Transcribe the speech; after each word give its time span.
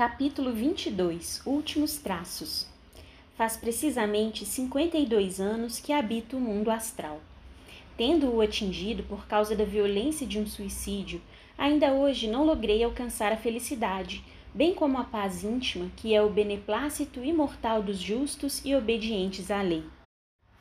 Capítulo 0.00 0.50
22 0.50 1.42
Últimos 1.44 1.98
traços. 1.98 2.66
Faz 3.36 3.58
precisamente 3.58 4.46
52 4.46 5.38
anos 5.38 5.78
que 5.78 5.92
habito 5.92 6.38
o 6.38 6.40
mundo 6.40 6.70
astral. 6.70 7.20
Tendo-o 7.98 8.40
atingido 8.40 9.02
por 9.02 9.26
causa 9.26 9.54
da 9.54 9.62
violência 9.62 10.26
de 10.26 10.38
um 10.38 10.46
suicídio, 10.46 11.20
ainda 11.58 11.92
hoje 11.92 12.30
não 12.30 12.46
logrei 12.46 12.82
alcançar 12.82 13.30
a 13.30 13.36
felicidade, 13.36 14.24
bem 14.54 14.72
como 14.72 14.96
a 14.96 15.04
paz 15.04 15.44
íntima, 15.44 15.90
que 15.98 16.14
é 16.14 16.22
o 16.22 16.30
beneplácito 16.30 17.22
imortal 17.22 17.82
dos 17.82 17.98
justos 17.98 18.64
e 18.64 18.74
obedientes 18.74 19.50
à 19.50 19.60
lei. 19.60 19.84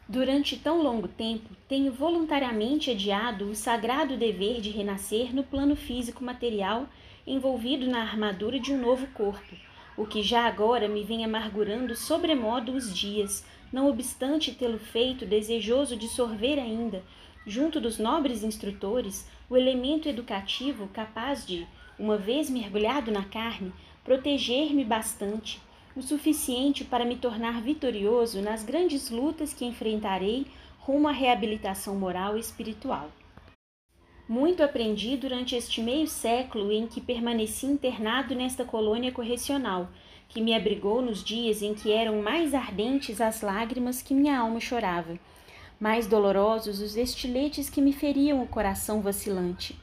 Durante 0.06 0.58
tão 0.58 0.84
longo 0.84 1.08
tempo, 1.08 1.56
tenho 1.66 1.94
voluntariamente 1.94 2.92
adiado 2.92 3.46
o 3.46 3.56
sagrado 3.56 4.18
dever 4.18 4.60
de 4.60 4.70
renascer 4.70 5.34
no 5.34 5.46
plano 5.46 5.78
físico 5.78 6.26
material 6.26 6.90
envolvido 7.26 7.88
na 7.88 8.02
armadura 8.02 8.60
de 8.60 8.74
um 8.74 8.80
novo 8.80 9.08
corpo, 9.08 9.56
o 9.98 10.06
que 10.06 10.24
já 10.24 10.46
agora 10.46 10.88
me 10.88 11.04
vem 11.04 11.26
amargurando 11.26 11.96
sobremodo 11.96 12.72
os 12.72 12.94
dias, 12.96 13.46
não 13.72 13.90
obstante 13.90 14.54
tê-lo 14.54 14.80
feito 14.80 15.26
desejoso 15.26 15.96
de 15.96 16.08
sorver 16.08 16.58
ainda, 16.58 17.04
junto 17.46 17.82
dos 17.82 17.98
nobres 17.98 18.44
instrutores, 18.44 19.28
o 19.50 19.58
elemento 19.58 20.08
educativo 20.08 20.88
capaz 20.88 21.46
de, 21.46 21.68
uma 21.98 22.18
vez 22.18 22.50
mergulhado 22.50 23.12
na 23.12 23.24
carne, 23.24 23.74
proteger-me 24.04 24.86
bastante, 24.86 25.62
o 25.96 26.02
suficiente 26.02 26.86
para 26.86 27.04
me 27.04 27.18
tornar 27.18 27.62
vitorioso 27.62 28.42
nas 28.42 28.64
grandes 28.64 29.10
lutas 29.10 29.54
que 29.54 29.66
enfrentarei 29.66 30.46
rumo 30.80 31.08
à 31.08 31.12
reabilitação 31.12 31.96
moral 31.96 32.38
e 32.38 32.40
espiritual. 32.40 33.10
Muito 34.30 34.62
aprendi 34.62 35.18
durante 35.18 35.56
este 35.56 35.82
meio 35.82 36.08
século 36.08 36.72
em 36.72 36.86
que 36.86 37.02
permaneci 37.02 37.66
internado 37.66 38.36
nesta 38.36 38.64
colônia 38.64 39.12
correcional, 39.12 39.90
que 40.28 40.40
me 40.40 40.54
abrigou 40.54 41.02
nos 41.02 41.24
dias 41.24 41.64
em 41.64 41.74
que 41.74 41.92
eram 41.92 42.22
mais 42.22 42.54
ardentes 42.54 43.20
as 43.20 43.42
lágrimas 43.42 44.04
que 44.04 44.14
minha 44.14 44.38
alma 44.38 44.60
chorava, 44.60 45.18
mais 45.80 46.06
dolorosos 46.06 46.80
os 46.80 46.96
estiletes 46.96 47.72
que 47.72 47.82
me 47.82 47.92
feriam 47.92 48.44
o 48.44 48.48
coração 48.48 49.02
vacilante, 49.02 49.76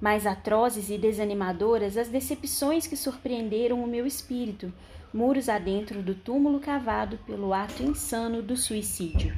mais 0.00 0.26
atrozes 0.26 0.88
e 0.88 0.96
desanimadoras 0.96 1.98
as 1.98 2.08
decepções 2.08 2.86
que 2.86 2.96
surpreenderam 2.96 3.84
o 3.84 3.86
meu 3.86 4.06
espírito, 4.06 4.72
muros 5.12 5.46
adentro 5.46 6.00
do 6.00 6.14
túmulo 6.14 6.58
cavado 6.58 7.18
pelo 7.26 7.52
ato 7.52 7.82
insano 7.82 8.40
do 8.40 8.56
suicídio. 8.56 9.36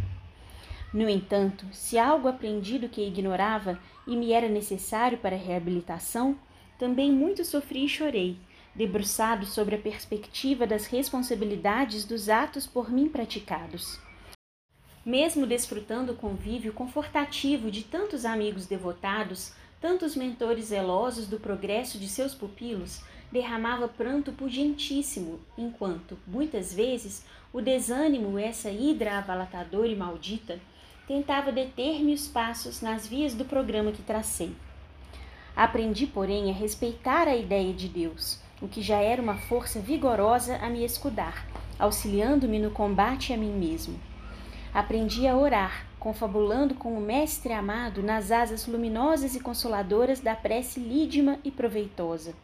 No 0.94 1.08
entanto, 1.08 1.64
se 1.72 1.98
algo 1.98 2.28
aprendido 2.28 2.88
que 2.88 3.00
ignorava 3.00 3.80
e 4.06 4.16
me 4.16 4.32
era 4.32 4.48
necessário 4.48 5.18
para 5.18 5.36
a 5.36 5.38
reabilitação, 5.38 6.36
também 6.78 7.12
muito 7.12 7.44
sofri 7.44 7.84
e 7.84 7.88
chorei, 7.88 8.36
debruçado 8.74 9.46
sobre 9.46 9.76
a 9.76 9.78
perspectiva 9.78 10.66
das 10.66 10.86
responsabilidades 10.86 12.04
dos 12.04 12.28
atos 12.28 12.66
por 12.66 12.90
mim 12.90 13.08
praticados. 13.08 14.00
Mesmo 15.04 15.46
desfrutando 15.46 16.12
o 16.12 16.16
convívio 16.16 16.72
confortativo 16.72 17.70
de 17.70 17.82
tantos 17.82 18.24
amigos 18.24 18.66
devotados, 18.66 19.52
tantos 19.80 20.14
mentores 20.14 20.66
zelosos 20.66 21.26
do 21.26 21.40
progresso 21.40 21.98
de 21.98 22.08
seus 22.08 22.34
pupilos, 22.34 23.02
derramava 23.32 23.88
pranto 23.88 24.30
pugentíssimo, 24.30 25.40
enquanto, 25.58 26.18
muitas 26.26 26.72
vezes, 26.72 27.24
o 27.52 27.60
desânimo, 27.60 28.38
essa 28.38 28.70
hidra 28.70 29.18
avalatadora 29.18 29.88
e 29.88 29.96
maldita, 29.96 30.60
tentava 31.06 31.50
deter-me 31.50 32.14
os 32.14 32.28
passos 32.28 32.80
nas 32.80 33.06
vias 33.06 33.34
do 33.34 33.44
programa 33.44 33.92
que 33.92 34.02
tracei. 34.02 34.54
Aprendi, 35.54 36.06
porém, 36.06 36.50
a 36.50 36.54
respeitar 36.54 37.28
a 37.28 37.36
ideia 37.36 37.72
de 37.72 37.88
Deus, 37.88 38.38
o 38.60 38.68
que 38.68 38.80
já 38.80 38.98
era 39.00 39.20
uma 39.20 39.36
força 39.36 39.80
vigorosa 39.80 40.56
a 40.56 40.70
me 40.70 40.84
escudar, 40.84 41.46
auxiliando-me 41.78 42.58
no 42.58 42.70
combate 42.70 43.32
a 43.32 43.36
mim 43.36 43.52
mesmo. 43.52 43.98
Aprendi 44.72 45.26
a 45.26 45.36
orar, 45.36 45.86
confabulando 45.98 46.74
com 46.74 46.96
o 46.96 47.00
Mestre 47.00 47.52
amado 47.52 48.02
nas 48.02 48.30
asas 48.30 48.66
luminosas 48.66 49.34
e 49.34 49.40
consoladoras 49.40 50.20
da 50.20 50.34
prece 50.34 50.80
lídima 50.80 51.38
e 51.44 51.50
proveitosa. 51.50 52.34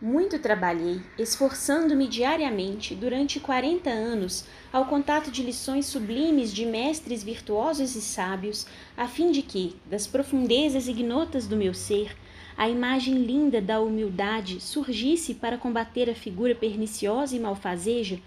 Muito 0.00 0.38
trabalhei, 0.38 1.00
esforçando-me 1.18 2.06
diariamente 2.06 2.94
durante 2.94 3.40
quarenta 3.40 3.90
anos 3.90 4.44
ao 4.72 4.86
contato 4.86 5.28
de 5.28 5.42
lições 5.42 5.86
sublimes 5.86 6.54
de 6.54 6.64
mestres 6.64 7.24
virtuosos 7.24 7.96
e 7.96 8.00
sábios, 8.00 8.64
a 8.96 9.08
fim 9.08 9.32
de 9.32 9.42
que, 9.42 9.74
das 9.86 10.06
profundezas 10.06 10.86
ignotas 10.86 11.48
do 11.48 11.56
meu 11.56 11.74
ser, 11.74 12.16
a 12.56 12.68
imagem 12.68 13.24
linda 13.24 13.60
da 13.60 13.80
humildade 13.80 14.60
surgisse 14.60 15.34
para 15.34 15.58
combater 15.58 16.08
a 16.08 16.14
figura 16.14 16.54
perniciosa 16.54 17.34
e 17.34 17.40
malfazeja 17.40 18.20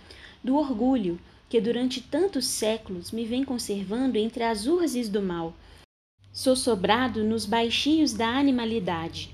do 0.43 0.57
orgulho 0.57 1.17
que 1.47 1.61
durante 1.61 2.01
tantos 2.01 2.47
séculos 2.47 3.11
me 3.13 3.23
vem 3.23 3.45
conservando 3.45 4.17
entre 4.17 4.43
as 4.43 4.67
urzes 4.67 5.07
do 5.07 5.21
mal, 5.21 5.53
sossobrado 6.33 7.23
nos 7.23 7.45
baixios 7.45 8.11
da 8.11 8.27
animalidade 8.27 9.30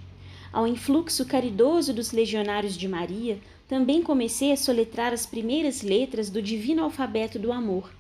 ao 0.52 0.68
influxo 0.68 1.26
caridoso 1.26 1.94
dos 1.94 2.12
legionários 2.12 2.78
de 2.78 2.88
Maria, 2.88 3.40
também 3.68 4.02
comecei 4.02 4.52
a 4.52 4.58
soletrar 4.58 5.14
as 5.14 5.26
primeiras 5.26 5.82
letras 5.82 6.30
do 6.30 6.42
divino 6.42 6.84
alfabeto 6.84 7.38
do 7.38 7.52
amor, 7.52 7.92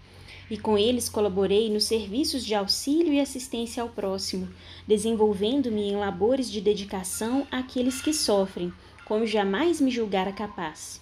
e 0.49 0.57
com 0.57 0.77
eles 0.77 1.09
colaborei 1.09 1.69
nos 1.69 1.83
serviços 1.83 2.45
de 2.45 2.55
auxílio 2.55 3.13
e 3.13 3.19
assistência 3.19 3.83
ao 3.83 3.89
próximo, 3.89 4.47
desenvolvendo-me 4.87 5.89
em 5.89 5.97
labores 5.97 6.49
de 6.49 6.61
dedicação 6.61 7.45
àqueles 7.51 8.01
que 8.01 8.13
sofrem, 8.13 8.71
como 9.05 9.27
jamais 9.27 9.81
me 9.81 9.91
julgara 9.91 10.31
capaz. 10.31 11.01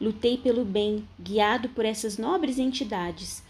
Lutei 0.00 0.36
pelo 0.36 0.64
bem, 0.64 1.06
guiado 1.20 1.68
por 1.68 1.84
essas 1.84 2.18
nobres 2.18 2.58
entidades, 2.58 3.42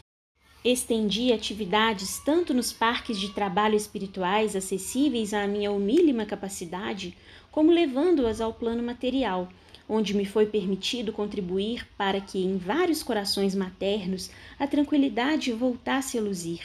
Estendi 0.64 1.32
atividades 1.32 2.20
tanto 2.20 2.54
nos 2.54 2.72
parques 2.72 3.18
de 3.18 3.30
trabalho 3.30 3.74
espirituais 3.74 4.54
acessíveis 4.54 5.34
à 5.34 5.44
minha 5.44 5.72
humílima 5.72 6.24
capacidade, 6.24 7.16
como 7.50 7.72
levando-as 7.72 8.40
ao 8.40 8.54
plano 8.54 8.80
material, 8.80 9.48
onde 9.88 10.14
me 10.14 10.24
foi 10.24 10.46
permitido 10.46 11.12
contribuir 11.12 11.88
para 11.98 12.20
que 12.20 12.38
em 12.38 12.58
vários 12.58 13.02
corações 13.02 13.56
maternos 13.56 14.30
a 14.56 14.68
tranquilidade 14.68 15.52
voltasse 15.52 16.16
a 16.16 16.20
luzir. 16.20 16.60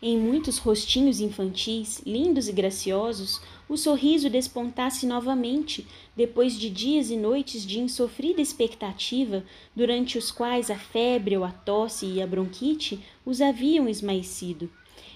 Em 0.00 0.16
muitos 0.16 0.58
rostinhos 0.58 1.20
infantis, 1.20 2.00
lindos 2.06 2.48
e 2.48 2.52
graciosos, 2.52 3.42
o 3.70 3.76
sorriso 3.76 4.28
despontasse 4.28 5.06
novamente, 5.06 5.86
depois 6.16 6.58
de 6.58 6.68
dias 6.68 7.08
e 7.08 7.16
noites 7.16 7.64
de 7.64 7.78
insofrida 7.78 8.42
expectativa, 8.42 9.44
durante 9.76 10.18
os 10.18 10.32
quais 10.32 10.72
a 10.72 10.74
febre 10.76 11.36
ou 11.36 11.44
a 11.44 11.52
tosse 11.52 12.04
e 12.04 12.20
a 12.20 12.26
bronquite 12.26 12.98
os 13.24 13.40
haviam 13.40 13.88
esmaecido. 13.88 14.68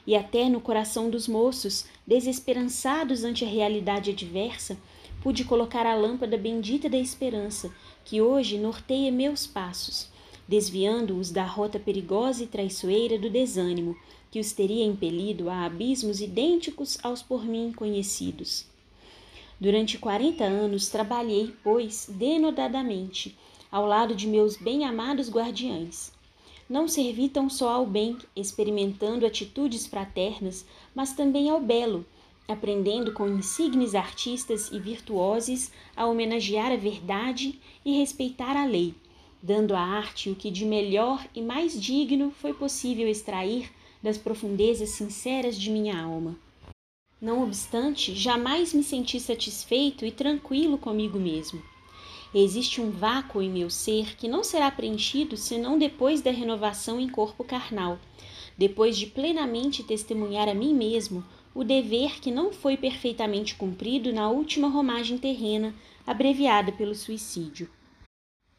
E 0.06 0.14
até 0.14 0.48
no 0.48 0.60
coração 0.60 1.10
dos 1.10 1.26
moços, 1.26 1.84
desesperançados 2.06 3.24
ante 3.24 3.44
a 3.44 3.48
realidade 3.48 4.12
adversa, 4.12 4.78
pude 5.20 5.42
colocar 5.42 5.84
a 5.84 5.96
lâmpada 5.96 6.38
bendita 6.38 6.88
da 6.88 6.98
esperança, 6.98 7.74
que 8.04 8.22
hoje 8.22 8.56
norteia 8.56 9.10
meus 9.10 9.48
passos, 9.48 10.08
desviando-os 10.46 11.32
da 11.32 11.44
rota 11.44 11.80
perigosa 11.80 12.44
e 12.44 12.46
traiçoeira 12.46 13.18
do 13.18 13.28
desânimo, 13.28 13.96
que 14.34 14.40
os 14.40 14.50
teria 14.50 14.84
impelido 14.84 15.48
a 15.48 15.64
abismos 15.64 16.20
idênticos 16.20 16.98
aos 17.04 17.22
por 17.22 17.44
mim 17.44 17.72
conhecidos. 17.72 18.66
Durante 19.60 19.96
quarenta 19.96 20.42
anos 20.42 20.88
trabalhei, 20.88 21.54
pois, 21.62 22.10
denodadamente, 22.12 23.38
ao 23.70 23.86
lado 23.86 24.12
de 24.12 24.26
meus 24.26 24.56
bem-amados 24.56 25.30
guardiães. 25.30 26.12
Não 26.68 26.88
servi 26.88 27.28
tão 27.28 27.48
só 27.48 27.68
ao 27.74 27.86
bem, 27.86 28.18
experimentando 28.34 29.24
atitudes 29.24 29.86
fraternas, 29.86 30.66
mas 30.92 31.12
também 31.12 31.48
ao 31.48 31.60
belo, 31.60 32.04
aprendendo 32.48 33.12
com 33.12 33.28
insignes 33.28 33.94
artistas 33.94 34.68
e 34.72 34.80
virtuosos 34.80 35.70
a 35.94 36.06
homenagear 36.06 36.72
a 36.72 36.76
verdade 36.76 37.56
e 37.84 37.96
respeitar 37.96 38.56
a 38.56 38.66
lei, 38.66 38.96
dando 39.40 39.76
à 39.76 39.80
arte 39.80 40.28
o 40.28 40.34
que 40.34 40.50
de 40.50 40.64
melhor 40.64 41.24
e 41.36 41.40
mais 41.40 41.80
digno 41.80 42.32
foi 42.32 42.52
possível 42.52 43.06
extrair 43.06 43.70
das 44.04 44.18
profundezas 44.18 44.90
sinceras 44.90 45.58
de 45.58 45.70
minha 45.70 45.98
alma. 45.98 46.36
Não 47.18 47.42
obstante, 47.42 48.14
jamais 48.14 48.74
me 48.74 48.82
senti 48.82 49.18
satisfeito 49.18 50.04
e 50.04 50.10
tranquilo 50.10 50.76
comigo 50.76 51.18
mesmo. 51.18 51.62
Existe 52.34 52.82
um 52.82 52.90
vácuo 52.90 53.40
em 53.40 53.48
meu 53.48 53.70
ser 53.70 54.14
que 54.14 54.28
não 54.28 54.44
será 54.44 54.70
preenchido 54.70 55.38
senão 55.38 55.78
depois 55.78 56.20
da 56.20 56.30
renovação 56.30 57.00
em 57.00 57.08
corpo 57.08 57.42
carnal, 57.42 57.98
depois 58.58 58.98
de 58.98 59.06
plenamente 59.06 59.82
testemunhar 59.82 60.50
a 60.50 60.54
mim 60.54 60.74
mesmo 60.74 61.24
o 61.54 61.64
dever 61.64 62.20
que 62.20 62.30
não 62.30 62.52
foi 62.52 62.76
perfeitamente 62.76 63.54
cumprido 63.54 64.12
na 64.12 64.28
última 64.28 64.68
romagem 64.68 65.16
terrena, 65.16 65.74
abreviada 66.06 66.70
pelo 66.72 66.94
suicídio. 66.94 67.70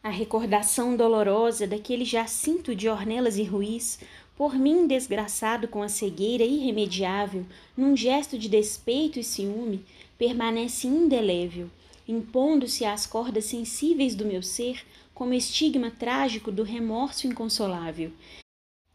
A 0.02 0.10
recordação 0.10 0.96
dolorosa 0.96 1.66
daquele 1.66 2.06
jacinto 2.06 2.76
de 2.76 2.88
ornelas 2.88 3.38
e 3.38 3.44
ruís 3.44 4.00
por 4.38 4.56
mim 4.56 4.86
desgraçado 4.86 5.68
com 5.68 5.82
a 5.82 5.88
cegueira 5.88 6.44
irremediável, 6.44 7.46
num 7.76 7.96
gesto 7.96 8.38
de 8.38 8.50
despeito 8.50 9.20
e 9.20 9.24
ciúme, 9.24 9.86
permanece 10.18 10.88
indelével, 10.88 11.70
impondo-se 12.08 12.84
às 12.86 13.06
cordas 13.06 13.46
sensíveis 13.46 14.14
do 14.14 14.26
meu 14.26 14.44
ser 14.44 14.84
como 15.14 15.34
estigma 15.34 15.90
trágico 15.90 16.52
do 16.52 16.64
remorso 16.64 17.26
inconsolável, 17.26 18.12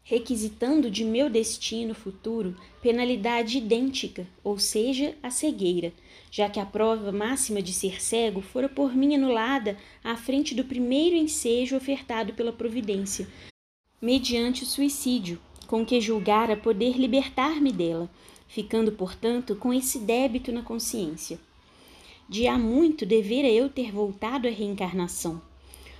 requisitando 0.03 0.91
de 0.91 1.03
meu 1.03 1.29
destino 1.29 1.95
futuro 1.95 2.55
penalidade 2.81 3.57
idêntica, 3.57 4.27
ou 4.43 4.59
seja, 4.59 5.15
a 5.23 5.31
cegueira, 5.31 5.91
já 6.29 6.49
que 6.49 6.59
a 6.59 6.65
prova 6.65 7.11
máxima 7.11 7.61
de 7.61 7.73
ser 7.73 8.01
cego 8.01 8.41
fora 8.41 8.69
por 8.69 8.95
mim 8.95 9.15
anulada 9.15 9.77
à 10.03 10.15
frente 10.15 10.53
do 10.53 10.63
primeiro 10.63 11.15
ensejo 11.15 11.75
ofertado 11.75 12.33
pela 12.33 12.53
providência, 12.53 13.27
mediante 14.01 14.63
o 14.63 14.65
suicídio, 14.65 15.39
com 15.67 15.85
que 15.85 16.01
julgara 16.01 16.57
poder 16.57 16.97
libertar-me 16.97 17.71
dela, 17.71 18.09
ficando, 18.47 18.91
portanto, 18.91 19.55
com 19.55 19.73
esse 19.73 19.99
débito 19.99 20.51
na 20.51 20.61
consciência. 20.61 21.39
De 22.27 22.47
há 22.47 22.57
muito 22.57 23.05
devera 23.05 23.47
eu 23.47 23.69
ter 23.69 23.91
voltado 23.91 24.47
à 24.47 24.51
reencarnação. 24.51 25.41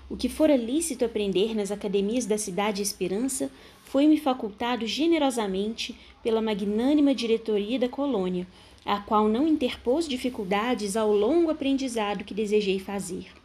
O 0.10 0.18
que 0.18 0.28
fora 0.28 0.58
lícito 0.58 1.06
aprender 1.06 1.56
nas 1.56 1.72
academias 1.72 2.26
da 2.26 2.38
Cidade 2.38 2.82
Esperança 2.82 3.50
foi-me 3.86 4.18
facultado 4.18 4.86
generosamente 4.86 5.96
pela 6.24 6.42
magnânima 6.42 7.16
diretoria 7.16 7.80
da 7.80 7.88
colônia, 7.88 8.48
a 8.86 9.00
qual 9.00 9.30
não 9.30 9.48
interpôs 9.48 10.08
dificuldades 10.08 10.98
ao 10.98 11.14
longo 11.14 11.52
aprendizado 11.52 12.26
que 12.26 12.34
desejei 12.34 12.80
fazer. 12.80 13.41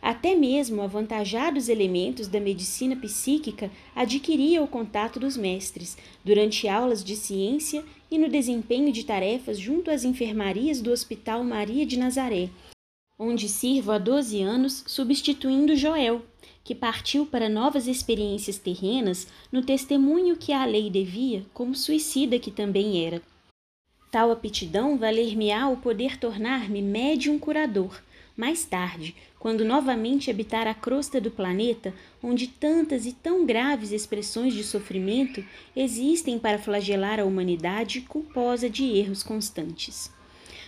Até 0.00 0.34
mesmo 0.34 0.82
avantajados 0.82 1.68
elementos 1.68 2.28
da 2.28 2.38
medicina 2.38 2.94
psíquica 2.96 3.70
adquiria 3.94 4.62
o 4.62 4.68
contato 4.68 5.18
dos 5.18 5.36
mestres, 5.36 5.96
durante 6.24 6.68
aulas 6.68 7.02
de 7.02 7.16
ciência 7.16 7.84
e 8.10 8.18
no 8.18 8.28
desempenho 8.28 8.92
de 8.92 9.04
tarefas 9.04 9.58
junto 9.58 9.90
às 9.90 10.04
enfermarias 10.04 10.80
do 10.80 10.90
Hospital 10.92 11.42
Maria 11.42 11.84
de 11.84 11.98
Nazaré, 11.98 12.50
onde 13.18 13.48
sirvo 13.48 13.92
há 13.92 13.98
12 13.98 14.42
anos 14.42 14.84
substituindo 14.86 15.74
Joel, 15.74 16.22
que 16.62 16.74
partiu 16.74 17.24
para 17.24 17.48
novas 17.48 17.86
experiências 17.86 18.58
terrenas 18.58 19.28
no 19.50 19.62
testemunho 19.62 20.36
que 20.36 20.52
a 20.52 20.64
lei 20.64 20.90
devia, 20.90 21.44
como 21.54 21.74
suicida 21.74 22.38
que 22.38 22.50
também 22.50 23.04
era. 23.06 23.22
Tal 24.10 24.30
aptidão 24.30 24.96
valer-me-á 24.96 25.68
o 25.68 25.76
poder 25.76 26.18
tornar-me 26.18 26.82
médium 26.82 27.38
curador, 27.38 28.02
mais 28.36 28.64
tarde, 28.64 29.14
quando 29.38 29.64
novamente 29.64 30.30
habitar 30.30 30.66
a 30.66 30.74
crosta 30.74 31.20
do 31.20 31.30
planeta, 31.30 31.94
onde 32.22 32.48
tantas 32.48 33.06
e 33.06 33.12
tão 33.12 33.46
graves 33.46 33.92
expressões 33.92 34.52
de 34.52 34.62
sofrimento 34.62 35.42
existem 35.74 36.38
para 36.38 36.58
flagelar 36.58 37.18
a 37.18 37.24
humanidade 37.24 38.02
culposa 38.02 38.68
de 38.68 38.84
erros 38.84 39.22
constantes. 39.22 40.12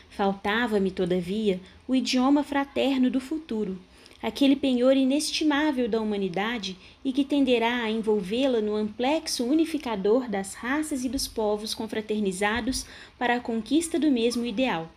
Faltava-me, 0.08 0.90
todavia, 0.90 1.60
o 1.86 1.94
idioma 1.94 2.42
fraterno 2.42 3.10
do 3.10 3.20
futuro, 3.20 3.78
aquele 4.22 4.56
penhor 4.56 4.96
inestimável 4.96 5.88
da 5.88 6.00
humanidade 6.00 6.76
e 7.04 7.12
que 7.12 7.24
tenderá 7.24 7.82
a 7.82 7.90
envolvê-la 7.90 8.60
no 8.60 8.74
amplexo 8.74 9.44
unificador 9.44 10.28
das 10.28 10.54
raças 10.54 11.04
e 11.04 11.08
dos 11.08 11.28
povos 11.28 11.74
confraternizados 11.74 12.86
para 13.18 13.36
a 13.36 13.40
conquista 13.40 13.98
do 13.98 14.10
mesmo 14.10 14.44
ideal. 14.44 14.90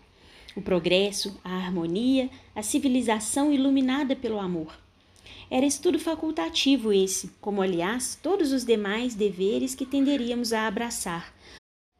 O 0.55 0.61
progresso, 0.61 1.39
a 1.43 1.55
harmonia, 1.55 2.29
a 2.53 2.61
civilização 2.61 3.53
iluminada 3.53 4.15
pelo 4.15 4.39
amor. 4.39 4.77
Era 5.49 5.65
estudo 5.65 5.99
facultativo 5.99 6.91
esse, 6.93 7.29
como 7.39 7.61
aliás 7.61 8.17
todos 8.21 8.51
os 8.51 8.65
demais 8.65 9.15
deveres 9.15 9.75
que 9.75 9.85
tenderíamos 9.85 10.53
a 10.53 10.67
abraçar, 10.67 11.33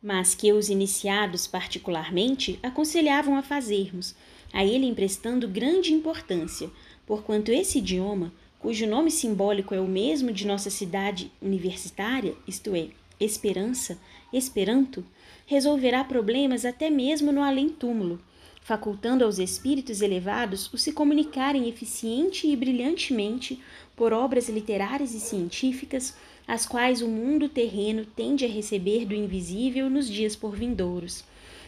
mas 0.01 0.33
que 0.33 0.51
os 0.51 0.69
iniciados, 0.69 1.47
particularmente, 1.47 2.59
aconselhavam 2.63 3.35
a 3.35 3.43
fazermos, 3.43 4.15
a 4.53 4.65
ele 4.65 4.85
emprestando 4.85 5.47
grande 5.47 5.93
importância, 5.93 6.69
porquanto 7.05 7.51
esse 7.51 7.77
idioma, 7.77 8.33
cujo 8.57 8.87
nome 8.87 9.11
simbólico 9.11 9.73
é 9.73 9.81
o 9.81 9.87
mesmo 9.87 10.31
de 10.31 10.47
nossa 10.47 10.69
cidade 10.69 11.31
universitária, 11.41 12.35
isto 12.47 12.75
é, 12.75 12.89
Esperança, 13.19 13.99
Esperanto, 14.33 15.05
resolverá 15.45 16.03
problemas 16.03 16.65
até 16.65 16.89
mesmo 16.89 17.31
no 17.31 17.43
além-túmulo, 17.43 18.19
facultando 18.61 19.25
aos 19.25 19.39
espíritos 19.39 20.01
elevados 20.01 20.71
o 20.71 20.77
se 20.77 20.93
comunicarem 20.93 21.67
eficiente 21.67 22.47
e 22.47 22.55
brilhantemente 22.55 23.59
por 23.95 24.13
obras 24.13 24.47
literárias 24.47 25.13
e 25.13 25.19
científicas 25.19 26.15
as 26.47 26.65
quais 26.65 27.01
o 27.01 27.07
mundo 27.07 27.49
terreno 27.49 28.05
tende 28.05 28.45
a 28.45 28.47
receber 28.47 29.05
do 29.05 29.15
invisível 29.15 29.89
nos 29.89 30.09
dias 30.09 30.35
por 30.35 30.55
vindouros, 30.55 31.23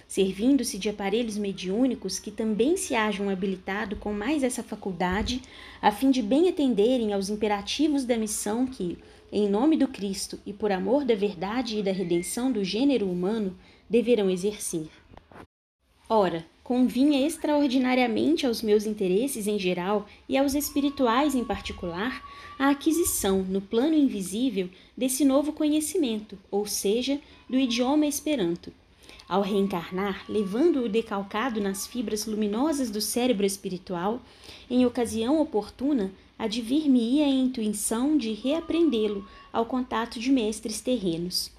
servindo-se 0.07 0.77
de 0.77 0.89
aparelhos 0.89 1.37
mediúnicos 1.37 2.19
que 2.19 2.29
também 2.29 2.77
se 2.77 2.93
hajam 2.93 3.29
habilitado 3.29 3.95
com 3.95 4.13
mais 4.13 4.43
essa 4.43 4.61
faculdade, 4.61 5.41
a 5.81 5.91
fim 5.91 6.11
de 6.11 6.21
bem 6.21 6.49
atenderem 6.49 7.13
aos 7.13 7.29
imperativos 7.29 8.03
da 8.05 8.17
missão 8.17 8.67
que, 8.67 8.97
em 9.31 9.49
nome 9.49 9.77
do 9.77 9.87
Cristo 9.87 10.39
e 10.45 10.53
por 10.53 10.71
amor 10.71 11.05
da 11.05 11.15
verdade 11.15 11.79
e 11.79 11.83
da 11.83 11.91
redenção 11.91 12.51
do 12.51 12.63
gênero 12.63 13.09
humano, 13.09 13.57
deverão 13.89 14.29
exercer. 14.29 14.89
Ora, 16.09 16.45
convinha 16.63 17.27
extraordinariamente 17.27 18.45
aos 18.45 18.61
meus 18.61 18.85
interesses 18.85 19.47
em 19.47 19.59
geral 19.59 20.07
e 20.29 20.37
aos 20.37 20.53
espirituais 20.53 21.35
em 21.35 21.43
particular 21.43 22.23
a 22.57 22.69
aquisição, 22.69 23.41
no 23.43 23.59
plano 23.59 23.95
invisível, 23.95 24.69
desse 24.95 25.25
novo 25.25 25.51
conhecimento, 25.51 26.37
ou 26.49 26.65
seja, 26.65 27.19
do 27.49 27.57
idioma 27.57 28.05
Esperanto. 28.05 28.71
Ao 29.27 29.41
reencarnar, 29.41 30.23
levando-o 30.29 30.89
decalcado 30.89 31.59
nas 31.59 31.87
fibras 31.87 32.25
luminosas 32.25 32.89
do 32.89 33.01
cérebro 33.01 33.45
espiritual, 33.45 34.21
em 34.69 34.85
ocasião 34.85 35.41
oportuna, 35.41 36.11
advir-me-ia 36.37 37.25
a 37.25 37.29
intuição 37.29 38.17
de 38.17 38.33
reaprendê-lo 38.33 39.27
ao 39.51 39.65
contato 39.65 40.19
de 40.19 40.31
mestres 40.31 40.81
terrenos. 40.81 41.51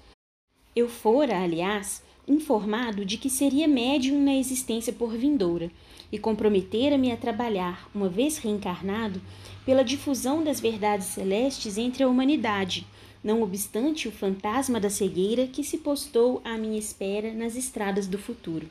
Eu 0.75 0.87
fora, 0.87 1.41
aliás, 1.41 2.03
informado 2.27 3.05
de 3.05 3.17
que 3.17 3.29
seria 3.29 3.67
médium 3.67 4.21
na 4.21 4.35
existência 4.35 4.91
por 4.91 5.15
vindoura 5.15 5.71
e 6.11 6.17
comprometera-me 6.17 7.11
a 7.11 7.17
trabalhar, 7.17 7.89
uma 7.93 8.09
vez 8.09 8.37
reencarnado, 8.37 9.21
pela 9.65 9.83
difusão 9.83 10.43
das 10.43 10.59
verdades 10.59 11.07
celestes 11.07 11.77
entre 11.77 12.03
a 12.03 12.07
humanidade, 12.07 12.85
não 13.23 13.41
obstante 13.41 14.07
o 14.07 14.11
fantasma 14.11 14.79
da 14.79 14.89
cegueira 14.89 15.47
que 15.47 15.63
se 15.63 15.79
postou 15.79 16.41
à 16.43 16.57
minha 16.57 16.77
espera 16.77 17.33
nas 17.33 17.55
estradas 17.55 18.05
do 18.05 18.19
futuro. 18.19 18.69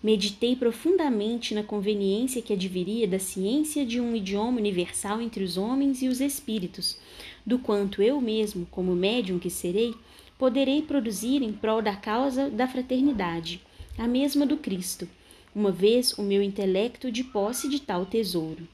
Meditei 0.00 0.54
profundamente 0.54 1.54
na 1.54 1.64
conveniência 1.64 2.40
que 2.40 2.52
adviria 2.52 3.08
da 3.08 3.18
ciência 3.18 3.84
de 3.84 4.00
um 4.00 4.14
idioma 4.14 4.58
universal 4.58 5.20
entre 5.20 5.42
os 5.42 5.56
homens 5.56 6.02
e 6.02 6.08
os 6.08 6.20
espíritos, 6.20 6.96
do 7.44 7.58
quanto 7.58 8.00
eu 8.00 8.20
mesmo, 8.20 8.64
como 8.70 8.94
médium 8.94 9.40
que 9.40 9.50
serei, 9.50 9.92
poderei 10.38 10.80
produzir 10.80 11.42
em 11.42 11.52
prol 11.52 11.82
da 11.82 11.96
causa 11.96 12.48
da 12.48 12.68
fraternidade, 12.68 13.60
a 13.98 14.06
mesma 14.06 14.46
do 14.46 14.56
Cristo, 14.56 15.08
uma 15.54 15.72
vez 15.72 16.12
o 16.12 16.22
meu 16.22 16.40
intelecto 16.40 17.10
de 17.10 17.24
posse 17.24 17.68
de 17.68 17.80
tal 17.80 18.06
tesouro. 18.06 18.66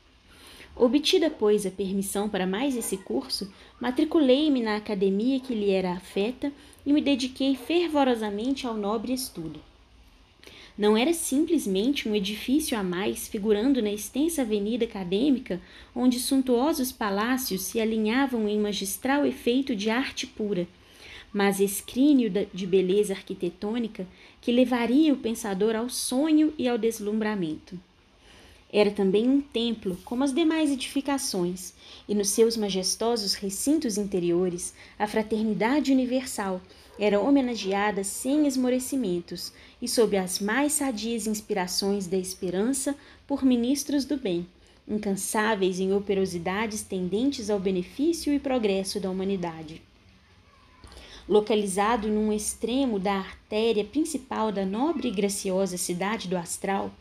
Obtida, 0.76 1.30
pois, 1.30 1.64
a 1.64 1.70
permissão 1.70 2.28
para 2.28 2.46
mais 2.46 2.76
esse 2.76 2.96
curso, 2.98 3.50
matriculei-me 3.80 4.60
na 4.60 4.76
academia 4.76 5.40
que 5.40 5.54
lhe 5.54 5.70
era 5.70 5.92
afeta 5.92 6.52
e 6.84 6.92
me 6.92 7.00
dediquei 7.00 7.54
fervorosamente 7.54 8.66
ao 8.66 8.76
nobre 8.76 9.12
estudo. 9.12 9.60
Não 10.76 10.96
era 10.96 11.12
simplesmente 11.12 12.08
um 12.08 12.14
edifício 12.16 12.76
a 12.76 12.82
mais 12.82 13.28
figurando 13.28 13.80
na 13.80 13.92
extensa 13.92 14.42
avenida 14.42 14.84
acadêmica, 14.84 15.60
onde 15.94 16.18
suntuosos 16.18 16.90
palácios 16.90 17.62
se 17.62 17.80
alinhavam 17.80 18.48
em 18.48 18.58
magistral 18.58 19.24
efeito 19.24 19.76
de 19.76 19.88
arte 19.88 20.26
pura, 20.26 20.66
mas 21.34 21.58
escrínio 21.58 22.30
de 22.30 22.64
beleza 22.64 23.12
arquitetônica 23.12 24.06
que 24.40 24.52
levaria 24.52 25.12
o 25.12 25.16
pensador 25.16 25.74
ao 25.74 25.88
sonho 25.88 26.54
e 26.56 26.68
ao 26.68 26.78
deslumbramento. 26.78 27.76
Era 28.72 28.92
também 28.92 29.28
um 29.28 29.40
templo, 29.40 29.98
como 30.04 30.22
as 30.22 30.32
demais 30.32 30.70
edificações, 30.70 31.74
e 32.08 32.14
nos 32.14 32.28
seus 32.28 32.56
majestosos 32.56 33.34
recintos 33.34 33.98
interiores, 33.98 34.72
a 34.96 35.08
fraternidade 35.08 35.90
universal 35.90 36.60
era 36.98 37.20
homenageada 37.20 38.04
sem 38.04 38.46
esmorecimentos 38.46 39.52
e 39.82 39.88
sob 39.88 40.16
as 40.16 40.38
mais 40.38 40.74
sadias 40.74 41.26
inspirações 41.26 42.06
da 42.06 42.16
esperança 42.16 42.96
por 43.26 43.44
ministros 43.44 44.04
do 44.04 44.16
bem, 44.16 44.46
incansáveis 44.86 45.80
em 45.80 45.92
operosidades 45.92 46.82
tendentes 46.82 47.50
ao 47.50 47.58
benefício 47.58 48.32
e 48.32 48.38
progresso 48.38 49.00
da 49.00 49.10
humanidade 49.10 49.82
localizado 51.28 52.08
num 52.08 52.32
extremo 52.32 52.98
da 52.98 53.14
artéria 53.14 53.84
principal 53.84 54.52
da 54.52 54.64
nobre 54.64 55.08
e 55.08 55.10
graciosa 55.10 55.76
cidade 55.76 56.28
do 56.28 56.36
Astral, 56.36 56.92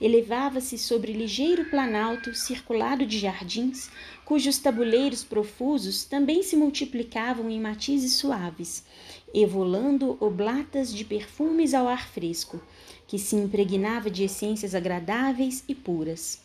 elevava-se 0.00 0.76
sobre 0.76 1.12
ligeiro 1.12 1.64
planalto 1.66 2.34
circulado 2.34 3.06
de 3.06 3.18
jardins, 3.18 3.90
cujos 4.24 4.58
tabuleiros 4.58 5.24
profusos 5.24 6.04
também 6.04 6.42
se 6.42 6.56
multiplicavam 6.56 7.50
em 7.50 7.60
matizes 7.60 8.14
suaves, 8.14 8.84
evolando 9.32 10.16
oblatas 10.20 10.92
de 10.92 11.04
perfumes 11.04 11.72
ao 11.74 11.88
ar 11.88 12.08
fresco, 12.08 12.60
que 13.06 13.18
se 13.18 13.36
impregnava 13.36 14.10
de 14.10 14.24
essências 14.24 14.74
agradáveis 14.74 15.64
e 15.68 15.74
puras. 15.74 16.40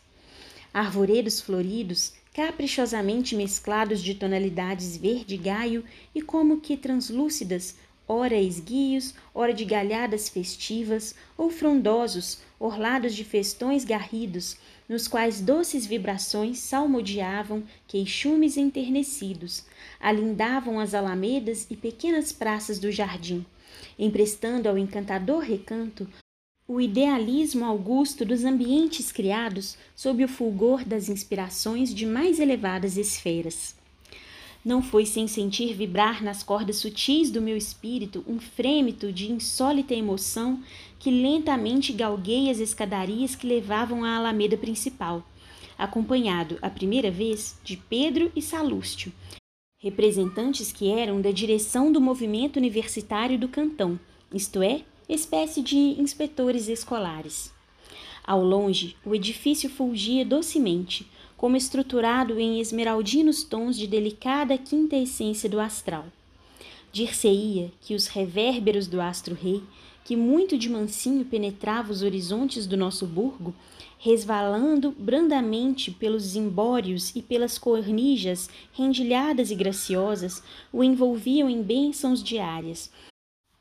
Arvoredos 0.73 1.41
floridos, 1.41 2.13
caprichosamente 2.33 3.35
mesclados 3.35 4.01
de 4.01 4.15
tonalidades 4.15 4.95
verde 4.95 5.35
gaio 5.35 5.83
e 6.15 6.21
como 6.21 6.61
que 6.61 6.77
translúcidas, 6.77 7.75
ora 8.07 8.35
esguios, 8.35 9.13
ora 9.33 9.53
de 9.53 9.65
galhadas 9.65 10.29
festivas, 10.29 11.13
ou 11.37 11.49
frondosos, 11.49 12.41
orlados 12.59 13.13
de 13.13 13.23
festões 13.23 13.83
garridos, 13.83 14.57
nos 14.87 15.07
quais 15.07 15.41
doces 15.41 15.85
vibrações 15.85 16.59
salmodiavam 16.59 17.63
queixumes 17.87 18.57
enternecidos, 18.57 19.65
alindavam 19.99 20.79
as 20.79 20.93
alamedas 20.93 21.67
e 21.69 21.75
pequenas 21.75 22.31
praças 22.31 22.79
do 22.79 22.91
jardim, 22.91 23.45
emprestando 23.97 24.67
ao 24.67 24.77
encantador 24.77 25.39
recanto 25.39 26.07
o 26.67 26.79
idealismo 26.79 27.65
augusto 27.65 28.23
dos 28.23 28.45
ambientes 28.45 29.11
criados 29.11 29.77
sob 29.95 30.23
o 30.23 30.27
fulgor 30.27 30.85
das 30.85 31.09
inspirações 31.09 31.93
de 31.93 32.05
mais 32.05 32.39
elevadas 32.39 32.97
esferas. 32.97 33.75
Não 34.63 34.81
foi 34.81 35.07
sem 35.07 35.27
sentir 35.27 35.73
vibrar 35.73 36.23
nas 36.23 36.43
cordas 36.43 36.77
sutis 36.77 37.31
do 37.31 37.41
meu 37.41 37.57
espírito 37.57 38.23
um 38.27 38.39
frêmito 38.39 39.11
de 39.11 39.31
insólita 39.31 39.93
emoção 39.93 40.61
que 40.99 41.09
lentamente 41.09 41.91
galguei 41.91 42.49
as 42.49 42.59
escadarias 42.59 43.35
que 43.35 43.47
levavam 43.47 44.03
à 44.03 44.15
alameda 44.15 44.55
principal, 44.55 45.27
acompanhado, 45.75 46.59
a 46.61 46.69
primeira 46.69 47.09
vez, 47.09 47.57
de 47.63 47.75
Pedro 47.75 48.31
e 48.35 48.41
Salústio, 48.41 49.11
representantes 49.79 50.71
que 50.71 50.91
eram 50.91 51.19
da 51.19 51.31
direção 51.31 51.91
do 51.91 51.99
movimento 51.99 52.57
universitário 52.57 53.39
do 53.39 53.47
cantão, 53.47 53.99
isto 54.31 54.61
é, 54.61 54.83
espécie 55.13 55.61
de 55.61 55.77
inspetores 55.77 56.69
escolares. 56.69 57.51
Ao 58.23 58.41
longe, 58.41 58.95
o 59.05 59.13
edifício 59.13 59.69
fulgia 59.69 60.23
docemente, 60.23 61.05
como 61.35 61.57
estruturado 61.57 62.39
em 62.39 62.61
esmeraldinos 62.61 63.43
tons 63.43 63.77
de 63.77 63.87
delicada 63.87 64.57
quinta 64.57 64.95
essência 64.95 65.49
do 65.49 65.59
astral. 65.59 66.05
Dir-se-ia 66.93 67.71
que 67.81 67.93
os 67.93 68.07
revérberos 68.07 68.87
do 68.87 69.01
astro-rei, 69.01 69.61
que 70.05 70.15
muito 70.15 70.57
de 70.57 70.69
mansinho 70.69 71.25
penetrava 71.25 71.91
os 71.91 72.03
horizontes 72.03 72.65
do 72.65 72.77
nosso 72.77 73.05
burgo, 73.05 73.53
resvalando 73.97 74.91
brandamente 74.97 75.91
pelos 75.91 76.23
zimbórios 76.23 77.15
e 77.15 77.21
pelas 77.21 77.57
cornijas 77.57 78.49
rendilhadas 78.73 79.51
e 79.51 79.55
graciosas, 79.55 80.41
o 80.71 80.83
envolviam 80.83 81.49
em 81.49 81.61
bênçãos 81.61 82.23
diárias, 82.23 82.89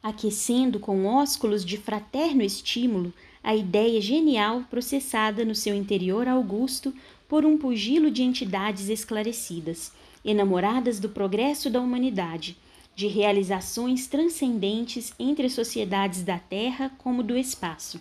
aquecendo 0.03 0.81
com 0.81 1.07
ósculos 1.07 1.65
de 1.65 1.77
fraterno 1.77 2.43
estímulo 2.43 3.13
a 3.43 3.55
ideia 3.55 4.01
genial 4.01 4.65
processada 4.71 5.45
no 5.45 5.55
seu 5.55 5.75
interior 5.75 6.29
augusto 6.29 6.95
por 7.29 7.45
um 7.45 7.57
pugilo 7.57 8.11
de 8.11 8.23
entidades 8.23 8.89
esclarecidas, 8.89 9.93
enamoradas 10.25 10.99
do 10.99 11.09
progresso 11.09 11.71
da 11.71 11.81
humanidade, 11.81 12.57
de 12.95 13.07
realizações 13.07 14.07
transcendentes 14.07 15.13
entre 15.19 15.47
as 15.47 15.53
sociedades 15.53 16.23
da 16.23 16.39
Terra 16.39 16.91
como 16.99 17.23
do 17.23 17.37
espaço. 17.37 18.01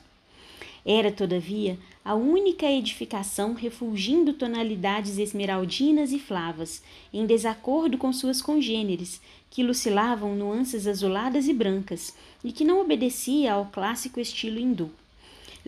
Era, 0.92 1.12
todavia, 1.12 1.78
a 2.04 2.16
única 2.16 2.66
edificação 2.66 3.54
refulgindo 3.54 4.34
tonalidades 4.34 5.20
esmeraldinas 5.20 6.12
e 6.12 6.18
flavas, 6.18 6.82
em 7.14 7.28
desacordo 7.28 7.96
com 7.96 8.12
suas 8.12 8.42
congêneres, 8.42 9.22
que 9.52 9.62
lucilavam 9.62 10.36
nuances 10.36 10.88
azuladas 10.88 11.48
e 11.48 11.54
brancas, 11.54 12.16
e 12.44 12.52
que 12.52 12.66
não 12.66 12.82
obedecia 12.82 13.54
ao 13.54 13.68
clássico 13.68 14.20
estilo 14.20 14.58
hindu. 14.58 14.90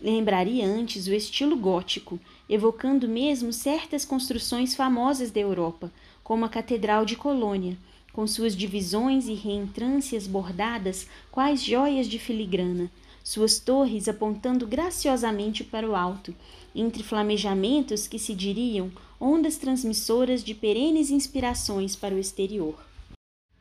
Lembraria 0.02 0.66
antes 0.66 1.06
o 1.06 1.14
estilo 1.14 1.56
gótico, 1.56 2.20
evocando 2.50 3.08
mesmo 3.08 3.54
certas 3.54 4.04
construções 4.04 4.74
famosas 4.74 5.30
da 5.30 5.40
Europa, 5.40 5.94
como 6.24 6.46
a 6.46 6.50
Catedral 6.50 7.06
de 7.06 7.16
Colônia, 7.16 7.78
com 8.12 8.26
suas 8.26 8.56
divisões 8.56 9.28
e 9.28 9.36
reentrâncias 9.36 10.26
bordadas 10.26 11.08
quais 11.32 11.64
joias 11.64 12.08
de 12.08 12.18
filigrana, 12.18 12.90
suas 13.24 13.60
torres 13.60 14.08
apontando 14.08 14.66
graciosamente 14.66 15.64
para 15.64 15.90
o 15.90 15.96
alto, 15.96 16.34
entre 16.76 17.04
flamejamentos 17.04 18.08
que 18.08 18.18
se 18.18 18.34
diriam 18.34 18.92
ondas 19.20 19.58
transmissoras 19.58 20.44
de 20.44 20.54
perenes 20.54 21.10
inspirações 21.10 21.96
para 21.96 22.16
o 22.16 22.20
exterior. 22.20 22.76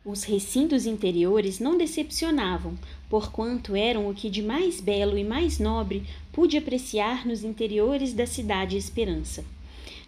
Os 0.02 0.24
recintos 0.24 0.86
interiores 0.86 1.60
não 1.60 1.76
decepcionavam, 1.76 2.78
porquanto 3.10 3.76
eram 3.76 4.08
o 4.08 4.14
que 4.14 4.30
de 4.30 4.42
mais 4.42 4.80
belo 4.80 5.18
e 5.18 5.24
mais 5.24 5.58
nobre 5.58 6.04
pude 6.32 6.56
apreciar 6.56 7.26
nos 7.26 7.44
interiores 7.44 8.14
da 8.14 8.26
cidade 8.26 8.78
Esperança. 8.78 9.44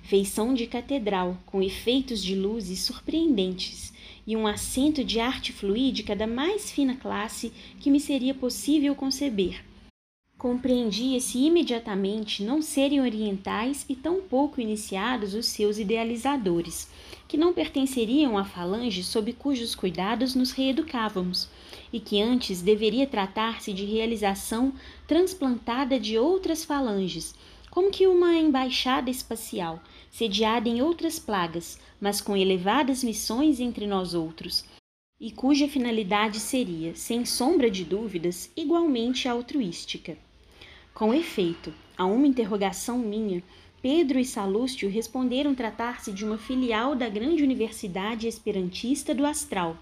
Feição 0.03 0.55
de 0.55 0.67
catedral, 0.67 1.37
com 1.45 1.63
efeitos 1.63 2.25
de 2.25 2.35
luzes 2.35 2.81
surpreendentes 2.81 3.92
e 4.27 4.37
um 4.37 4.47
assento 4.47 5.05
de 5.05 5.19
arte 5.21 5.53
fluídica 5.53 6.15
da 6.15 6.27
mais 6.27 6.71
fina 6.71 6.97
classe 6.97 7.53
que 7.81 7.91
me 7.91 8.01
seria 8.01 8.35
possível 8.35 8.95
conceber. 8.95 9.65
Compreendia-se 10.39 11.39
imediatamente 11.39 12.43
não 12.43 12.61
serem 12.61 13.01
orientais 13.01 13.85
e 13.89 13.95
tão 13.95 14.21
pouco 14.21 14.61
iniciados 14.61 15.35
os 15.35 15.47
seus 15.47 15.79
idealizadores, 15.79 16.91
que 17.29 17.37
não 17.37 17.53
pertenceriam 17.53 18.37
à 18.37 18.45
falange 18.45 19.05
sob 19.05 19.33
cujos 19.35 19.77
cuidados 19.77 20.35
nos 20.35 20.51
reeducávamos, 20.51 21.49
e 21.93 22.01
que 22.01 22.21
antes 22.21 22.61
deveria 22.61 23.07
tratar-se 23.07 23.73
de 23.73 23.85
realização 23.85 24.73
transplantada 25.07 26.01
de 26.01 26.19
outras 26.19 26.65
falanges, 26.65 27.35
como 27.71 27.91
que 27.91 28.09
uma 28.09 28.35
embaixada 28.35 29.11
espacial, 29.11 29.81
sediada 30.13 30.69
em 30.69 30.83
outras 30.83 31.19
plagas, 31.19 31.81
mas 31.99 32.21
com 32.21 32.37
elevadas 32.37 33.03
missões 33.03 33.59
entre 33.59 33.87
nós 33.87 34.13
outros, 34.13 34.65
e 35.19 35.31
cuja 35.31 35.67
finalidade 35.67 36.39
seria, 36.39 36.95
sem 36.95 37.25
sombra 37.25 37.71
de 37.71 37.83
dúvidas, 37.83 38.51
igualmente 38.55 39.27
altruística. 39.27 40.19
Com 40.93 41.15
efeito, 41.15 41.73
a 41.97 42.05
uma 42.05 42.27
interrogação 42.27 42.99
minha, 42.99 43.43
Pedro 43.81 44.19
e 44.19 44.25
Salústio 44.25 44.91
responderam 44.91 45.55
tratar-se 45.55 46.13
de 46.13 46.25
uma 46.25 46.37
filial 46.37 46.95
da 46.95 47.09
grande 47.09 47.43
Universidade 47.43 48.29
Esperantista 48.29 49.15
do 49.15 49.25
Astral, 49.25 49.77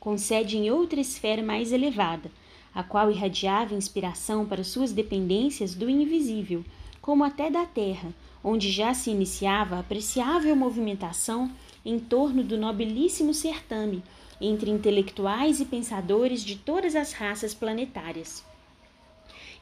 com 0.00 0.16
sede 0.16 0.56
em 0.56 0.70
outra 0.70 1.00
esfera 1.00 1.42
mais 1.42 1.70
elevada, 1.70 2.30
a 2.74 2.82
qual 2.82 3.10
irradiava 3.10 3.74
inspiração 3.74 4.46
para 4.46 4.64
suas 4.64 4.90
dependências 4.92 5.74
do 5.74 5.90
invisível, 5.90 6.64
como 7.02 7.24
até 7.24 7.50
da 7.50 7.66
terra, 7.66 8.14
onde 8.48 8.70
já 8.70 8.94
se 8.94 9.10
iniciava 9.10 9.80
apreciável 9.80 10.54
movimentação 10.54 11.50
em 11.84 11.98
torno 11.98 12.44
do 12.44 12.56
nobilíssimo 12.56 13.34
certame 13.34 14.04
entre 14.40 14.70
intelectuais 14.70 15.58
e 15.58 15.64
pensadores 15.64 16.44
de 16.44 16.54
todas 16.54 16.94
as 16.94 17.12
raças 17.12 17.52
planetárias. 17.52 18.44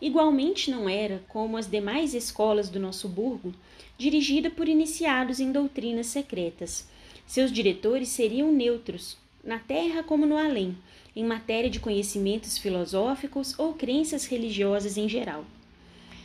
Igualmente 0.03 0.71
não 0.71 0.87
era, 0.87 1.25
como 1.29 1.57
as 1.57 1.67
demais 1.67 2.13
escolas 2.13 2.69
do 2.69 2.79
nosso 2.79 3.09
burgo, 3.09 3.55
dirigida 3.97 4.51
por 4.51 4.69
iniciados 4.69 5.41
em 5.41 5.51
doutrinas 5.51 6.09
secretas. 6.09 6.87
Seus 7.27 7.51
diretores 7.51 8.11
seriam 8.11 8.53
neutros, 8.53 9.17
na 9.43 9.59
terra 9.59 10.03
como 10.03 10.27
no 10.27 10.37
além, 10.37 10.77
em 11.17 11.25
matéria 11.25 11.71
de 11.71 11.81
conhecimentos 11.81 12.59
filosóficos 12.59 13.59
ou 13.59 13.73
crenças 13.73 14.27
religiosas 14.27 14.99
em 14.99 15.09
geral. 15.09 15.47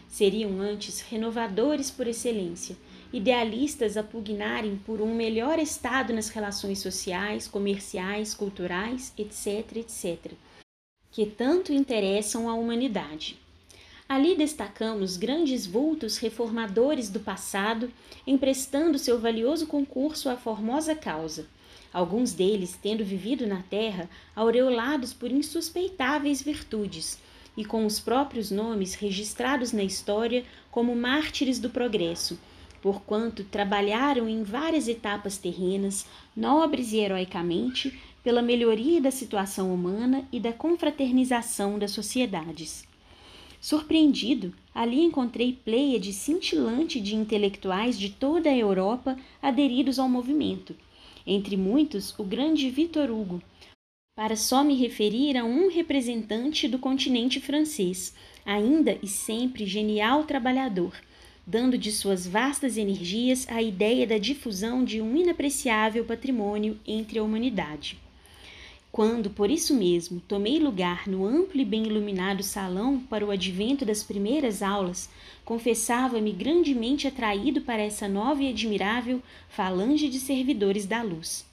Seriam 0.10 0.60
antes 0.60 1.02
renovadores 1.02 1.92
por 1.92 2.08
excelência, 2.08 2.76
idealistas 3.14 3.96
a 3.96 4.02
pugnarem 4.02 4.76
por 4.76 5.02
um 5.02 5.14
melhor 5.14 5.60
estado 5.60 6.12
nas 6.12 6.30
relações 6.30 6.80
sociais, 6.80 7.48
comerciais, 7.48 8.34
culturais, 8.34 9.14
etc., 9.16 9.78
etc., 9.78 10.32
que 11.12 11.28
tanto 11.28 11.72
interessam 11.72 12.50
à 12.50 12.56
humanidade. 12.56 13.40
Ali 14.08 14.36
destacamos 14.36 15.16
grandes 15.16 15.68
vultos 15.68 16.18
reformadores 16.18 17.10
do 17.10 17.20
passado, 17.20 17.92
emprestando 18.26 18.98
seu 18.98 19.20
valioso 19.20 19.68
concurso 19.68 20.28
à 20.28 20.36
formosa 20.36 20.96
causa, 20.96 21.46
alguns 21.94 22.34
deles 22.34 22.78
tendo 22.82 23.06
vivido 23.06 23.46
na 23.46 23.62
terra 23.62 24.10
aureolados 24.36 25.14
por 25.14 25.32
insuspeitáveis 25.32 26.42
virtudes 26.42 27.20
e 27.60 27.66
com 27.66 27.86
os 27.86 28.00
próprios 28.00 28.50
nomes 28.50 28.94
registrados 28.94 29.74
na 29.74 29.84
história 29.84 30.46
como 30.72 30.96
mártires 30.96 31.60
do 31.60 31.70
progresso, 31.70 32.40
porquanto 32.82 33.44
trabalharam 33.44 34.30
em 34.30 34.44
várias 34.44 34.88
etapas 34.88 35.38
terrenas, 35.38 36.06
nobres 36.34 36.94
e 36.94 37.00
heroicamente, 37.00 38.00
pela 38.24 38.42
melhoria 38.42 39.02
da 39.02 39.12
situação 39.12 39.74
humana 39.74 40.26
e 40.32 40.40
da 40.40 40.54
confraternização 40.54 41.78
das 41.78 41.92
sociedades. 41.92 42.88
Surpreendido, 43.60 44.54
ali 44.74 45.02
encontrei 45.02 45.52
pleiade 45.52 46.14
cintilante 46.14 47.02
de 47.02 47.14
intelectuais 47.14 48.00
de 48.00 48.10
toda 48.10 48.50
a 48.50 48.56
Europa 48.56 49.18
aderidos 49.42 50.00
ao 50.00 50.08
movimento. 50.08 50.74
Entre 51.28 51.58
muitos, 51.58 52.18
o 52.18 52.24
grande 52.24 52.70
Victor 52.70 53.12
Hugo, 53.12 53.42
para 54.20 54.36
só 54.36 54.66
me 54.66 54.76
referir 54.76 55.38
a 55.38 55.46
um 55.46 55.70
representante 55.70 56.68
do 56.68 56.78
continente 56.78 57.40
francês, 57.40 58.14
ainda 58.46 58.98
e 59.02 59.08
sempre 59.08 59.66
genial 59.66 60.26
trabalhador, 60.26 60.92
dando 61.48 61.78
de 61.78 61.90
suas 61.90 62.28
vastas 62.28 62.76
energias 62.76 63.48
a 63.48 63.62
ideia 63.62 64.06
da 64.06 64.18
difusão 64.18 64.84
de 64.84 65.00
um 65.00 65.16
inapreciável 65.16 66.04
patrimônio 66.04 66.78
entre 66.86 67.18
a 67.18 67.24
humanidade. 67.24 67.98
Quando, 68.92 69.30
por 69.30 69.50
isso 69.50 69.74
mesmo, 69.74 70.22
tomei 70.28 70.60
lugar 70.60 71.08
no 71.08 71.26
amplo 71.26 71.62
e 71.62 71.64
bem 71.64 71.84
iluminado 71.84 72.44
salão 72.44 73.00
para 73.00 73.26
o 73.26 73.32
advento 73.32 73.86
das 73.86 74.04
primeiras 74.04 74.62
aulas, 74.62 75.10
confessava-me 75.46 76.34
grandemente 76.34 77.08
atraído 77.08 77.62
para 77.62 77.82
essa 77.82 78.10
nova 78.10 78.44
e 78.44 78.50
admirável 78.50 79.24
falange 79.48 80.10
de 80.10 80.20
servidores 80.20 80.86
da 80.86 81.02
luz. 81.02 81.48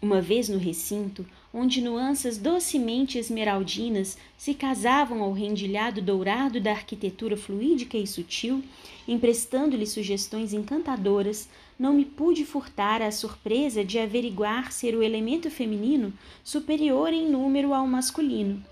Uma 0.00 0.20
vez 0.20 0.48
no 0.48 0.58
recinto, 0.58 1.26
onde 1.58 1.80
nuanças 1.80 2.36
docemente 2.36 3.16
esmeraldinas 3.16 4.18
se 4.36 4.52
casavam 4.52 5.22
ao 5.22 5.32
rendilhado 5.32 6.02
dourado 6.02 6.60
da 6.60 6.70
arquitetura 6.70 7.34
fluídica 7.34 7.96
e 7.96 8.06
sutil, 8.06 8.62
emprestando-lhe 9.08 9.86
sugestões 9.86 10.52
encantadoras, 10.52 11.48
não 11.78 11.94
me 11.94 12.04
pude 12.04 12.44
furtar 12.44 13.00
à 13.00 13.10
surpresa 13.10 13.82
de 13.82 13.98
averiguar 13.98 14.70
ser 14.70 14.94
o 14.94 15.02
elemento 15.02 15.50
feminino 15.50 16.12
superior 16.44 17.10
em 17.10 17.26
número 17.26 17.72
ao 17.72 17.86
masculino, 17.86 18.62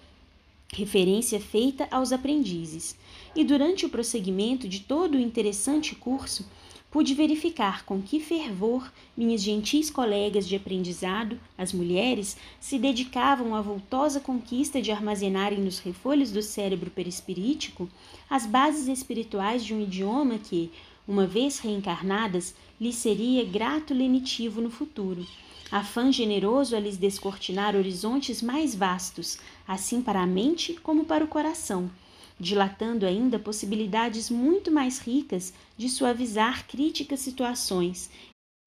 referência 0.71 1.41
feita 1.41 1.88
aos 1.91 2.12
aprendizes. 2.12 2.99
E 3.35 3.43
durante 3.45 3.87
o 3.87 3.88
prosseguimento 3.88 4.69
de 4.69 4.81
todo 4.81 5.14
o 5.14 5.21
interessante 5.21 5.95
curso, 5.95 6.47
pude 6.95 7.13
verificar 7.13 7.85
com 7.85 8.01
que 8.01 8.21
fervor 8.21 8.89
minhas 9.17 9.43
gentis 9.43 9.91
colegas 9.91 10.47
de 10.47 10.55
aprendizado, 10.55 11.41
as 11.59 11.73
mulheres, 11.73 12.37
se 12.61 12.79
dedicavam 12.79 13.53
à 13.53 13.61
vultosa 13.61 14.21
conquista 14.21 14.81
de 14.81 14.93
armazenarem 14.93 15.59
nos 15.59 15.81
refolhos 15.81 16.31
do 16.31 16.41
cérebro 16.41 16.93
perispirítico 16.93 17.91
as 18.31 18.47
bases 18.47 18.87
espirituais 18.87 19.65
de 19.65 19.75
um 19.75 19.81
idioma 19.81 20.39
que, 20.39 20.71
uma 21.05 21.27
vez 21.27 21.59
reencarnadas, 21.59 22.55
lhes 22.81 22.95
seria 22.95 23.45
grato 23.45 23.93
lenitivo 23.93 24.61
no 24.61 24.71
futuro. 24.71 25.27
Afã 25.73 26.13
generoso 26.13 26.77
a 26.77 26.79
lhes 26.79 26.97
descortinar 26.97 27.75
horizontes 27.75 28.41
mais 28.41 28.73
vastos, 28.73 29.37
assim 29.67 30.01
para 30.01 30.23
a 30.23 30.27
mente 30.29 30.75
como 30.75 31.05
para 31.05 31.25
o 31.25 31.29
coração, 31.29 31.91
dilatando 32.38 33.07
ainda 33.07 33.38
possibilidades 33.38 34.29
muito 34.29 34.71
mais 34.71 34.99
ricas 34.99 35.53
de 35.76 35.88
suavizar 35.88 36.67
críticas 36.67 37.21
situações, 37.21 38.11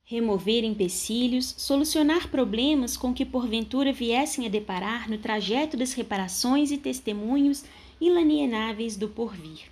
remover 0.04 0.64
empecilhos, 0.64 1.54
solucionar 1.58 2.30
problemas 2.30 2.96
com 2.96 3.14
que 3.14 3.26
porventura 3.26 3.92
viessem 3.92 4.46
a 4.46 4.50
deparar 4.50 5.10
no 5.10 5.18
trajeto 5.18 5.76
das 5.76 5.94
reparações 5.94 6.72
e 6.72 6.78
testemunhos 6.78 7.66
inalienáveis 8.00 8.96
do 8.96 9.10
porvir 9.10 9.66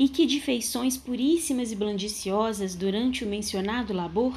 e 0.00 0.08
que 0.08 0.24
de 0.24 0.40
feições 0.40 0.96
puríssimas 0.96 1.70
e 1.72 1.76
blandiciosas 1.76 2.74
durante 2.74 3.22
o 3.22 3.28
mencionado 3.28 3.92
labor? 3.92 4.34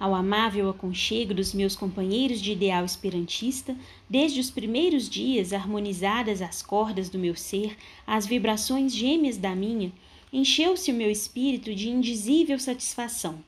Ao 0.00 0.14
amável 0.14 0.70
aconchego 0.70 1.34
dos 1.34 1.52
meus 1.52 1.76
companheiros 1.76 2.40
de 2.40 2.52
ideal 2.52 2.86
esperantista, 2.86 3.76
desde 4.08 4.40
os 4.40 4.50
primeiros 4.50 5.10
dias 5.10 5.52
harmonizadas 5.52 6.40
as 6.40 6.62
cordas 6.62 7.10
do 7.10 7.18
meu 7.18 7.36
ser, 7.36 7.76
as 8.06 8.26
vibrações 8.26 8.94
gêmeas 8.94 9.36
da 9.36 9.54
minha, 9.54 9.92
encheu-se 10.32 10.90
o 10.90 10.94
meu 10.94 11.10
espírito 11.10 11.74
de 11.74 11.90
indizível 11.90 12.58
satisfação. 12.58 13.44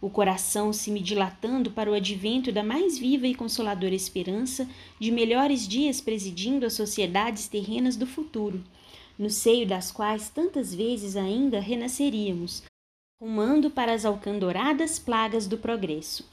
O 0.00 0.08
coração 0.08 0.72
se 0.72 0.90
me 0.90 1.00
dilatando 1.00 1.70
para 1.70 1.90
o 1.90 1.94
advento 1.94 2.50
da 2.50 2.64
mais 2.64 2.98
viva 2.98 3.26
e 3.26 3.34
consoladora 3.34 3.94
esperança 3.94 4.66
de 4.98 5.10
melhores 5.10 5.68
dias 5.68 6.00
presidindo 6.00 6.64
as 6.64 6.72
sociedades 6.72 7.46
terrenas 7.46 7.94
do 7.94 8.06
futuro 8.06 8.64
no 9.20 9.28
seio 9.28 9.66
das 9.66 9.92
quais 9.92 10.30
tantas 10.30 10.74
vezes 10.74 11.14
ainda 11.14 11.60
renasceríamos, 11.60 12.62
rumando 13.20 13.70
para 13.70 13.92
as 13.92 14.06
alcandoradas 14.06 14.98
plagas 14.98 15.46
do 15.46 15.58
progresso. 15.58 16.26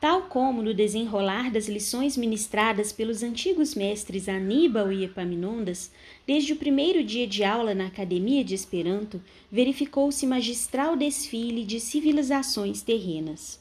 Tal 0.00 0.22
como 0.22 0.62
no 0.62 0.72
desenrolar 0.72 1.50
das 1.50 1.68
lições 1.68 2.16
ministradas 2.16 2.90
pelos 2.90 3.22
antigos 3.22 3.74
mestres 3.74 4.26
Aníbal 4.26 4.90
e 4.90 5.04
Epaminondas, 5.04 5.92
desde 6.26 6.54
o 6.54 6.56
primeiro 6.56 7.04
dia 7.04 7.26
de 7.26 7.44
aula 7.44 7.74
na 7.74 7.88
Academia 7.88 8.42
de 8.42 8.54
Esperanto, 8.54 9.22
verificou-se 9.50 10.26
magistral 10.26 10.96
desfile 10.96 11.62
de 11.62 11.78
civilizações 11.78 12.80
terrenas. 12.80 13.60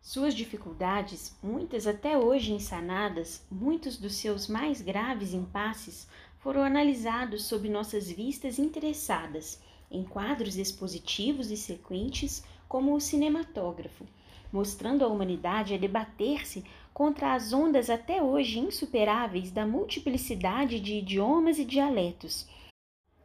Suas 0.00 0.34
dificuldades, 0.34 1.36
muitas 1.42 1.88
até 1.88 2.16
hoje 2.16 2.52
insanadas, 2.52 3.42
muitos 3.50 3.96
dos 3.96 4.14
seus 4.14 4.46
mais 4.46 4.80
graves 4.80 5.34
impasses, 5.34 6.06
foram 6.38 6.62
analisados 6.62 7.44
sob 7.44 7.68
nossas 7.68 8.10
vistas 8.10 8.58
interessadas, 8.58 9.60
em 9.92 10.02
quadros 10.02 10.56
expositivos 10.56 11.50
e 11.50 11.56
sequentes, 11.56 12.42
como 12.66 12.94
o 12.94 13.00
cinematógrafo, 13.00 14.06
mostrando 14.50 15.04
a 15.04 15.08
humanidade 15.08 15.74
a 15.74 15.78
debater-se 15.78 16.64
contra 16.92 17.34
as 17.34 17.52
ondas 17.52 17.90
até 17.90 18.22
hoje 18.22 18.58
insuperáveis 18.58 19.50
da 19.50 19.66
multiplicidade 19.66 20.80
de 20.80 20.94
idiomas 20.94 21.58
e 21.58 21.64
dialetos. 21.64 22.48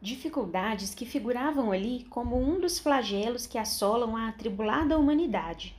Dificuldades 0.00 0.94
que 0.94 1.04
figuravam 1.04 1.72
ali 1.72 2.04
como 2.04 2.38
um 2.38 2.60
dos 2.60 2.78
flagelos 2.78 3.46
que 3.46 3.58
assolam 3.58 4.16
a 4.16 4.28
atribulada 4.28 4.98
humanidade, 4.98 5.74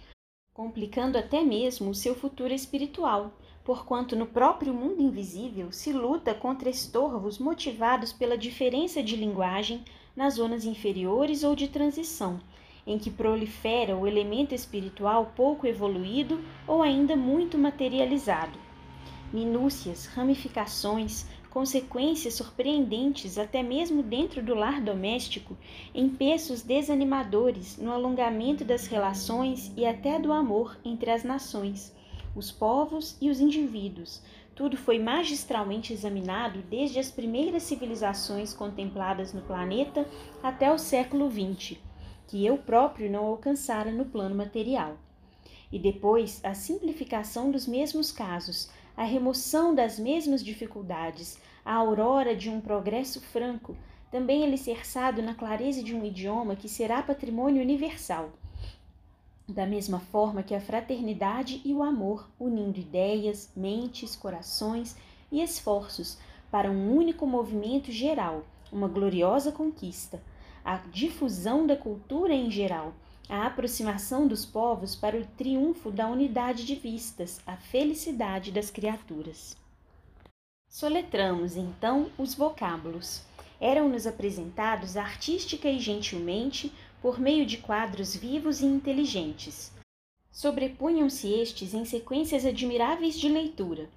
complicando 0.54 1.18
até 1.18 1.42
mesmo 1.42 1.92
o 1.92 1.96
seu 1.96 2.16
futuro 2.16 2.54
espiritual, 2.54 3.32
porquanto 3.64 4.16
no 4.16 4.26
próprio 4.26 4.74
mundo 4.74 5.02
invisível 5.02 5.72
se 5.72 5.94
luta 5.94 6.34
contra 6.34 6.70
estorvos 6.70 7.38
motivados 7.38 8.12
pela 8.12 8.38
diferença 8.38 9.02
de 9.02 9.16
linguagem 9.16 9.86
nas 10.20 10.34
zonas 10.34 10.66
inferiores 10.66 11.46
ou 11.46 11.56
de 11.56 11.70
transição, 11.70 12.42
em 12.86 13.00
que 13.00 13.10
prolifera 13.10 13.96
o 13.96 14.06
elemento 14.06 14.54
espiritual 14.54 15.32
pouco 15.34 15.66
evoluído 15.66 16.42
ou 16.68 16.82
ainda 16.82 17.16
muito 17.16 17.58
materializado. 17.58 18.60
Minúcias, 19.32 20.08
ramificações, 20.08 21.26
consequências 21.50 22.34
surpreendentes 22.34 23.38
até 23.38 23.64
mesmo 23.64 24.04
dentro 24.04 24.44
do 24.44 24.54
lar 24.54 24.82
doméstico, 24.82 25.58
empeços 25.96 26.62
desanimadores 26.62 27.78
no 27.78 27.90
alongamento 27.90 28.66
das 28.66 28.88
relações 28.88 29.72
e 29.78 29.86
até 29.86 30.20
do 30.20 30.34
amor 30.34 30.78
entre 30.84 31.12
as 31.12 31.24
nações 31.24 31.98
os 32.36 32.52
povos 32.52 33.18
e 33.20 33.30
os 33.30 33.40
indivíduos. 33.40 34.22
Tudo 34.60 34.76
foi 34.76 35.00
magistralmente 35.00 35.94
examinado 35.94 36.62
desde 36.64 37.00
as 37.00 37.10
primeiras 37.10 37.64
civilizações 37.64 38.54
contempladas 38.54 39.32
no 39.32 39.42
planeta 39.42 40.06
até 40.44 40.70
o 40.70 40.78
século 40.78 41.32
XX, 41.32 41.78
que 42.28 42.46
eu 42.46 42.58
próprio 42.58 43.10
não 43.10 43.24
alcançara 43.24 43.90
no 43.90 44.04
plano 44.04 44.36
material. 44.36 44.98
E 45.72 45.80
depois 45.80 46.44
a 46.44 46.54
simplificação 46.54 47.50
dos 47.50 47.66
mesmos 47.66 48.12
casos, 48.12 48.70
a 48.98 49.06
remoção 49.06 49.74
das 49.74 49.98
mesmas 49.98 50.44
dificuldades, 50.44 51.40
a 51.64 51.76
aurora 51.76 52.36
de 52.36 52.50
um 52.50 52.60
progresso 52.60 53.22
franco, 53.22 53.78
também 54.12 54.44
alicerçado 54.44 55.22
na 55.22 55.36
clareza 55.36 55.82
de 55.82 55.96
um 55.96 56.04
idioma 56.04 56.58
que 56.58 56.68
será 56.68 57.02
patrimônio 57.02 57.62
universal 57.62 58.30
da 59.52 59.66
mesma 59.66 60.00
forma 60.00 60.44
que 60.44 60.56
a 60.56 60.62
fraternidade 60.62 61.62
e 61.64 61.74
o 61.74 61.84
amor, 61.84 62.30
unindo 62.40 62.80
ideias, 62.80 63.52
mentes, 63.56 64.16
corações 64.16 64.96
e 65.32 65.42
esforços 65.42 66.18
para 66.52 66.70
um 66.70 66.96
único 66.96 67.28
movimento 67.28 67.92
geral, 67.92 68.44
uma 68.72 68.88
gloriosa 68.88 69.52
conquista, 69.52 70.22
a 70.64 70.78
difusão 70.78 71.66
da 71.66 71.76
cultura 71.76 72.34
em 72.34 72.50
geral, 72.50 72.94
a 73.28 73.46
aproximação 73.46 74.28
dos 74.28 74.46
povos 74.46 74.96
para 74.96 75.18
o 75.18 75.26
triunfo 75.26 75.92
da 75.92 76.08
unidade 76.08 76.66
de 76.66 76.76
vistas, 76.76 77.40
a 77.46 77.56
felicidade 77.56 78.52
das 78.52 78.72
criaturas. 78.72 79.56
Soletramos 80.68 81.56
então 81.56 82.12
os 82.18 82.34
vocábulos. 82.34 83.24
Eram-nos 83.60 84.08
apresentados 84.08 84.96
artística 84.96 85.70
e 85.70 85.80
gentilmente 85.80 86.72
por 87.02 87.20
meio 87.20 87.46
de 87.46 87.58
quadros 87.58 88.16
vivos 88.16 88.62
e 88.62 88.66
inteligentes. 88.66 89.72
Sobrepunham-se 90.32 91.34
estes 91.34 91.74
em 91.74 91.86
sequências 91.86 92.46
admiráveis 92.46 93.20
de 93.20 93.28
leitura, 93.28 93.90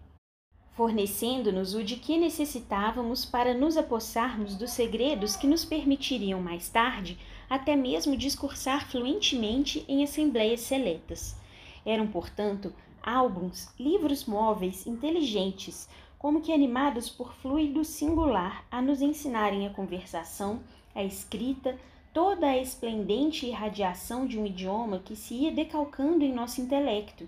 fornecendo-nos 0.72 1.74
o 1.74 1.84
de 1.84 1.96
que 1.96 2.16
necessitávamos 2.16 3.24
para 3.24 3.54
nos 3.54 3.76
apossarmos 3.76 4.56
dos 4.56 4.70
segredos 4.70 5.36
que 5.36 5.46
nos 5.46 5.64
permitiriam 5.64 6.40
mais 6.40 6.68
tarde 6.68 7.18
até 7.48 7.76
mesmo 7.76 8.16
discursar 8.16 8.90
fluentemente 8.90 9.84
em 9.86 10.02
assembleias 10.02 10.60
seletas. 10.60 11.36
Eram, 11.84 12.06
portanto, 12.06 12.72
álbuns, 13.02 13.68
livros 13.78 14.24
móveis, 14.24 14.86
inteligentes, 14.86 15.88
como 16.18 16.40
que 16.40 16.52
animados 16.52 17.10
por 17.10 17.34
fluido 17.34 17.84
singular 17.84 18.64
a 18.70 18.80
nos 18.80 19.02
ensinarem 19.02 19.66
a 19.66 19.70
conversação, 19.70 20.60
a 20.94 21.02
escrita, 21.02 21.76
toda 22.12 22.46
a 22.46 22.58
esplendente 22.58 23.46
irradiação 23.46 24.26
de 24.26 24.38
um 24.38 24.44
idioma 24.44 24.98
que 24.98 25.16
se 25.16 25.34
ia 25.34 25.50
decalcando 25.50 26.22
em 26.22 26.32
nosso 26.32 26.60
intelecto, 26.60 27.26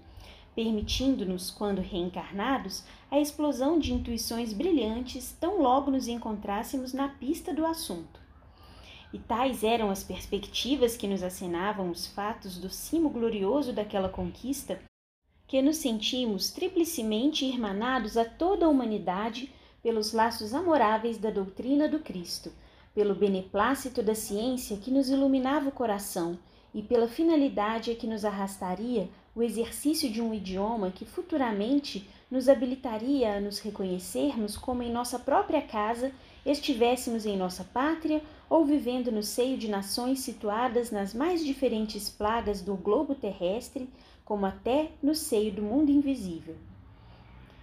permitindo-nos, 0.55 1.51
quando 1.51 1.81
reencarnados, 1.81 2.85
a 3.11 3.19
explosão 3.19 3.79
de 3.79 3.93
intuições 3.93 4.53
brilhantes 4.53 5.35
tão 5.41 5.61
logo 5.61 5.91
nos 5.91 6.07
encontrássemos 6.07 6.93
na 6.93 7.09
pista 7.09 7.53
do 7.53 7.65
assunto. 7.65 8.21
E 9.13 9.19
tais 9.19 9.65
eram 9.65 9.91
as 9.91 10.03
perspectivas 10.03 10.97
que 10.97 11.09
nos 11.09 11.23
acenavam 11.23 11.91
os 11.91 12.07
fatos 12.07 12.59
do 12.59 12.69
cimo 12.69 13.09
glorioso 13.09 13.73
daquela 13.73 14.09
conquista, 14.09 14.81
que 15.47 15.63
nos 15.63 15.77
sentimos 15.79 16.51
triplicemente 16.51 17.45
irmanados 17.45 18.17
a 18.17 18.25
toda 18.25 18.67
a 18.67 18.69
humanidade 18.69 19.53
pelos 19.83 20.13
laços 20.13 20.53
amoráveis 20.53 21.17
da 21.17 21.31
doutrina 21.31 21.89
do 21.89 22.01
Cristo 22.01 22.53
pelo 22.95 23.15
beneplácito 23.15 24.03
da 24.03 24.15
ciência 24.15 24.77
que 24.77 24.91
nos 24.91 25.11
iluminava 25.11 25.69
o 25.69 25.73
coração 25.73 26.39
e 26.73 26.83
pela 26.83 27.09
finalidade 27.09 27.91
a 27.91 27.95
que 27.95 28.07
nos 28.07 28.25
arrastaria 28.25 29.09
o 29.35 29.43
exercício 29.43 30.11
de 30.11 30.21
um 30.21 30.33
idioma 30.33 30.91
que 30.91 31.05
futuramente 31.05 32.09
nos 32.31 32.49
habilitaria 32.49 33.37
a 33.37 33.41
nos 33.41 33.59
reconhecermos 33.59 34.57
como 34.57 34.83
em 34.83 34.93
nossa 34.93 35.19
própria 35.19 35.61
casa 35.61 36.13
estivéssemos 36.47 37.27
em 37.27 37.37
nossa 37.37 37.65
pátria 37.65 38.23
ou 38.49 38.65
vivendo 38.65 39.11
no 39.11 39.23
seio 39.23 39.57
de 39.57 39.69
nações 39.69 40.21
situadas 40.21 40.91
nas 40.91 41.15
mais 41.15 41.45
diferentes 41.45 42.09
plagas 42.09 42.61
do 42.61 42.75
globo 42.75 43.15
terrestre, 43.15 43.89
como 44.25 44.47
até 44.47 44.91
no 45.03 45.15
seio 45.15 45.53
do 45.53 45.63
mundo 45.63 45.91
invisível. 45.91 46.57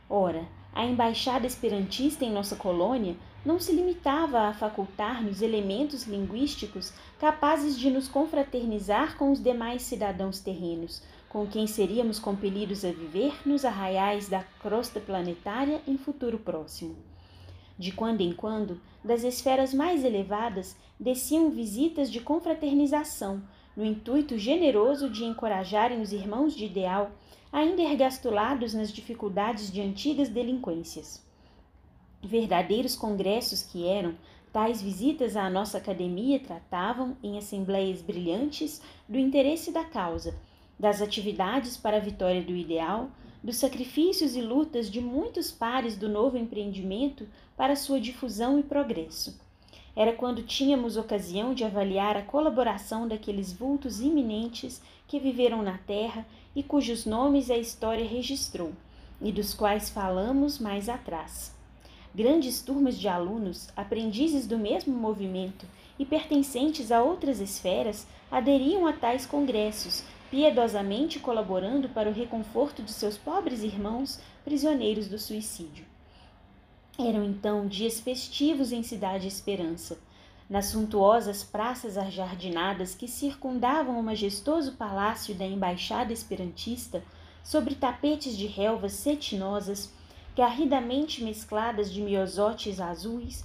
Ora, 0.09 0.45
a 0.73 0.85
embaixada 0.85 1.45
esperantista 1.45 2.25
em 2.25 2.31
nossa 2.31 2.55
colônia 2.55 3.15
não 3.43 3.59
se 3.59 3.71
limitava 3.71 4.41
a 4.41 4.53
facultar-nos 4.53 5.41
elementos 5.41 6.03
linguísticos 6.03 6.93
capazes 7.19 7.77
de 7.77 7.89
nos 7.89 8.07
confraternizar 8.07 9.17
com 9.17 9.31
os 9.31 9.41
demais 9.41 9.81
cidadãos 9.81 10.39
terrenos, 10.39 11.01
com 11.27 11.47
quem 11.47 11.65
seríamos 11.65 12.19
compelidos 12.19 12.85
a 12.85 12.91
viver 12.91 13.33
nos 13.43 13.65
arraiais 13.65 14.29
da 14.29 14.43
crosta 14.61 14.99
planetária 14.99 15.81
em 15.87 15.97
futuro 15.97 16.37
próximo. 16.37 16.95
De 17.79 17.91
quando 17.91 18.21
em 18.21 18.31
quando, 18.31 18.79
das 19.03 19.23
esferas 19.23 19.73
mais 19.73 20.05
elevadas, 20.05 20.77
desciam 20.99 21.49
visitas 21.49 22.11
de 22.11 22.19
confraternização, 22.19 23.41
no 23.75 23.83
intuito 23.83 24.37
generoso 24.37 25.09
de 25.09 25.23
encorajarem 25.23 25.99
os 25.99 26.13
irmãos 26.13 26.53
de 26.53 26.65
ideal, 26.65 27.09
ainda 27.51 27.81
ergastulados 27.81 28.75
nas 28.75 28.93
dificuldades 28.93 29.71
de 29.71 29.81
antigas 29.81 30.29
delinquências 30.29 31.30
verdadeiros 32.27 32.95
congressos 32.95 33.63
que 33.63 33.87
eram, 33.87 34.15
tais 34.53 34.81
visitas 34.81 35.35
à 35.35 35.49
nossa 35.49 35.77
academia 35.77 36.39
tratavam, 36.39 37.15
em 37.23 37.37
assembleias 37.37 38.01
brilhantes, 38.01 38.81
do 39.07 39.17
interesse 39.17 39.71
da 39.71 39.83
causa, 39.83 40.35
das 40.77 41.01
atividades 41.01 41.77
para 41.77 41.97
a 41.97 42.01
vitória 42.01 42.41
do 42.41 42.55
ideal, 42.55 43.09
dos 43.43 43.57
sacrifícios 43.57 44.35
e 44.35 44.41
lutas 44.41 44.89
de 44.89 45.01
muitos 45.01 45.51
pares 45.51 45.97
do 45.97 46.07
novo 46.07 46.37
empreendimento 46.37 47.27
para 47.57 47.75
sua 47.75 47.99
difusão 47.99 48.59
e 48.59 48.63
progresso. 48.63 49.39
Era 49.95 50.13
quando 50.13 50.43
tínhamos 50.43 50.95
ocasião 50.95 51.53
de 51.53 51.63
avaliar 51.63 52.15
a 52.15 52.21
colaboração 52.21 53.07
daqueles 53.07 53.51
vultos 53.51 53.99
iminentes 53.99 54.81
que 55.07 55.19
viveram 55.19 55.61
na 55.61 55.77
terra 55.77 56.25
e 56.55 56.63
cujos 56.63 57.05
nomes 57.05 57.49
a 57.49 57.57
história 57.57 58.07
registrou, 58.07 58.71
e 59.21 59.31
dos 59.31 59.53
quais 59.53 59.89
falamos 59.89 60.59
mais 60.59 60.87
atrás. 60.87 61.53
Grandes 62.13 62.61
turmas 62.61 62.97
de 62.97 63.07
alunos, 63.07 63.69
aprendizes 63.75 64.45
do 64.45 64.57
mesmo 64.57 64.93
movimento 64.93 65.65
e 65.97 66.05
pertencentes 66.05 66.91
a 66.91 67.01
outras 67.01 67.39
esferas, 67.39 68.05
aderiam 68.29 68.85
a 68.85 68.91
tais 68.91 69.25
congressos, 69.25 70.03
piedosamente 70.29 71.19
colaborando 71.19 71.87
para 71.89 72.09
o 72.09 72.13
reconforto 72.13 72.83
de 72.83 72.91
seus 72.91 73.17
pobres 73.17 73.63
irmãos 73.63 74.19
prisioneiros 74.43 75.07
do 75.07 75.17
suicídio. 75.17 75.85
Eram 76.99 77.23
então 77.23 77.65
dias 77.65 77.99
festivos 77.99 78.73
em 78.73 78.83
Cidade 78.83 79.27
Esperança. 79.27 79.97
Nas 80.49 80.65
suntuosas 80.65 81.45
praças 81.45 81.97
ajardinadas 81.97 82.93
que 82.93 83.07
circundavam 83.07 83.97
o 83.97 84.03
majestoso 84.03 84.73
palácio 84.73 85.33
da 85.33 85.45
Embaixada 85.45 86.11
Esperantista, 86.11 87.01
sobre 87.41 87.73
tapetes 87.73 88.37
de 88.37 88.47
relvas 88.47 88.93
cetinosas, 88.93 89.91
garridamente 90.35 91.23
mescladas 91.23 91.91
de 91.91 92.01
miosotes 92.01 92.79
azuis, 92.79 93.43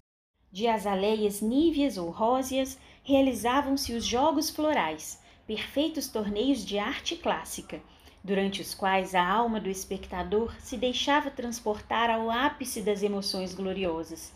de 0.52 0.68
azaleias 0.68 1.40
níveas 1.40 1.98
ou 1.98 2.10
róseas, 2.10 2.78
realizavam-se 3.02 3.92
os 3.92 4.04
jogos 4.04 4.50
florais, 4.50 5.20
perfeitos 5.46 6.08
torneios 6.08 6.64
de 6.64 6.78
arte 6.78 7.16
clássica, 7.16 7.80
durante 8.22 8.60
os 8.60 8.74
quais 8.74 9.14
a 9.14 9.26
alma 9.26 9.60
do 9.60 9.68
espectador 9.68 10.54
se 10.60 10.76
deixava 10.76 11.30
transportar 11.30 12.08
ao 12.10 12.30
ápice 12.30 12.82
das 12.82 13.02
emoções 13.02 13.54
gloriosas, 13.54 14.32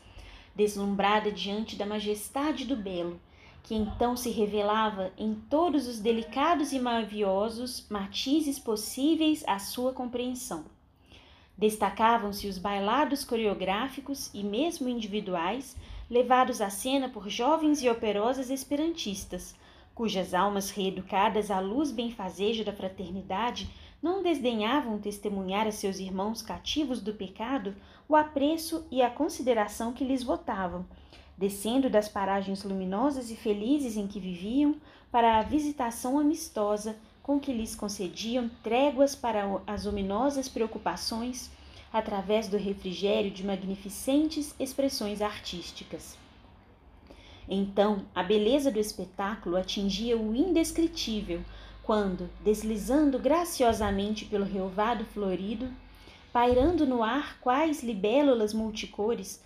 deslumbrada 0.55 1.31
diante 1.31 1.77
da 1.77 1.87
majestade 1.87 2.65
do 2.65 2.77
belo, 2.77 3.21
que 3.63 3.75
então 3.75 4.17
se 4.17 4.31
revelava 4.31 5.13
em 5.17 5.35
todos 5.35 5.87
os 5.87 6.01
delicados 6.01 6.73
e 6.73 6.81
maviosos 6.81 7.87
matizes 7.89 8.59
possíveis 8.59 9.45
à 9.47 9.59
sua 9.59 9.93
compreensão. 9.93 10.65
Destacavam-se 11.61 12.49
os 12.49 12.57
bailados 12.57 13.23
coreográficos 13.23 14.31
e 14.33 14.43
mesmo 14.43 14.89
individuais, 14.89 15.77
levados 16.09 16.63
à 16.63 16.71
cena 16.71 17.11
por 17.11 17.29
jovens 17.29 17.83
e 17.83 17.89
operosas 17.91 18.49
esperantistas, 18.49 19.55
cujas 19.95 20.33
almas 20.33 20.71
reeducadas 20.71 21.51
à 21.51 21.61
luz 21.61 21.93
benfazeja 21.93 22.65
da 22.65 22.73
fraternidade 22.73 23.69
não 24.03 24.23
desdenhavam 24.23 24.99
testemunhar 24.99 25.67
a 25.67 25.71
seus 25.71 25.99
irmãos 25.99 26.41
cativos 26.41 27.03
do 27.03 27.13
pecado 27.13 27.77
o 28.09 28.17
apreço 28.17 28.87
e 28.91 29.03
a 29.03 29.11
consideração 29.11 29.93
que 29.93 30.03
lhes 30.03 30.23
votavam, 30.23 30.87
descendo 31.37 31.91
das 31.91 32.09
paragens 32.09 32.65
luminosas 32.65 33.31
e 33.31 33.37
felizes 33.37 33.99
em 33.99 34.07
que 34.07 34.19
viviam 34.19 34.77
para 35.13 35.39
a 35.39 35.43
visitação 35.43 36.19
amistosa 36.19 36.97
com 37.31 37.39
que 37.39 37.53
lhes 37.53 37.77
concediam 37.77 38.51
tréguas 38.61 39.15
para 39.15 39.45
as 39.65 39.87
ominosas 39.87 40.49
preocupações 40.49 41.49
através 41.93 42.49
do 42.49 42.57
refrigério 42.57 43.31
de 43.31 43.47
magnificentes 43.47 44.53
expressões 44.59 45.23
artísticas. 45.23 46.19
Então, 47.49 48.05
a 48.13 48.25
beleza 48.25 48.69
do 48.69 48.81
espetáculo 48.81 49.57
atingia 49.57 50.19
o 50.19 50.35
indescritível 50.35 51.41
quando, 51.85 52.29
deslizando 52.43 53.17
graciosamente 53.17 54.25
pelo 54.25 54.45
relvado 54.45 55.05
florido, 55.05 55.71
pairando 56.33 56.85
no 56.85 57.01
ar 57.01 57.39
quais 57.41 57.81
libélulas 57.81 58.53
multicores, 58.53 59.41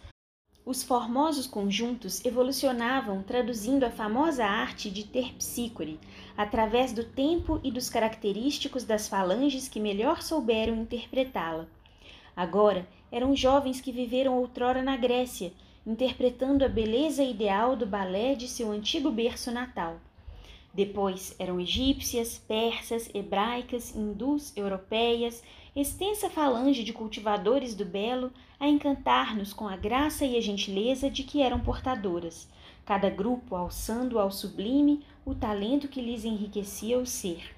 os 0.66 0.82
formosos 0.82 1.46
conjuntos 1.46 2.24
evolucionavam 2.24 3.22
traduzindo 3.22 3.84
a 3.84 3.90
famosa 3.90 4.46
arte 4.46 4.90
de 4.90 5.04
terpsícore 5.04 6.00
através 6.36 6.90
do 6.92 7.04
tempo 7.04 7.60
e 7.62 7.70
dos 7.70 7.90
característicos 7.90 8.82
das 8.82 9.06
falanges 9.06 9.68
que 9.68 9.78
melhor 9.78 10.22
souberam 10.22 10.76
interpretá-la. 10.76 11.66
Agora 12.34 12.88
eram 13.12 13.36
jovens 13.36 13.80
que 13.80 13.92
viveram 13.92 14.38
outrora 14.38 14.82
na 14.82 14.96
Grécia, 14.96 15.52
interpretando 15.86 16.64
a 16.64 16.68
beleza 16.68 17.22
ideal 17.22 17.76
do 17.76 17.86
balé 17.86 18.34
de 18.34 18.48
seu 18.48 18.72
antigo 18.72 19.10
berço 19.10 19.50
natal. 19.50 20.00
Depois 20.72 21.36
eram 21.38 21.60
egípcias, 21.60 22.38
persas, 22.38 23.08
hebraicas, 23.14 23.94
hindus, 23.94 24.56
europeias, 24.56 25.42
extensa 25.76 26.30
falange 26.30 26.84
de 26.84 26.92
cultivadores 26.92 27.74
do 27.74 27.84
belo 27.84 28.32
a 28.60 28.68
encantar-nos 28.68 29.52
com 29.52 29.66
a 29.66 29.76
graça 29.76 30.24
e 30.24 30.36
a 30.36 30.40
gentileza 30.40 31.10
de 31.10 31.24
que 31.24 31.42
eram 31.42 31.58
portadoras, 31.58 32.48
cada 32.84 33.10
grupo 33.10 33.56
alçando 33.56 34.18
ao 34.18 34.30
sublime 34.30 35.04
o 35.26 35.34
talento 35.34 35.88
que 35.88 36.00
lhes 36.00 36.24
enriquecia 36.24 36.96
o 36.96 37.04
ser, 37.04 37.54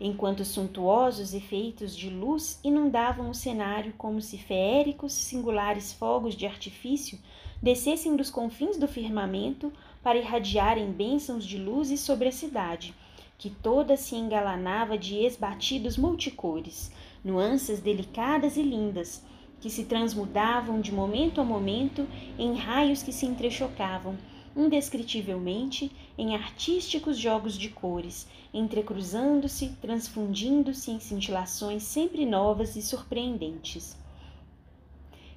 enquanto 0.00 0.46
suntuosos 0.46 1.34
efeitos 1.34 1.94
de 1.94 2.08
luz 2.08 2.58
inundavam 2.64 3.28
o 3.28 3.34
cenário 3.34 3.92
como 3.98 4.22
se 4.22 4.38
feéricos 4.38 5.12
singulares 5.12 5.92
fogos 5.92 6.34
de 6.34 6.46
artifício 6.46 7.18
descessem 7.62 8.16
dos 8.16 8.30
confins 8.30 8.78
do 8.78 8.88
firmamento 8.88 9.70
para 10.02 10.16
irradiarem 10.16 10.90
bênçãos 10.90 11.44
de 11.44 11.58
luzes 11.58 12.00
sobre 12.00 12.28
a 12.28 12.32
cidade, 12.32 12.94
que 13.36 13.50
toda 13.50 13.96
se 13.96 14.16
engalanava 14.16 14.96
de 14.96 15.16
esbatidos 15.16 15.96
multicores, 15.98 16.90
nuances 17.24 17.80
delicadas 17.80 18.56
e 18.56 18.62
lindas, 18.62 19.22
que 19.60 19.68
se 19.68 19.84
transmudavam 19.84 20.80
de 20.80 20.92
momento 20.92 21.40
a 21.40 21.44
momento 21.44 22.06
em 22.38 22.54
raios 22.54 23.02
que 23.02 23.12
se 23.12 23.26
entrechocavam, 23.26 24.16
indescritivelmente, 24.56 25.90
em 26.16 26.34
artísticos 26.34 27.18
jogos 27.18 27.56
de 27.56 27.68
cores, 27.68 28.26
entrecruzando-se, 28.52 29.68
transfundindo-se 29.80 30.90
em 30.90 31.00
cintilações 31.00 31.82
sempre 31.82 32.24
novas 32.24 32.76
e 32.76 32.82
surpreendentes. 32.82 33.96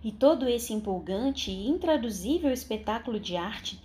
E 0.04 0.12
todo 0.12 0.50
esse 0.50 0.74
empolgante 0.74 1.52
e 1.52 1.68
intraduzível 1.68 2.52
espetáculo 2.52 3.20
de 3.20 3.36
arte 3.36 3.80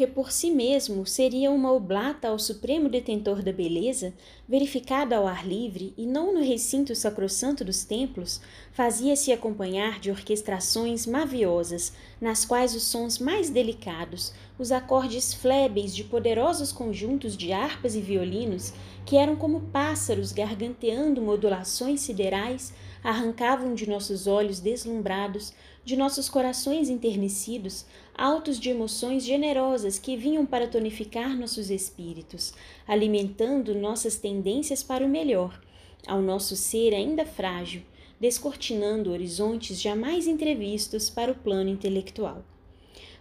que 0.00 0.06
por 0.06 0.32
si 0.32 0.50
mesmo 0.50 1.04
seria 1.04 1.50
uma 1.50 1.70
oblata 1.70 2.28
ao 2.28 2.38
supremo 2.38 2.88
detentor 2.88 3.42
da 3.42 3.52
beleza, 3.52 4.14
verificada 4.48 5.14
ao 5.14 5.26
ar 5.26 5.46
livre 5.46 5.92
e 5.94 6.06
não 6.06 6.32
no 6.32 6.42
recinto 6.42 6.94
sacrossanto 6.94 7.62
dos 7.62 7.84
templos, 7.84 8.40
fazia-se 8.72 9.30
acompanhar 9.30 10.00
de 10.00 10.10
orquestrações 10.10 11.04
maviosas, 11.04 11.92
nas 12.18 12.46
quais 12.46 12.74
os 12.74 12.84
sons 12.84 13.18
mais 13.18 13.50
delicados, 13.50 14.32
os 14.58 14.72
acordes 14.72 15.34
flébeis 15.34 15.94
de 15.94 16.02
poderosos 16.02 16.72
conjuntos 16.72 17.36
de 17.36 17.52
harpas 17.52 17.94
e 17.94 18.00
violinos, 18.00 18.72
que 19.04 19.18
eram 19.18 19.36
como 19.36 19.60
pássaros 19.70 20.32
garganteando 20.32 21.20
modulações 21.20 22.00
siderais, 22.00 22.72
arrancavam 23.04 23.74
de 23.74 23.86
nossos 23.86 24.26
olhos 24.26 24.60
deslumbrados, 24.60 25.52
de 25.84 25.96
nossos 25.96 26.28
corações 26.28 26.88
enternecidos, 26.88 27.86
altos 28.14 28.60
de 28.60 28.70
emoções 28.70 29.24
generosas 29.24 29.98
que 29.98 30.16
vinham 30.16 30.44
para 30.44 30.68
tonificar 30.68 31.36
nossos 31.36 31.70
espíritos, 31.70 32.52
alimentando 32.86 33.74
nossas 33.74 34.16
tendências 34.16 34.82
para 34.82 35.04
o 35.04 35.08
melhor, 35.08 35.60
ao 36.06 36.20
nosso 36.20 36.54
ser 36.56 36.94
ainda 36.94 37.24
frágil, 37.24 37.82
descortinando 38.20 39.10
horizontes 39.10 39.80
jamais 39.80 40.26
entrevistos 40.26 41.08
para 41.08 41.32
o 41.32 41.34
plano 41.34 41.70
intelectual. 41.70 42.44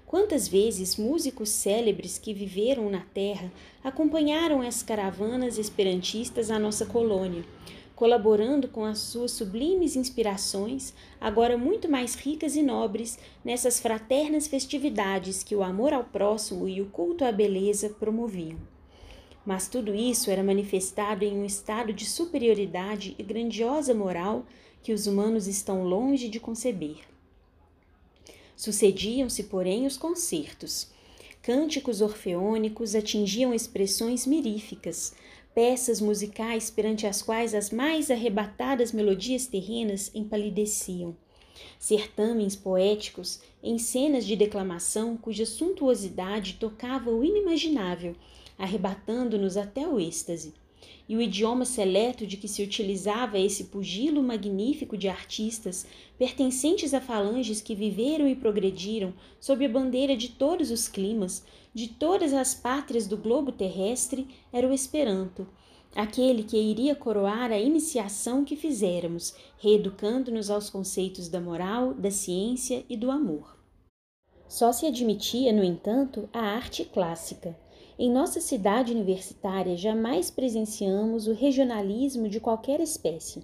Quantas 0.05 0.47
vezes 0.47 0.97
músicos 0.97 1.49
célebres 1.49 2.17
que 2.17 2.33
viveram 2.33 2.89
na 2.89 3.01
terra 3.01 3.51
acompanharam 3.83 4.59
as 4.59 4.81
caravanas 4.81 5.59
esperantistas 5.59 6.49
à 6.49 6.57
nossa 6.57 6.83
colônia, 6.85 7.45
colaborando 7.99 8.69
com 8.69 8.85
as 8.85 8.99
suas 8.99 9.31
sublimes 9.31 9.97
inspirações, 9.97 10.93
agora 11.19 11.57
muito 11.57 11.91
mais 11.91 12.15
ricas 12.15 12.55
e 12.55 12.63
nobres, 12.63 13.19
nessas 13.43 13.77
fraternas 13.77 14.47
festividades 14.47 15.43
que 15.43 15.53
o 15.53 15.61
amor 15.61 15.91
ao 15.91 16.05
próximo 16.05 16.65
e 16.65 16.79
o 16.79 16.85
culto 16.85 17.25
à 17.25 17.31
beleza 17.33 17.89
promoviam. 17.89 18.57
Mas 19.45 19.67
tudo 19.67 19.93
isso 19.93 20.31
era 20.31 20.41
manifestado 20.41 21.25
em 21.25 21.37
um 21.37 21.43
estado 21.43 21.91
de 21.91 22.05
superioridade 22.05 23.17
e 23.19 23.21
grandiosa 23.21 23.93
moral 23.93 24.45
que 24.81 24.93
os 24.93 25.05
humanos 25.05 25.45
estão 25.45 25.83
longe 25.83 26.29
de 26.29 26.39
conceber. 26.39 26.99
Sucediam-se, 28.55 29.43
porém, 29.43 29.85
os 29.85 29.97
concertos. 29.97 30.87
Cânticos 31.41 31.99
orfeônicos 31.99 32.95
atingiam 32.95 33.53
expressões 33.53 34.25
miríficas, 34.25 35.13
peças 35.53 35.99
musicais 35.99 36.69
perante 36.69 37.05
as 37.07 37.21
quais 37.21 37.53
as 37.53 37.69
mais 37.69 38.09
arrebatadas 38.09 38.91
melodias 38.91 39.45
terrenas 39.47 40.11
empalideciam. 40.13 41.15
Certames 41.77 42.55
poéticos 42.55 43.41
em 43.61 43.77
cenas 43.77 44.25
de 44.25 44.35
declamação 44.35 45.17
cuja 45.17 45.45
suntuosidade 45.45 46.55
tocava 46.55 47.09
o 47.09 47.23
inimaginável, 47.23 48.15
arrebatando-nos 48.57 49.57
até 49.57 49.87
o 49.87 49.99
êxtase. 49.99 50.53
E 51.07 51.15
o 51.15 51.21
idioma 51.21 51.65
seleto 51.65 52.25
de 52.27 52.37
que 52.37 52.47
se 52.47 52.61
utilizava 52.61 53.39
esse 53.39 53.65
pugilo 53.65 54.21
magnífico 54.21 54.95
de 54.95 55.09
artistas, 55.09 55.87
pertencentes 56.19 56.93
a 56.93 57.01
falanges 57.01 57.61
que 57.61 57.73
viveram 57.73 58.27
e 58.27 58.35
progrediram 58.35 59.13
sob 59.39 59.65
a 59.65 59.69
bandeira 59.69 60.15
de 60.15 60.29
todos 60.29 60.69
os 60.69 60.87
climas, 60.87 61.43
de 61.73 61.87
todas 61.87 62.33
as 62.33 62.53
pátrias 62.53 63.07
do 63.07 63.17
globo 63.17 63.51
terrestre 63.51 64.27
era 64.51 64.67
o 64.67 64.73
Esperanto, 64.73 65.47
aquele 65.95 66.43
que 66.43 66.57
iria 66.57 66.95
coroar 66.95 67.51
a 67.51 67.59
iniciação 67.59 68.43
que 68.43 68.55
fizéramos, 68.55 69.35
reeducando-nos 69.57 70.49
aos 70.49 70.69
conceitos 70.69 71.27
da 71.27 71.39
moral, 71.39 71.93
da 71.93 72.11
ciência 72.11 72.85
e 72.89 72.95
do 72.95 73.11
amor. 73.11 73.57
Só 74.47 74.71
se 74.71 74.87
admitia, 74.87 75.53
no 75.53 75.63
entanto, 75.63 76.27
a 76.33 76.39
arte 76.39 76.83
clássica. 76.83 77.55
Em 77.99 78.09
nossa 78.09 78.41
cidade 78.41 78.91
universitária 78.91 79.77
jamais 79.77 80.31
presenciamos 80.31 81.27
o 81.27 81.33
regionalismo 81.33 82.27
de 82.27 82.39
qualquer 82.39 82.79
espécie. 82.79 83.43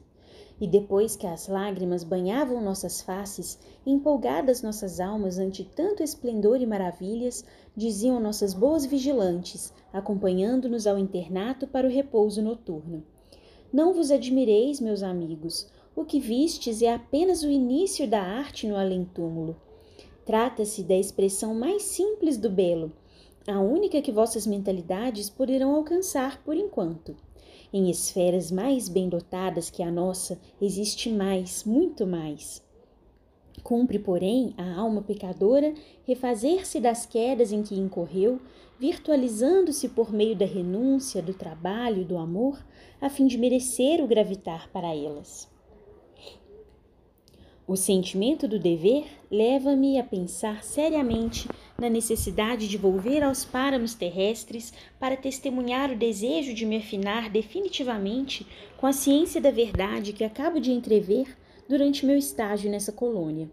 E 0.59 0.65
depois 0.65 1.15
que 1.15 1.27
as 1.27 1.47
lágrimas 1.47 2.03
banhavam 2.03 2.63
nossas 2.63 3.01
faces, 3.01 3.59
empolgadas 3.85 4.61
nossas 4.61 4.99
almas 5.01 5.38
ante 5.38 5.65
tanto 5.65 6.01
esplendor 6.01 6.61
e 6.61 6.65
maravilhas, 6.65 7.43
diziam 7.75 8.19
nossas 8.19 8.53
boas 8.53 8.85
vigilantes, 8.85 9.73
acompanhando-nos 9.91 10.88
ao 10.88 10.97
internato 10.97 11.67
para 11.67 11.88
o 11.88 11.89
repouso 11.89 12.41
noturno. 12.41 13.03
Não 13.71 13.93
vos 13.93 14.11
admireis, 14.11 14.79
meus 14.79 15.03
amigos, 15.03 15.67
o 15.95 16.05
que 16.05 16.19
vistes 16.19 16.81
é 16.81 16.93
apenas 16.93 17.43
o 17.43 17.49
início 17.49 18.07
da 18.07 18.21
arte 18.21 18.67
no 18.67 18.75
além-túmulo. 18.75 19.55
Trata-se 20.25 20.83
da 20.83 20.95
expressão 20.95 21.53
mais 21.53 21.83
simples 21.83 22.38
do 22.38 22.49
belo, 22.49 22.91
a 23.47 23.59
única 23.59 24.01
que 24.01 24.11
vossas 24.11 24.47
mentalidades 24.47 25.29
poderão 25.29 25.75
alcançar 25.75 26.43
por 26.43 26.55
enquanto. 26.57 27.15
Em 27.71 27.91
esferas 27.91 28.49
mais 28.49 28.89
bem 28.89 29.07
dotadas 29.07 29.69
que 29.69 29.83
a 29.83 29.91
nossa, 29.91 30.39
existe 30.59 31.11
mais, 31.11 31.63
muito 31.63 32.07
mais. 32.07 32.64
Cumpre, 33.65 33.97
porém, 33.97 34.54
a 34.60 34.75
alma 34.75 35.01
pecadora 35.01 35.73
refazer-se 36.06 36.80
das 36.80 37.04
quedas 37.04 37.51
em 37.51 37.63
que 37.63 37.73
incorreu, 37.73 38.39
virtualizando-se 38.80 39.89
por 39.89 40.13
meio 40.13 40.36
da 40.36 40.45
renúncia, 40.45 41.19
do 41.19 41.34
trabalho 41.34 42.06
do 42.06 42.15
amor, 42.15 42.63
a 43.01 43.10
fim 43.10 43.25
de 43.25 43.39
merecer 43.39 44.04
o 44.04 44.08
gravitar 44.08 44.69
para 44.71 44.95
elas. 44.95 45.49
O 47.67 47.75
sentimento 47.75 48.47
do 48.47 48.60
dever 48.60 49.08
leva-me 49.32 49.97
a 49.97 50.04
pensar 50.04 50.63
seriamente 50.63 51.49
na 51.75 51.89
necessidade 51.89 52.67
de 52.67 52.78
volver 52.78 53.23
aos 53.23 53.43
páramos 53.43 53.95
terrestres 53.95 54.71
para 54.99 55.17
testemunhar 55.17 55.89
o 55.89 55.97
desejo 55.97 56.54
de 56.54 56.67
me 56.67 56.78
afinar 56.78 57.32
definitivamente 57.32 58.45
com 58.78 58.86
a 58.86 58.93
ciência 58.93 59.41
da 59.41 59.49
verdade 59.49 60.13
que 60.13 60.23
acabo 60.23 60.60
de 60.60 60.71
entrever 60.71 61.36
durante 61.67 62.06
meu 62.06 62.17
estágio 62.17 62.69
nessa 62.69 62.91
colônia. 62.91 63.49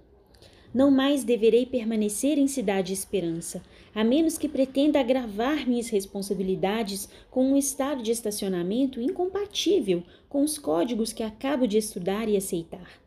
Não 0.74 0.90
mais 0.90 1.22
deverei 1.22 1.66
permanecer 1.66 2.38
em 2.38 2.46
Cidade 2.46 2.92
Esperança, 2.92 3.62
a 3.94 4.02
menos 4.02 4.38
que 4.38 4.48
pretenda 4.48 5.00
agravar 5.00 5.68
minhas 5.68 5.88
responsabilidades 5.88 7.08
com 7.30 7.44
um 7.44 7.56
estado 7.56 8.02
de 8.02 8.10
estacionamento 8.10 9.00
incompatível 9.00 10.02
com 10.28 10.42
os 10.42 10.56
códigos 10.56 11.12
que 11.12 11.22
acabo 11.22 11.66
de 11.66 11.76
estudar 11.76 12.28
e 12.28 12.36
aceitar 12.36 13.02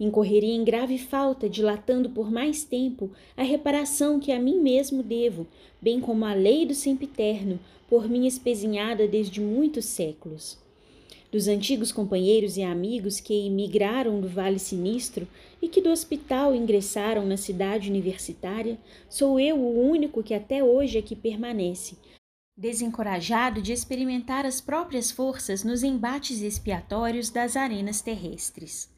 incorreria 0.00 0.54
em 0.54 0.64
grave 0.64 0.98
falta, 0.98 1.48
dilatando 1.48 2.10
por 2.10 2.30
mais 2.30 2.64
tempo 2.64 3.10
a 3.36 3.42
reparação 3.42 4.20
que 4.20 4.30
a 4.30 4.38
mim 4.38 4.60
mesmo 4.60 5.02
devo, 5.02 5.46
bem 5.80 6.00
como 6.00 6.24
a 6.24 6.34
lei 6.34 6.64
do 6.64 6.74
sempiterno, 6.74 7.58
por 7.88 8.08
mim 8.08 8.26
espezinhada 8.26 9.08
desde 9.08 9.40
muitos 9.40 9.86
séculos. 9.86 10.58
Dos 11.30 11.46
antigos 11.46 11.92
companheiros 11.92 12.56
e 12.56 12.62
amigos 12.62 13.20
que 13.20 13.46
emigraram 13.46 14.18
do 14.18 14.28
Vale 14.28 14.58
Sinistro 14.58 15.28
e 15.60 15.68
que 15.68 15.82
do 15.82 15.90
hospital 15.90 16.54
ingressaram 16.54 17.26
na 17.26 17.36
cidade 17.36 17.90
universitária, 17.90 18.78
sou 19.10 19.38
eu 19.38 19.58
o 19.58 19.90
único 19.90 20.22
que 20.22 20.32
até 20.32 20.64
hoje 20.64 20.96
aqui 20.96 21.14
permanece, 21.14 21.98
desencorajado 22.56 23.60
de 23.60 23.74
experimentar 23.74 24.46
as 24.46 24.62
próprias 24.62 25.10
forças 25.10 25.62
nos 25.62 25.82
embates 25.82 26.40
expiatórios 26.40 27.28
das 27.28 27.56
arenas 27.56 28.00
terrestres. 28.00 28.88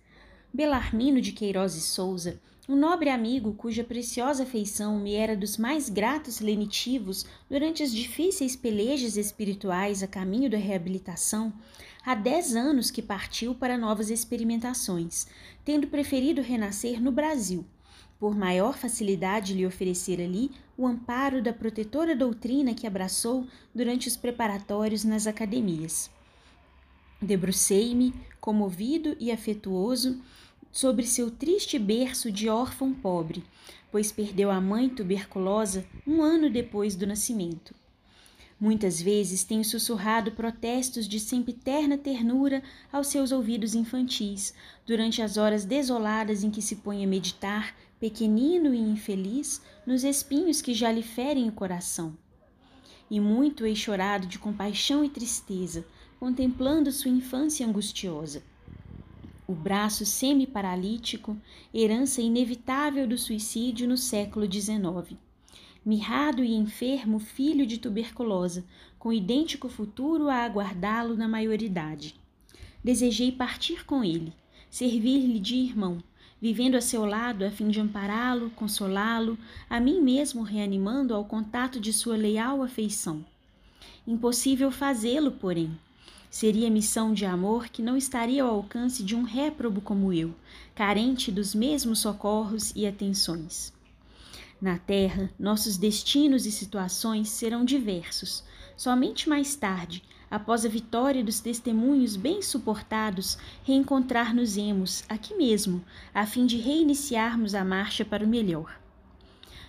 Belarmino 0.54 1.20
de 1.20 1.32
Queiroz 1.32 1.74
e 1.74 1.80
Souza, 1.80 2.40
um 2.68 2.76
nobre 2.76 3.10
amigo 3.10 3.54
cuja 3.54 3.82
preciosa 3.82 4.44
afeição 4.44 5.00
me 5.00 5.14
era 5.14 5.36
dos 5.36 5.56
mais 5.56 5.88
gratos 5.88 6.38
lenitivos 6.38 7.26
durante 7.48 7.82
as 7.82 7.92
difíceis 7.92 8.54
pelejas 8.54 9.16
espirituais 9.16 10.04
a 10.04 10.06
caminho 10.06 10.48
da 10.48 10.56
reabilitação, 10.56 11.52
há 12.04 12.14
dez 12.14 12.54
anos 12.56 12.90
que 12.90 13.02
partiu 13.02 13.54
para 13.54 13.78
novas 13.78 14.10
experimentações, 14.10 15.26
tendo 15.64 15.86
preferido 15.86 16.40
renascer 16.40 17.00
no 17.00 17.12
Brasil, 17.12 17.64
por 18.18 18.36
maior 18.36 18.76
facilidade 18.76 19.54
lhe 19.54 19.66
oferecer 19.66 20.20
ali 20.20 20.50
o 20.76 20.86
amparo 20.86 21.42
da 21.42 21.52
protetora 21.52 22.14
doutrina 22.14 22.74
que 22.74 22.86
abraçou 22.86 23.46
durante 23.74 24.08
os 24.08 24.16
preparatórios 24.16 25.04
nas 25.04 25.26
academias. 25.26 26.10
Debrucei-me, 27.20 28.14
comovido 28.40 29.16
e 29.20 29.30
afetuoso, 29.30 30.20
sobre 30.72 31.06
seu 31.06 31.30
triste 31.30 31.78
berço 31.78 32.30
de 32.30 32.48
órfão 32.48 32.94
pobre, 32.94 33.42
pois 33.90 34.12
perdeu 34.12 34.50
a 34.50 34.60
mãe 34.60 34.88
tuberculosa 34.88 35.84
um 36.06 36.22
ano 36.22 36.48
depois 36.48 36.94
do 36.94 37.06
nascimento. 37.06 37.74
Muitas 38.60 39.00
vezes 39.00 39.42
tenho 39.42 39.64
sussurrado 39.64 40.32
protestos 40.32 41.08
de 41.08 41.18
sempiterna 41.18 41.96
ternura 41.96 42.62
aos 42.92 43.06
seus 43.06 43.32
ouvidos 43.32 43.74
infantis, 43.74 44.52
durante 44.84 45.22
as 45.22 45.38
horas 45.38 45.64
desoladas 45.64 46.44
em 46.44 46.50
que 46.50 46.60
se 46.60 46.76
põe 46.76 47.02
a 47.02 47.06
meditar, 47.06 47.74
pequenino 47.98 48.74
e 48.74 48.78
infeliz, 48.78 49.62
nos 49.86 50.04
espinhos 50.04 50.60
que 50.60 50.74
já 50.74 50.92
lhe 50.92 51.02
ferem 51.02 51.48
o 51.48 51.52
coração. 51.52 52.14
E 53.10 53.18
muito 53.18 53.64
hei 53.64 53.74
chorado 53.74 54.26
de 54.26 54.38
compaixão 54.38 55.02
e 55.02 55.08
tristeza, 55.08 55.86
contemplando 56.18 56.92
sua 56.92 57.10
infância 57.10 57.66
angustiosa. 57.66 58.42
o 59.48 59.54
braço 59.54 60.06
semi-paralítico, 60.06 61.36
herança 61.74 62.20
inevitável 62.20 63.08
do 63.08 63.18
suicídio 63.18 63.88
no 63.88 63.96
século 63.96 64.46
XIX. 64.46 65.18
Mirrado 65.84 66.44
e 66.44 66.54
enfermo 66.54 67.18
filho 67.18 67.66
de 67.66 67.78
tuberculosa, 67.78 68.64
com 68.98 69.12
idêntico 69.12 69.68
futuro 69.68 70.28
a 70.28 70.44
aguardá-lo 70.44 71.16
na 71.16 71.26
maioridade. 71.26 72.14
Desejei 72.84 73.32
partir 73.32 73.84
com 73.84 74.04
ele, 74.04 74.32
servir-lhe 74.68 75.38
de 75.38 75.56
irmão, 75.56 76.02
vivendo 76.40 76.74
a 76.74 76.80
seu 76.80 77.04
lado 77.04 77.44
a 77.44 77.50
fim 77.50 77.68
de 77.68 77.80
ampará-lo, 77.80 78.50
consolá-lo, 78.50 79.38
a 79.68 79.80
mim 79.80 80.00
mesmo 80.00 80.42
reanimando 80.42 81.14
ao 81.14 81.24
contato 81.24 81.80
de 81.80 81.92
sua 81.92 82.16
leal 82.16 82.62
afeição. 82.62 83.24
Impossível 84.06 84.70
fazê-lo, 84.70 85.32
porém, 85.32 85.76
Seria 86.30 86.70
missão 86.70 87.12
de 87.12 87.26
amor 87.26 87.68
que 87.68 87.82
não 87.82 87.96
estaria 87.96 88.44
ao 88.44 88.54
alcance 88.54 89.02
de 89.02 89.16
um 89.16 89.24
réprobo 89.24 89.80
como 89.80 90.12
eu, 90.12 90.32
carente 90.76 91.32
dos 91.32 91.56
mesmos 91.56 91.98
socorros 91.98 92.72
e 92.76 92.86
atenções. 92.86 93.72
Na 94.60 94.78
Terra, 94.78 95.32
nossos 95.38 95.78
destinos 95.78 96.44
e 96.44 96.52
situações 96.52 97.30
serão 97.30 97.64
diversos. 97.64 98.44
Somente 98.76 99.26
mais 99.26 99.56
tarde, 99.56 100.02
após 100.30 100.66
a 100.66 100.68
vitória 100.68 101.24
dos 101.24 101.40
testemunhos 101.40 102.14
bem 102.14 102.42
suportados, 102.42 103.38
reencontrar-nos-emos 103.64 105.02
aqui 105.08 105.34
mesmo, 105.34 105.82
a 106.12 106.26
fim 106.26 106.44
de 106.44 106.58
reiniciarmos 106.58 107.54
a 107.54 107.64
marcha 107.64 108.04
para 108.04 108.24
o 108.24 108.28
melhor. 108.28 108.78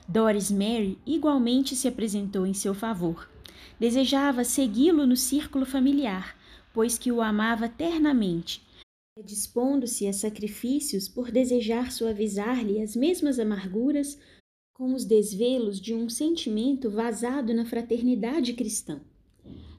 Doris 0.06 0.52
Mary 0.52 1.00
igualmente 1.06 1.74
se 1.74 1.88
apresentou 1.88 2.46
em 2.46 2.54
seu 2.54 2.74
favor. 2.74 3.30
Desejava 3.80 4.44
segui-lo 4.44 5.08
no 5.08 5.16
círculo 5.16 5.66
familiar, 5.66 6.36
pois 6.74 6.98
que 6.98 7.14
o 7.14 7.22
amava 7.22 7.70
ternamente, 7.70 8.62
dispondo-se 9.24 10.06
a 10.08 10.14
sacrifícios 10.14 11.08
por 11.08 11.32
desejar 11.32 11.92
suavizar-lhe 11.92 12.82
as 12.82 12.96
mesmas 12.96 13.40
amarguras 13.40 14.20
com 14.74 14.94
os 14.94 15.06
desvelos 15.06 15.80
de 15.80 15.94
um 15.94 16.10
sentimento 16.10 16.90
vazado 16.90 17.54
na 17.54 17.66
fraternidade 17.66 18.54
cristã. 18.54 19.02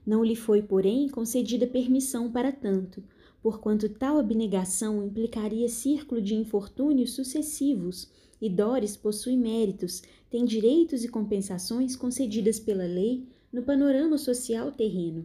Não 0.07 0.23
lhe 0.23 0.37
foi, 0.37 0.63
porém, 0.63 1.09
concedida 1.09 1.67
permissão 1.67 2.31
para 2.31 2.53
tanto, 2.53 3.03
porquanto 3.43 3.89
tal 3.89 4.19
abnegação 4.19 5.05
implicaria 5.05 5.69
círculo 5.69 6.21
de 6.21 6.35
infortúnios 6.35 7.13
sucessivos, 7.13 8.11
e 8.41 8.51
Dores 8.51 8.97
possui 8.97 9.37
méritos, 9.37 10.03
tem 10.29 10.45
direitos 10.45 11.05
e 11.05 11.09
compensações 11.09 11.95
concedidas 11.95 12.59
pela 12.59 12.85
lei 12.85 13.27
no 13.53 13.63
panorama 13.63 14.19
social 14.19 14.73
terreno, 14.73 15.25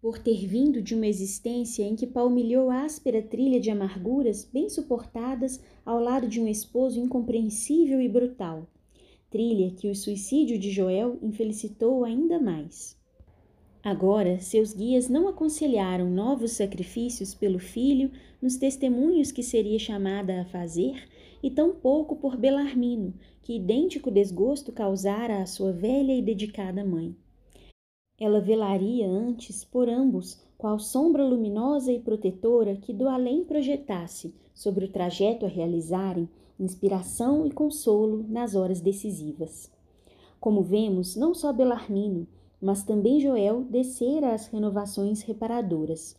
por 0.00 0.18
ter 0.18 0.46
vindo 0.46 0.82
de 0.82 0.94
uma 0.94 1.06
existência 1.06 1.82
em 1.82 1.96
que 1.96 2.06
palmilhou 2.06 2.70
áspera 2.70 3.22
trilha 3.22 3.58
de 3.58 3.70
amarguras 3.70 4.44
bem 4.44 4.68
suportadas 4.68 5.60
ao 5.84 5.98
lado 6.00 6.28
de 6.28 6.40
um 6.40 6.46
esposo 6.46 7.00
incompreensível 7.00 8.00
e 8.00 8.08
brutal. 8.08 8.68
Trilha 9.30 9.70
que 9.70 9.88
o 9.88 9.94
suicídio 9.94 10.58
de 10.58 10.70
Joel 10.70 11.16
infelicitou 11.22 12.04
ainda 12.04 12.40
mais. 12.40 12.98
Agora, 13.82 14.38
seus 14.40 14.74
guias 14.74 15.08
não 15.08 15.28
aconselharam 15.28 16.10
novos 16.10 16.50
sacrifícios 16.52 17.32
pelo 17.32 17.58
filho 17.58 18.10
nos 18.42 18.56
testemunhos 18.56 19.32
que 19.32 19.42
seria 19.42 19.78
chamada 19.78 20.42
a 20.42 20.44
fazer, 20.44 21.08
e 21.42 21.50
tampouco 21.50 22.16
por 22.16 22.36
Belarmino, 22.36 23.14
que 23.42 23.56
idêntico 23.56 24.10
desgosto 24.10 24.72
causara 24.72 25.40
à 25.40 25.46
sua 25.46 25.72
velha 25.72 26.12
e 26.12 26.20
dedicada 26.20 26.84
mãe. 26.84 27.16
Ela 28.18 28.40
velaria 28.40 29.08
antes 29.08 29.64
por 29.64 29.88
ambos, 29.88 30.38
qual 30.58 30.78
sombra 30.78 31.24
luminosa 31.24 31.90
e 31.90 31.98
protetora 31.98 32.76
que 32.76 32.92
do 32.92 33.08
além 33.08 33.44
projetasse, 33.44 34.34
sobre 34.54 34.84
o 34.84 34.88
trajeto 34.88 35.46
a 35.46 35.48
realizarem, 35.48 36.28
inspiração 36.60 37.46
e 37.46 37.50
consolo 37.50 38.24
nas 38.28 38.54
horas 38.54 38.80
decisivas. 38.80 39.70
Como 40.38 40.62
vemos, 40.62 41.16
não 41.16 41.34
só 41.34 41.52
Belarmino, 41.52 42.26
mas 42.60 42.84
também 42.84 43.20
Joel 43.20 43.64
descera 43.64 44.34
as 44.34 44.46
renovações 44.46 45.22
reparadoras. 45.22 46.14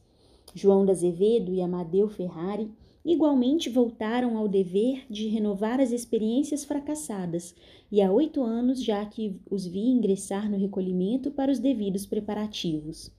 João 0.53 0.85
da 0.85 0.91
Azevedo 0.91 1.53
e 1.53 1.61
Amadeu 1.61 2.09
Ferrari 2.09 2.69
igualmente 3.05 3.69
voltaram 3.69 4.37
ao 4.37 4.47
dever 4.47 5.05
de 5.09 5.27
renovar 5.27 5.79
as 5.79 5.91
experiências 5.91 6.63
fracassadas, 6.63 7.55
e 7.91 8.01
há 8.01 8.11
oito 8.11 8.43
anos 8.43 8.83
já 8.83 9.05
que 9.05 9.39
os 9.49 9.65
vi 9.65 9.87
ingressar 9.87 10.49
no 10.49 10.57
recolhimento 10.57 11.31
para 11.31 11.51
os 11.51 11.59
devidos 11.59 12.05
preparativos. 12.05 13.11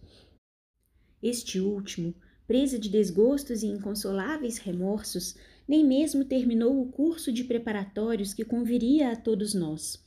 Este 1.23 1.61
último, 1.61 2.15
presa 2.47 2.79
de 2.79 2.89
desgostos 2.89 3.63
e 3.63 3.67
inconsoláveis 3.67 4.59
remorsos, 4.59 5.37
nem 5.67 5.87
mesmo 5.87 6.25
terminou 6.25 6.81
o 6.81 6.87
curso 6.87 7.33
de 7.33 7.45
preparatórios 7.45 8.35
que 8.35 8.45
conviria 8.45 9.13
a 9.13 9.17
todos 9.17 9.55
nós. 9.55 10.03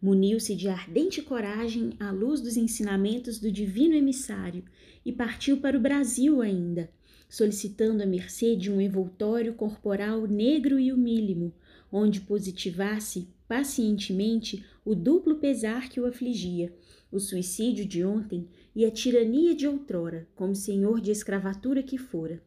Muniu-se 0.00 0.54
de 0.54 0.68
ardente 0.68 1.20
coragem 1.20 1.90
à 1.98 2.10
luz 2.10 2.40
dos 2.40 2.56
ensinamentos 2.56 3.38
do 3.38 3.50
divino 3.50 3.94
emissário 3.94 4.64
e 5.04 5.12
partiu 5.12 5.58
para 5.60 5.76
o 5.76 5.80
Brasil 5.80 6.40
ainda, 6.40 6.88
solicitando 7.28 8.02
a 8.02 8.06
mercê 8.06 8.54
de 8.54 8.70
um 8.70 8.80
envoltório 8.80 9.54
corporal 9.54 10.26
negro 10.26 10.78
e 10.78 10.92
humílimo, 10.92 11.52
onde 11.90 12.20
positivasse 12.20 13.28
pacientemente 13.48 14.64
o 14.84 14.94
duplo 14.94 15.36
pesar 15.36 15.88
que 15.88 16.00
o 16.00 16.06
afligia, 16.06 16.72
o 17.10 17.18
suicídio 17.18 17.86
de 17.86 18.04
ontem 18.04 18.46
e 18.76 18.84
a 18.84 18.90
tirania 18.90 19.54
de 19.54 19.66
outrora, 19.66 20.28
como 20.36 20.54
senhor 20.54 21.00
de 21.00 21.10
escravatura 21.10 21.82
que 21.82 21.98
fora. 21.98 22.42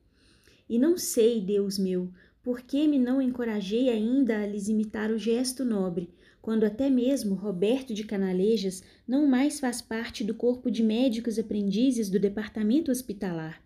E 0.69 0.79
não 0.79 0.97
sei, 0.97 1.41
Deus 1.41 1.77
meu, 1.77 2.09
por 2.43 2.61
que 2.61 2.87
me 2.87 2.97
não 2.97 3.21
encorajei 3.21 3.89
ainda 3.89 4.39
a 4.39 4.47
lhes 4.47 4.67
imitar 4.67 5.11
o 5.11 5.17
gesto 5.17 5.63
nobre, 5.63 6.09
quando 6.41 6.63
até 6.63 6.89
mesmo 6.89 7.35
Roberto 7.35 7.93
de 7.93 8.03
Canalejas 8.03 8.83
não 9.07 9.27
mais 9.27 9.59
faz 9.59 9.81
parte 9.81 10.23
do 10.23 10.33
corpo 10.33 10.71
de 10.71 10.83
médicos 10.83 11.37
aprendizes 11.37 12.09
do 12.09 12.19
departamento 12.19 12.91
hospitalar 12.91 13.61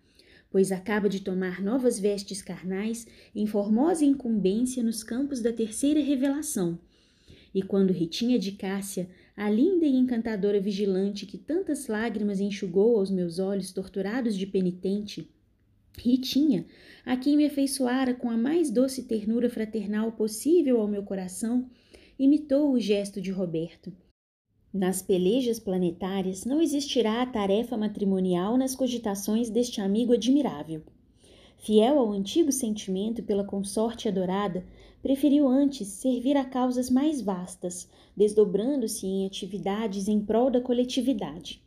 pois 0.55 0.71
acaba 0.71 1.09
de 1.09 1.19
tomar 1.19 1.61
novas 1.61 1.99
vestes 1.99 2.41
carnais 2.41 3.05
em 3.35 3.45
formosa 3.45 4.05
incumbência 4.05 4.81
nos 4.81 5.03
campos 5.03 5.41
da 5.41 5.51
terceira 5.51 5.99
revelação. 5.99 6.79
E 7.53 7.61
quando 7.61 7.91
Ritinha 7.91 8.39
de 8.39 8.53
Cássia, 8.53 9.09
a 9.35 9.49
linda 9.49 9.85
e 9.85 9.93
encantadora 9.93 10.57
vigilante 10.61 11.25
que 11.25 11.37
tantas 11.37 11.87
lágrimas 11.87 12.39
enxugou 12.39 12.97
aos 12.97 13.11
meus 13.11 13.37
olhos 13.37 13.73
torturados 13.73 14.33
de 14.33 14.47
penitente, 14.47 15.29
Ritinha, 15.97 16.65
a 17.05 17.15
quem 17.15 17.37
me 17.37 17.45
afeiçoara 17.45 18.13
com 18.13 18.29
a 18.29 18.37
mais 18.37 18.69
doce 18.69 19.03
ternura 19.03 19.49
fraternal 19.49 20.11
possível 20.11 20.79
ao 20.79 20.87
meu 20.87 21.03
coração, 21.03 21.69
imitou 22.17 22.71
o 22.71 22.79
gesto 22.79 23.21
de 23.21 23.31
Roberto 23.31 23.91
nas 24.77 25.01
pelejas 25.01 25.57
planetárias 25.57 26.43
não 26.43 26.61
existirá 26.61 27.21
a 27.21 27.25
tarefa 27.25 27.77
matrimonial 27.77 28.57
nas 28.57 28.75
cogitações 28.75 29.49
deste 29.49 29.79
amigo 29.79 30.11
admirável. 30.11 30.81
Fiel 31.55 31.97
ao 31.97 32.11
antigo 32.11 32.51
sentimento 32.51 33.23
pela 33.23 33.45
consorte 33.45 34.09
adorada, 34.09 34.65
preferiu 35.01 35.47
antes 35.47 35.87
servir 35.87 36.35
a 36.35 36.43
causas 36.43 36.89
mais 36.89 37.21
vastas, 37.21 37.89
desdobrando-se 38.17 39.07
em 39.07 39.25
atividades 39.25 40.09
em 40.09 40.19
prol 40.19 40.51
da 40.51 40.59
coletividade. 40.59 41.63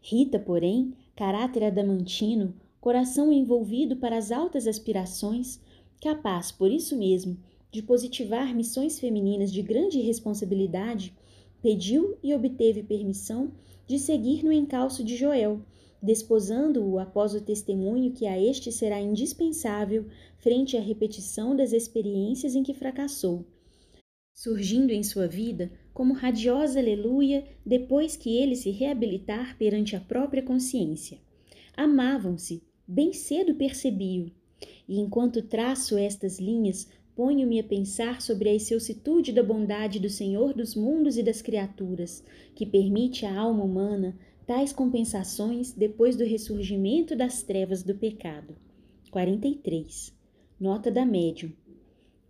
Rita, 0.00 0.38
porém, 0.38 0.94
caráter 1.14 1.64
adamantino, 1.64 2.54
coração 2.82 3.32
envolvido 3.32 3.94
para 3.94 4.18
as 4.18 4.32
altas 4.32 4.66
aspirações, 4.66 5.60
capaz, 6.00 6.50
por 6.50 6.68
isso 6.68 6.98
mesmo, 6.98 7.38
de 7.70 7.80
positivar 7.80 8.52
missões 8.52 8.98
femininas 8.98 9.52
de 9.52 9.62
grande 9.62 10.00
responsabilidade, 10.00 11.14
pediu 11.62 12.18
e 12.24 12.34
obteve 12.34 12.82
permissão 12.82 13.52
de 13.86 14.00
seguir 14.00 14.44
no 14.44 14.50
encalço 14.50 15.04
de 15.04 15.16
Joel, 15.16 15.62
desposando-o 16.02 16.98
após 16.98 17.34
o 17.34 17.40
testemunho 17.40 18.10
que 18.10 18.26
a 18.26 18.36
este 18.36 18.72
será 18.72 19.00
indispensável 19.00 20.06
frente 20.38 20.76
à 20.76 20.80
repetição 20.80 21.54
das 21.54 21.72
experiências 21.72 22.56
em 22.56 22.64
que 22.64 22.74
fracassou, 22.74 23.46
surgindo 24.34 24.90
em 24.90 25.04
sua 25.04 25.28
vida 25.28 25.70
como 25.94 26.14
radiosa 26.14 26.80
aleluia 26.80 27.44
depois 27.64 28.16
que 28.16 28.36
ele 28.36 28.56
se 28.56 28.70
reabilitar 28.70 29.56
perante 29.56 29.94
a 29.94 30.00
própria 30.00 30.42
consciência. 30.42 31.20
Amavam-se, 31.76 32.60
bem 32.92 33.12
cedo 33.12 33.54
percebi-o, 33.54 34.30
e 34.88 35.00
enquanto 35.00 35.42
traço 35.42 35.96
estas 35.96 36.38
linhas, 36.38 36.88
Ponho-me 37.14 37.60
a 37.60 37.64
pensar 37.64 38.22
sobre 38.22 38.48
a 38.48 38.54
excelsitude 38.54 39.32
da 39.32 39.42
bondade 39.42 40.00
do 40.00 40.08
Senhor 40.08 40.54
dos 40.54 40.74
mundos 40.74 41.18
e 41.18 41.22
das 41.22 41.42
criaturas, 41.42 42.24
que 42.54 42.64
permite 42.64 43.26
à 43.26 43.38
alma 43.38 43.64
humana 43.64 44.16
tais 44.46 44.72
compensações 44.72 45.72
depois 45.72 46.16
do 46.16 46.24
ressurgimento 46.24 47.14
das 47.14 47.42
trevas 47.42 47.82
do 47.82 47.94
pecado. 47.94 48.56
43. 49.10 50.10
Nota 50.58 50.90
da 50.90 51.04
médium. 51.04 51.52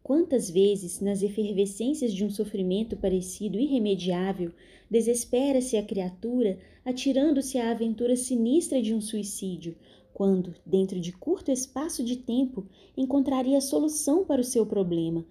Quantas 0.02 0.50
vezes, 0.50 1.00
nas 1.00 1.22
efervescências 1.22 2.12
de 2.12 2.24
um 2.24 2.30
sofrimento 2.30 2.96
parecido 2.96 3.60
irremediável, 3.60 4.50
desespera-se 4.90 5.76
a 5.76 5.82
criatura, 5.82 6.58
atirando-se 6.84 7.56
à 7.56 7.70
aventura 7.70 8.16
sinistra 8.16 8.82
de 8.82 8.92
um 8.92 9.00
suicídio, 9.00 9.76
quando, 10.14 10.54
dentro 10.64 11.00
de 11.00 11.12
curto 11.12 11.50
espaço 11.50 12.04
de 12.04 12.16
tempo, 12.16 12.66
encontraria 12.96 13.58
a 13.58 13.62
solução 13.62 14.24
para 14.24 14.40
o 14.40 14.44
seu 14.44 14.66
problema, 14.66 15.24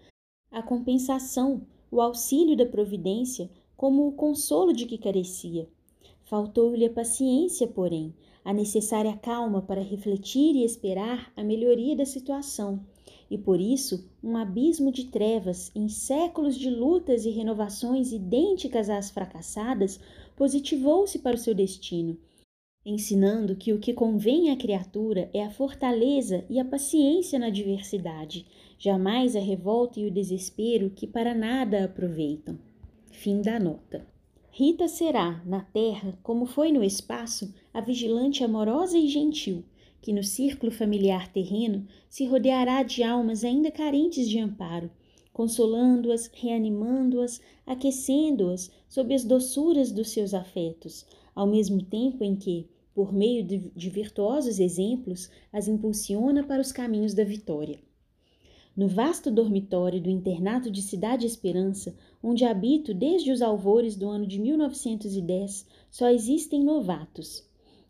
a 0.52 0.62
compensação, 0.62 1.62
o 1.90 2.02
auxílio 2.02 2.56
da 2.56 2.66
providência, 2.66 3.50
como 3.78 4.08
o 4.08 4.12
consolo 4.12 4.74
de 4.74 4.86
que 4.86 4.98
carecia. 4.98 5.68
Faltou-lhe 6.24 6.86
a 6.86 6.90
paciência, 6.90 7.68
porém, 7.68 8.14
a 8.44 8.54
necessária 8.54 9.16
calma 9.18 9.62
para 9.62 9.82
refletir 9.82 10.56
e 10.56 10.64
esperar 10.64 11.32
a 11.36 11.44
melhoria 11.44 11.96
da 11.96 12.06
situação, 12.06 12.80
e 13.30 13.38
por 13.38 13.62
isso 13.62 14.10
um 14.24 14.36
abismo 14.36 14.92
de 14.92 15.06
trevas 15.06 15.72
em 15.76 15.88
séculos 15.88 16.56
de 16.56 16.70
lutas 16.70 17.26
e 17.26 17.30
renovações 17.30 18.12
idênticas 18.12 18.90
às 18.90 19.10
fracassadas 19.10 20.00
positivou-se 20.36 21.20
para 21.20 21.36
o 21.36 21.40
seu 21.40 21.54
destino 21.54 22.18
ensinando 22.86 23.56
que 23.56 23.72
o 23.72 23.80
que 23.80 23.94
convém 23.94 24.50
à 24.52 24.56
criatura 24.56 25.30
é 25.34 25.44
a 25.44 25.52
fortaleza 25.52 26.44
e 26.50 26.60
a 26.60 26.66
paciência 26.66 27.38
na 27.38 27.48
adversidade, 27.48 28.46
jamais 28.78 29.36
a 29.36 29.40
revolta 29.40 30.00
e 30.00 30.08
o 30.08 30.12
desespero 30.12 30.90
que 30.90 31.06
para 31.06 31.36
nada 31.36 31.86
aproveitam. 31.86 32.58
Fim 33.12 33.42
da 33.42 33.60
nota. 33.60 34.08
Rita 34.50 34.88
será, 34.88 35.42
na 35.46 35.62
terra, 35.62 36.18
como 36.24 36.46
foi 36.46 36.72
no 36.72 36.84
espaço, 36.84 37.54
a 37.74 37.80
vigilante 37.80 38.44
amorosa 38.44 38.98
e 38.98 39.08
gentil, 39.08 39.64
que 40.02 40.12
no 40.12 40.24
círculo 40.24 40.72
familiar 40.72 41.32
terreno 41.32 41.88
se 42.10 42.26
rodeará 42.26 42.82
de 42.84 43.04
almas 43.04 43.44
ainda 43.44 43.72
carentes 43.72 44.28
de 44.28 44.40
amparo, 44.40 44.90
consolando-as, 45.32 46.30
reanimando-as, 46.34 47.40
aquecendo-as 47.66 48.72
sob 48.90 49.14
as 49.14 49.24
doçuras 49.24 49.92
dos 49.92 50.10
seus 50.10 50.34
afetos, 50.34 51.06
ao 51.34 51.48
mesmo 51.48 51.82
tempo 51.84 52.24
em 52.24 52.36
que, 52.36 52.68
por 52.94 53.14
meio 53.14 53.44
de, 53.44 53.90
virtuosos 53.90 54.60
exemplos, 54.60 55.30
as 55.52 55.68
impulsiona 55.68 56.44
para 56.44 56.62
os 56.62 56.72
caminhos 56.72 57.14
da 57.14 57.24
vitória. 57.24 57.80
No 58.76 58.88
vasto 58.88 59.30
dormitório 59.30 60.02
do 60.02 60.10
internato 60.10 60.72
de 60.72 60.82
Cidade 60.82 61.26
Esperança, 61.26 61.94
onde 62.24 62.46
habito 62.46 62.94
desde 62.94 63.32
os 63.32 63.42
alvores 63.42 63.96
do 63.96 64.08
ano 64.08 64.26
de 64.26 64.40
1910, 64.40 65.66
só 65.90 66.10
existem 66.10 66.64
novatos. 66.64 67.46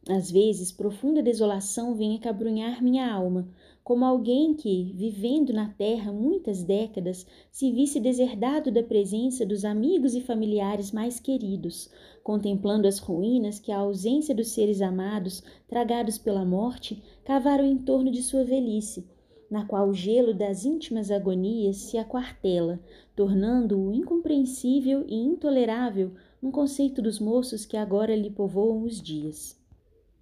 Às 0.07 0.31
vezes, 0.31 0.71
profunda 0.71 1.21
desolação 1.21 1.93
vem 1.93 2.15
acabrunhar 2.15 2.81
minha 2.81 3.11
alma, 3.11 3.47
como 3.91 4.05
alguém 4.05 4.53
que, 4.53 4.93
vivendo 4.95 5.51
na 5.51 5.67
terra 5.67 6.13
muitas 6.13 6.63
décadas, 6.63 7.27
se 7.51 7.73
visse 7.73 7.99
deserdado 7.99 8.71
da 8.71 8.81
presença 8.81 9.45
dos 9.45 9.65
amigos 9.65 10.15
e 10.15 10.21
familiares 10.21 10.93
mais 10.93 11.19
queridos, 11.19 11.89
contemplando 12.23 12.87
as 12.87 12.99
ruínas 12.99 13.59
que 13.59 13.69
a 13.69 13.79
ausência 13.79 14.33
dos 14.33 14.47
seres 14.47 14.81
amados, 14.81 15.43
tragados 15.67 16.17
pela 16.17 16.45
morte, 16.45 17.03
cavaram 17.25 17.65
em 17.65 17.77
torno 17.79 18.09
de 18.09 18.23
sua 18.23 18.45
velhice, 18.45 19.05
na 19.49 19.65
qual 19.65 19.89
o 19.89 19.93
gelo 19.93 20.33
das 20.33 20.63
íntimas 20.63 21.11
agonias 21.11 21.75
se 21.75 21.97
aquartela, 21.97 22.79
tornando-o 23.13 23.91
incompreensível 23.91 25.03
e 25.05 25.15
intolerável 25.15 26.13
no 26.41 26.49
conceito 26.49 27.01
dos 27.01 27.19
moços 27.19 27.65
que 27.65 27.75
agora 27.75 28.15
lhe 28.15 28.29
povoam 28.29 28.83
os 28.83 29.01
dias. 29.01 29.60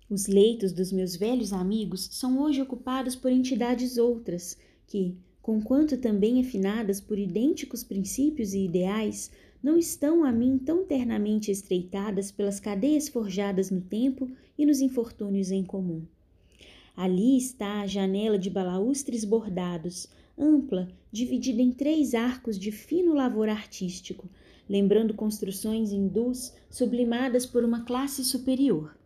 Os 0.10 0.26
leitos 0.26 0.74
dos 0.74 0.92
meus 0.92 1.16
velhos 1.16 1.54
amigos 1.54 2.10
são 2.12 2.40
hoje 2.42 2.60
ocupados 2.60 3.16
por 3.16 3.32
entidades 3.32 4.00
outras, 4.00 4.58
que, 4.88 5.16
conquanto 5.40 5.98
também 5.98 6.42
afinadas 6.42 7.00
por 7.00 7.20
idênticos 7.20 7.84
princípios 7.84 8.56
e 8.56 8.66
ideais, 8.66 9.30
não 9.62 9.78
estão 9.78 10.24
a 10.24 10.32
mim 10.32 10.58
tão 10.58 10.84
ternamente 10.84 11.52
estreitadas 11.52 12.32
pelas 12.32 12.60
cadeias 12.60 13.08
forjadas 13.08 13.70
no 13.70 13.82
tempo 13.82 14.28
e 14.58 14.66
nos 14.66 14.82
infortúnios 14.82 15.52
em 15.52 15.64
comum. 15.64 16.02
Ali 16.96 17.38
está 17.38 17.82
a 17.82 17.88
janela 17.88 18.40
de 18.40 18.50
balaustres 18.50 19.24
bordados, 19.24 20.08
ampla, 20.36 20.88
dividida 21.12 21.62
em 21.62 21.72
três 21.72 22.16
arcos 22.16 22.58
de 22.58 22.72
fino 22.72 23.14
lavor 23.14 23.48
artístico, 23.48 24.28
lembrando 24.68 25.14
construções 25.14 25.92
hindus 25.92 26.52
sublimadas 26.68 27.46
por 27.46 27.64
uma 27.64 27.86
classe 27.86 28.24
superior. 28.26 28.98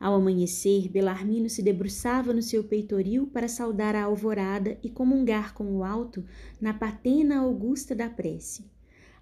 Ao 0.00 0.14
amanhecer, 0.14 0.88
Belarmino 0.88 1.48
se 1.48 1.60
debruçava 1.60 2.32
no 2.32 2.40
seu 2.40 2.62
peitoril 2.62 3.26
para 3.26 3.48
saudar 3.48 3.96
a 3.96 4.04
alvorada 4.04 4.78
e 4.82 4.88
comungar 4.88 5.54
com 5.54 5.64
o 5.76 5.82
alto 5.82 6.24
na 6.60 6.72
patena 6.72 7.40
augusta 7.40 7.94
da 7.94 8.08
prece. 8.08 8.64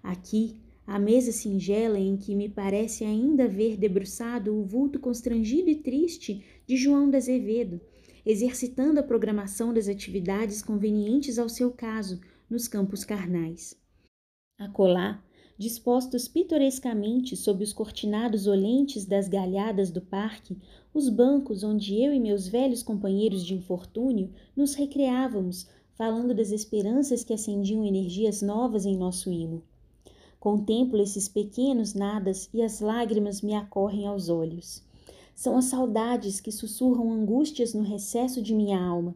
Aqui, 0.03 0.61
a 0.85 0.99
mesa 0.99 1.31
singela 1.31 1.99
em 1.99 2.15
que 2.15 2.35
me 2.35 2.47
parece 2.47 3.03
ainda 3.03 3.47
ver 3.47 3.75
debruçado 3.75 4.55
o 4.55 4.63
vulto 4.63 4.99
constrangido 4.99 5.69
e 5.69 5.75
triste 5.75 6.45
de 6.65 6.77
João 6.77 7.09
da 7.09 7.17
Azevedo, 7.17 7.81
exercitando 8.25 8.99
a 8.99 9.03
programação 9.03 9.73
das 9.73 9.87
atividades 9.87 10.61
convenientes 10.61 11.39
ao 11.39 11.49
seu 11.49 11.71
caso 11.71 12.21
nos 12.49 12.67
campos 12.67 13.03
carnais. 13.03 13.75
Acolá, 14.59 15.23
dispostos 15.57 16.27
pitorescamente 16.27 17.35
sob 17.35 17.63
os 17.63 17.73
cortinados 17.73 18.45
olentes 18.45 19.05
das 19.05 19.27
galhadas 19.27 19.89
do 19.89 20.01
parque, 20.01 20.57
os 20.93 21.09
bancos 21.09 21.63
onde 21.63 21.99
eu 21.99 22.13
e 22.13 22.19
meus 22.19 22.47
velhos 22.47 22.83
companheiros 22.83 23.43
de 23.43 23.55
infortúnio 23.55 24.31
nos 24.55 24.75
recreávamos, 24.75 25.67
falando 25.95 26.35
das 26.35 26.51
esperanças 26.51 27.23
que 27.23 27.33
acendiam 27.33 27.83
energias 27.83 28.41
novas 28.41 28.85
em 28.85 28.95
nosso 28.95 29.31
imo. 29.31 29.63
Contemplo 30.39 31.01
esses 31.01 31.27
pequenos 31.27 31.95
nadas 31.95 32.47
e 32.53 32.61
as 32.61 32.79
lágrimas 32.79 33.41
me 33.41 33.55
acorrem 33.55 34.05
aos 34.05 34.29
olhos. 34.29 34.83
São 35.33 35.57
as 35.57 35.65
saudades 35.65 36.39
que 36.39 36.51
sussurram 36.51 37.11
angústias 37.11 37.73
no 37.73 37.81
recesso 37.81 38.41
de 38.41 38.53
minha 38.53 38.79
alma, 38.79 39.15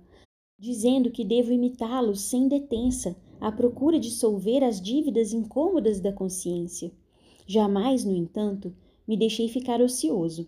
dizendo 0.59 1.11
que 1.11 1.23
devo 1.23 1.51
imitá-los 1.51 2.21
sem 2.21 2.47
detença, 2.47 3.15
à 3.41 3.51
procura 3.51 3.99
de 3.99 4.11
solver 4.11 4.63
as 4.63 4.79
dívidas 4.79 5.33
incômodas 5.33 5.99
da 5.99 6.13
consciência. 6.13 6.91
Jamais, 7.47 8.05
no 8.05 8.15
entanto, 8.15 8.73
me 9.07 9.17
deixei 9.17 9.49
ficar 9.49 9.81
ocioso. 9.81 10.47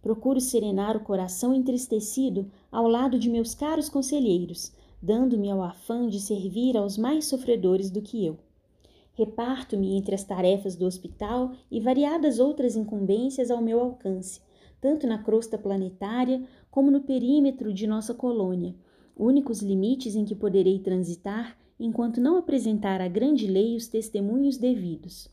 Procuro 0.00 0.40
serenar 0.40 0.96
o 0.96 1.00
coração 1.00 1.52
entristecido 1.52 2.48
ao 2.70 2.86
lado 2.86 3.18
de 3.18 3.28
meus 3.28 3.54
caros 3.54 3.88
conselheiros, 3.88 4.72
dando-me 5.02 5.50
ao 5.50 5.62
afã 5.62 6.08
de 6.08 6.20
servir 6.20 6.76
aos 6.76 6.96
mais 6.96 7.26
sofredores 7.26 7.90
do 7.90 8.00
que 8.00 8.24
eu. 8.24 8.38
Reparto-me 9.14 9.96
entre 9.96 10.14
as 10.14 10.22
tarefas 10.22 10.76
do 10.76 10.86
hospital 10.86 11.50
e 11.68 11.80
variadas 11.80 12.38
outras 12.38 12.76
incumbências 12.76 13.50
ao 13.50 13.60
meu 13.60 13.80
alcance, 13.80 14.40
tanto 14.80 15.08
na 15.08 15.18
crosta 15.18 15.58
planetária 15.58 16.40
como 16.70 16.88
no 16.88 17.00
perímetro 17.00 17.74
de 17.74 17.84
nossa 17.84 18.14
colônia, 18.14 18.76
únicos 19.16 19.60
limites 19.60 20.14
em 20.14 20.24
que 20.24 20.36
poderei 20.36 20.78
transitar 20.78 21.58
enquanto 21.78 22.20
não 22.20 22.36
apresentar 22.36 23.00
à 23.00 23.06
grande 23.06 23.46
lei 23.46 23.76
os 23.76 23.86
testemunhos 23.86 24.56
devidos. 24.56 25.28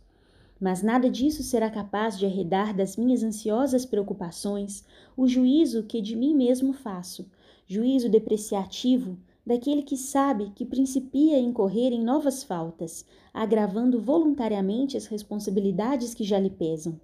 Mas 0.60 0.82
nada 0.82 1.10
disso 1.10 1.43
será 1.43 1.70
capaz 1.70 2.18
de 2.18 2.26
arredar 2.26 2.76
das 2.76 2.96
minhas 2.96 3.24
ansiosas 3.24 3.86
preocupações 3.86 4.86
o 5.18 5.28
juízo 5.28 5.84
que 5.84 6.02
de 6.02 6.16
mim 6.16 6.34
mesmo 6.34 6.72
faço, 6.72 7.30
juízo 7.68 8.10
depreciativo 8.10 9.18
daquele 9.46 9.84
que 9.84 9.98
sabe 9.98 10.52
que 10.56 10.66
principia 10.66 11.36
a 11.38 11.39
incorrer 11.39 11.91
em 11.91 12.04
novas 12.04 12.43
faltas, 12.43 13.06
agravando 13.34 14.00
voluntariamente 14.00 14.98
as 14.98 15.06
responsabilidades 15.06 16.14
que 16.14 16.24
já 16.24 16.39
lhe 16.39 16.50
pesam. 16.50 17.00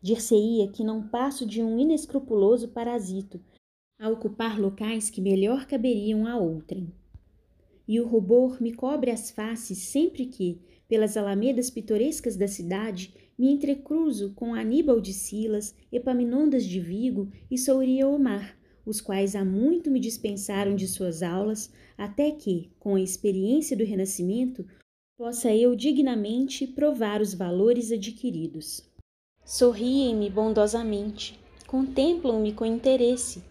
Dir-se-ia 0.00 0.66
que 0.68 0.82
não 0.82 1.06
passo 1.06 1.46
de 1.46 1.62
um 1.62 1.78
inescrupuloso 1.78 2.68
parasito, 2.68 3.40
a 4.00 4.08
ocupar 4.08 4.58
locais 4.58 5.08
que 5.10 5.20
melhor 5.20 5.66
caberiam 5.66 6.26
a 6.26 6.36
outrem 6.36 6.92
e 7.86 8.00
o 8.00 8.06
rubor 8.06 8.62
me 8.62 8.72
cobre 8.72 9.10
as 9.10 9.30
faces 9.30 9.78
sempre 9.78 10.26
que, 10.26 10.60
pelas 10.88 11.16
alamedas 11.16 11.70
pitorescas 11.70 12.36
da 12.36 12.46
cidade, 12.46 13.14
me 13.38 13.50
entrecruzo 13.50 14.32
com 14.34 14.54
Aníbal 14.54 15.00
de 15.00 15.12
Silas, 15.12 15.74
Epaminondas 15.90 16.64
de 16.64 16.80
Vigo 16.80 17.30
e 17.50 17.56
Souria 17.56 18.06
Omar, 18.06 18.56
os 18.84 19.00
quais 19.00 19.34
há 19.34 19.44
muito 19.44 19.90
me 19.90 20.00
dispensaram 20.00 20.74
de 20.74 20.86
suas 20.86 21.22
aulas, 21.22 21.72
até 21.96 22.30
que, 22.30 22.70
com 22.78 22.94
a 22.94 23.00
experiência 23.00 23.76
do 23.76 23.84
Renascimento, 23.84 24.66
possa 25.16 25.54
eu 25.54 25.74
dignamente 25.76 26.66
provar 26.66 27.20
os 27.20 27.32
valores 27.32 27.92
adquiridos. 27.92 28.82
Sorriem-me 29.44 30.28
bondosamente, 30.28 31.38
contemplam-me 31.66 32.52
com 32.52 32.66
interesse, 32.66 33.42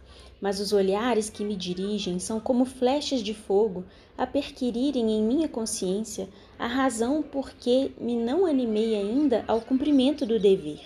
mas 0.41 0.59
os 0.59 0.73
olhares 0.73 1.29
que 1.29 1.45
me 1.45 1.55
dirigem 1.55 2.17
são 2.17 2.39
como 2.39 2.65
flechas 2.65 3.21
de 3.21 3.33
fogo 3.33 3.85
a 4.17 4.25
perquirirem 4.25 5.11
em 5.11 5.23
minha 5.23 5.47
consciência 5.47 6.27
a 6.57 6.65
razão 6.65 7.21
por 7.21 7.51
que 7.51 7.91
me 8.01 8.15
não 8.15 8.45
animei 8.47 8.95
ainda 8.95 9.45
ao 9.47 9.61
cumprimento 9.61 10.25
do 10.25 10.39
dever. 10.39 10.81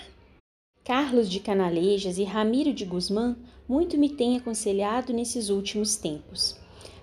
Carlos 0.83 1.29
de 1.29 1.39
Canalejas 1.39 2.17
e 2.17 2.23
Ramiro 2.23 2.73
de 2.73 2.85
Guzmán 2.85 3.35
muito 3.67 3.97
me 3.97 4.09
têm 4.09 4.37
aconselhado 4.37 5.11
nesses 5.13 5.49
últimos 5.49 5.95
tempos. 5.95 6.55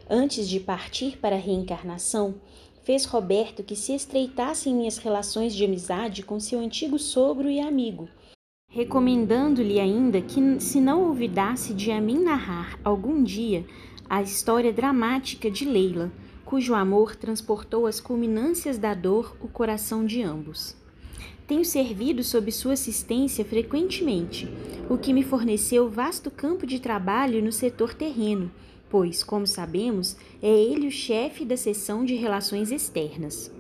Antes 0.09 0.49
de 0.49 0.61
partir 0.61 1.19
para 1.19 1.35
a 1.35 1.39
reencarnação, 1.39 2.35
fez 2.85 3.05
Roberto 3.05 3.63
que 3.63 3.75
se 3.75 3.95
estreitassem 3.95 4.75
minhas 4.75 4.99
relações 4.99 5.55
de 5.55 5.65
amizade 5.65 6.23
com 6.23 6.39
seu 6.39 6.61
antigo 6.61 6.99
sogro 6.99 7.51
e 7.51 7.61
amigo, 7.61 8.09
recomendando-lhe 8.73 9.79
ainda 9.79 10.23
que 10.23 10.59
se 10.59 10.81
não 10.81 11.05
olvidasse 11.05 11.75
de 11.75 11.93
a 11.93 12.01
mim 12.01 12.19
narrar 12.19 12.79
algum 12.83 13.23
dia 13.23 13.67
a 14.09 14.23
história 14.23 14.73
dramática 14.73 15.51
de 15.51 15.67
Leila, 15.67 16.11
cujo 16.43 16.75
amor 16.75 17.15
transportou 17.15 17.87
às 17.87 18.01
culminâncias 18.01 18.79
da 18.79 18.95
dor 18.95 19.37
o 19.43 19.49
coração 19.49 20.07
de 20.07 20.23
ambos. 20.23 20.75
Tenho 21.47 21.67
servido 21.67 22.25
sob 22.25 22.51
sua 22.51 22.73
assistência 22.73 23.45
frequentemente, 23.45 24.49
o 24.89 24.97
que 24.97 25.13
me 25.13 25.23
forneceu 25.23 25.91
vasto 25.91 26.31
campo 26.31 26.67
de 26.67 26.81
trabalho 26.81 27.45
no 27.45 27.53
setor 27.53 27.93
terreno, 27.93 28.51
pois, 28.89 29.23
como 29.23 29.47
sabemos, 29.47 30.17
é 30.43 30.49
ele 30.51 30.87
o 30.87 30.91
chefe 30.91 31.45
da 31.45 31.59
seção 31.59 32.07
de 32.07 32.15
relações 32.15 32.73
externas. 32.73 33.53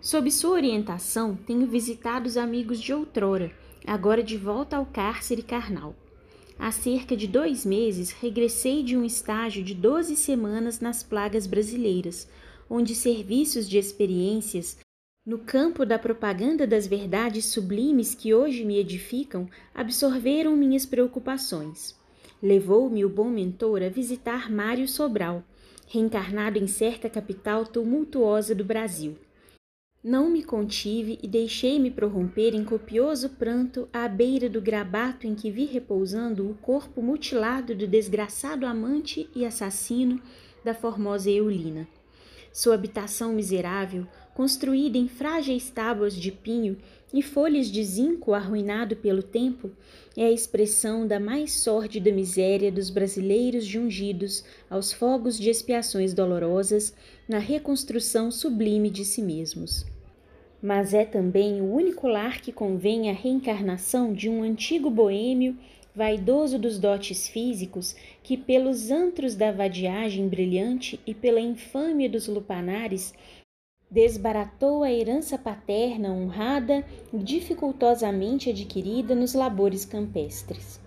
Sob 0.00 0.28
sua 0.30 0.52
orientação, 0.52 1.38
tenho 1.46 1.66
visitado 1.68 2.26
os 2.26 2.36
amigos 2.36 2.80
de 2.80 2.92
outrora, 2.92 3.52
agora 3.86 4.22
de 4.22 4.36
volta 4.36 4.76
ao 4.76 4.86
cárcere 4.86 5.42
carnal. 5.42 5.94
Há 6.58 6.70
cerca 6.70 7.16
de 7.16 7.26
dois 7.26 7.64
meses 7.64 8.10
regressei 8.10 8.82
de 8.82 8.96
um 8.96 9.04
estágio 9.04 9.64
de 9.64 9.74
doze 9.74 10.14
semanas 10.16 10.78
nas 10.78 11.02
plagas 11.02 11.46
brasileiras, 11.46 12.28
onde 12.68 12.94
serviços 12.94 13.68
de 13.68 13.78
experiências 13.78 14.78
no 15.26 15.38
campo 15.38 15.84
da 15.84 15.98
propaganda 15.98 16.66
das 16.66 16.86
verdades 16.86 17.46
sublimes 17.46 18.14
que 18.14 18.34
hoje 18.34 18.64
me 18.64 18.78
edificam 18.78 19.48
absorveram 19.74 20.56
minhas 20.56 20.86
preocupações. 20.86 21.94
Levou-me 22.42 23.04
o 23.04 23.08
bom 23.08 23.28
mentor 23.28 23.82
a 23.82 23.88
visitar 23.88 24.50
Mário 24.50 24.88
Sobral, 24.88 25.44
reencarnado 25.86 26.58
em 26.58 26.66
certa 26.66 27.10
capital 27.10 27.66
tumultuosa 27.66 28.54
do 28.54 28.64
Brasil. 28.64 29.16
Não 30.02 30.30
me 30.30 30.42
contive 30.42 31.18
e 31.22 31.28
deixei-me 31.28 31.90
prorromper 31.90 32.54
em 32.54 32.64
copioso 32.64 33.28
pranto 33.28 33.86
à 33.92 34.08
beira 34.08 34.48
do 34.48 34.58
grabato 34.58 35.26
em 35.26 35.34
que 35.34 35.50
vi 35.50 35.66
repousando 35.66 36.50
o 36.50 36.54
corpo 36.54 37.02
mutilado 37.02 37.74
do 37.74 37.86
desgraçado 37.86 38.64
amante 38.64 39.28
e 39.36 39.44
assassino 39.44 40.18
da 40.64 40.72
formosa 40.72 41.30
Eulina. 41.30 41.86
Sua 42.50 42.76
habitação 42.76 43.34
miserável, 43.34 44.06
construída 44.32 44.96
em 44.96 45.06
frágeis 45.06 45.68
tábuas 45.68 46.14
de 46.14 46.32
pinho 46.32 46.78
e 47.12 47.22
folhas 47.22 47.70
de 47.70 47.84
zinco 47.84 48.32
arruinado 48.32 48.96
pelo 48.96 49.22
tempo, 49.22 49.70
é 50.16 50.24
a 50.24 50.30
expressão 50.30 51.06
da 51.06 51.20
mais 51.20 51.52
sórdida 51.52 52.10
miséria 52.10 52.70
dos 52.70 52.90
brasileiros 52.90 53.64
jungidos 53.64 54.44
aos 54.68 54.92
fogos 54.92 55.38
de 55.38 55.48
expiações 55.48 56.12
dolorosas 56.12 56.94
na 57.28 57.38
reconstrução 57.38 58.30
sublime 58.30 58.90
de 58.90 59.04
si 59.04 59.22
mesmos. 59.22 59.86
Mas 60.60 60.92
é 60.92 61.04
também 61.04 61.60
o 61.60 61.72
único 61.72 62.06
lar 62.06 62.40
que 62.40 62.52
convém 62.52 63.08
à 63.08 63.12
reencarnação 63.12 64.12
de 64.12 64.28
um 64.28 64.42
antigo 64.42 64.90
boêmio 64.90 65.56
vaidoso 65.94 66.58
dos 66.58 66.78
dotes 66.78 67.28
físicos, 67.28 67.96
que 68.22 68.36
pelos 68.36 68.90
antros 68.90 69.34
da 69.34 69.50
vadiagem 69.50 70.28
brilhante 70.28 71.00
e 71.06 71.14
pela 71.14 71.40
infâmia 71.40 72.08
dos 72.08 72.28
lupanares 72.28 73.12
desbaratou 73.90 74.84
a 74.84 74.92
herança 74.92 75.36
paterna 75.36 76.10
honrada 76.10 76.84
e 77.12 77.18
dificultosamente 77.18 78.50
adquirida 78.50 79.14
nos 79.14 79.34
labores 79.34 79.84
campestres. 79.84 80.80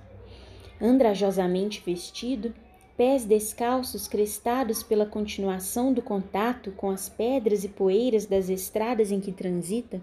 Andrajosamente 0.81 1.81
vestido, 1.85 2.53
pés 2.95 3.25
descalços 3.25 4.07
crestados 4.07 4.83
pela 4.83 5.05
continuação 5.05 5.91
do 5.91 6.01
contato 6.01 6.71
com 6.71 6.89
as 6.89 7.09
pedras 7.09 7.63
e 7.63 7.69
poeiras 7.69 8.25
das 8.25 8.49
estradas 8.49 9.11
em 9.11 9.19
que 9.19 9.31
transita, 9.31 10.01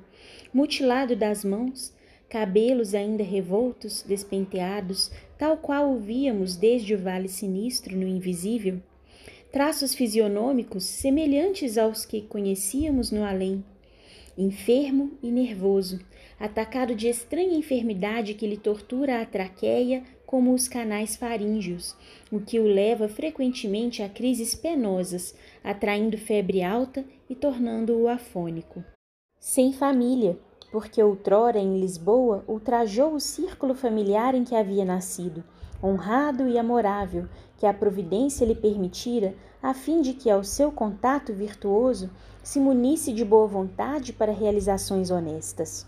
mutilado 0.53 1.17
das 1.17 1.45
mãos, 1.45 1.95
cabelos 2.29 2.95
ainda 2.95 3.23
revoltos, 3.23 4.03
despenteados, 4.03 5.11
tal 5.39 5.57
qual 5.57 5.93
o 5.93 5.99
víamos 5.99 6.57
desde 6.57 6.95
o 6.95 6.99
vale 6.99 7.29
sinistro 7.29 7.97
no 7.97 8.07
invisível, 8.07 8.81
traços 9.53 9.95
fisionômicos 9.95 10.85
semelhantes 10.85 11.77
aos 11.77 12.05
que 12.05 12.23
conhecíamos 12.23 13.11
no 13.11 13.25
além. 13.25 13.65
Enfermo 14.39 15.13
e 15.23 15.31
nervoso, 15.31 16.01
atacado 16.39 16.95
de 16.95 17.09
estranha 17.09 17.57
enfermidade 17.57 18.35
que 18.35 18.47
lhe 18.47 18.57
tortura 18.57 19.21
a 19.21 19.27
traqueia 19.27 20.03
como 20.25 20.55
os 20.55 20.69
canais 20.69 21.17
faríngeos, 21.17 21.97
o 22.31 22.41
que 22.41 22.61
o 22.61 22.65
leva 22.65 23.09
frequentemente 23.09 24.03
a 24.03 24.09
crises 24.09 24.55
penosas, 24.55 25.35
atraindo 25.63 26.17
febre 26.17 26.63
alta 26.63 27.05
e 27.29 27.35
tornando-o 27.35 28.07
afônico. 28.07 28.85
Sem 29.41 29.73
família, 29.73 30.39
porque 30.71 31.03
outrora 31.03 31.59
em 31.59 31.81
Lisboa 31.81 32.45
ultrajou 32.47 33.15
o 33.15 33.21
círculo 33.21 33.75
familiar 33.75 34.37
em 34.37 34.45
que 34.45 34.55
havia 34.55 34.85
nascido, 34.85 35.43
honrado 35.83 36.49
e 36.49 36.57
amorável, 36.57 37.27
que 37.61 37.67
a 37.67 37.75
providência 37.75 38.47
lhe 38.47 38.55
permitira, 38.55 39.35
a 39.63 39.75
fim 39.75 40.01
de 40.01 40.15
que 40.15 40.31
ao 40.31 40.43
seu 40.43 40.73
contato 40.73 41.31
virtuoso 41.35 42.09
se 42.43 42.59
munisse 42.59 43.13
de 43.13 43.23
boa 43.23 43.47
vontade 43.47 44.15
para 44.15 44.33
realizações 44.33 45.11
honestas. 45.11 45.87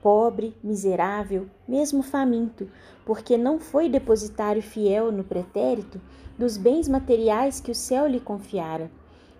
Pobre, 0.00 0.56
miserável, 0.64 1.46
mesmo 1.68 2.02
faminto, 2.02 2.66
porque 3.04 3.36
não 3.36 3.58
foi 3.60 3.90
depositário 3.90 4.62
fiel 4.62 5.12
no 5.12 5.22
pretérito 5.22 6.00
dos 6.38 6.56
bens 6.56 6.88
materiais 6.88 7.60
que 7.60 7.70
o 7.70 7.74
céu 7.74 8.06
lhe 8.06 8.18
confiara. 8.18 8.90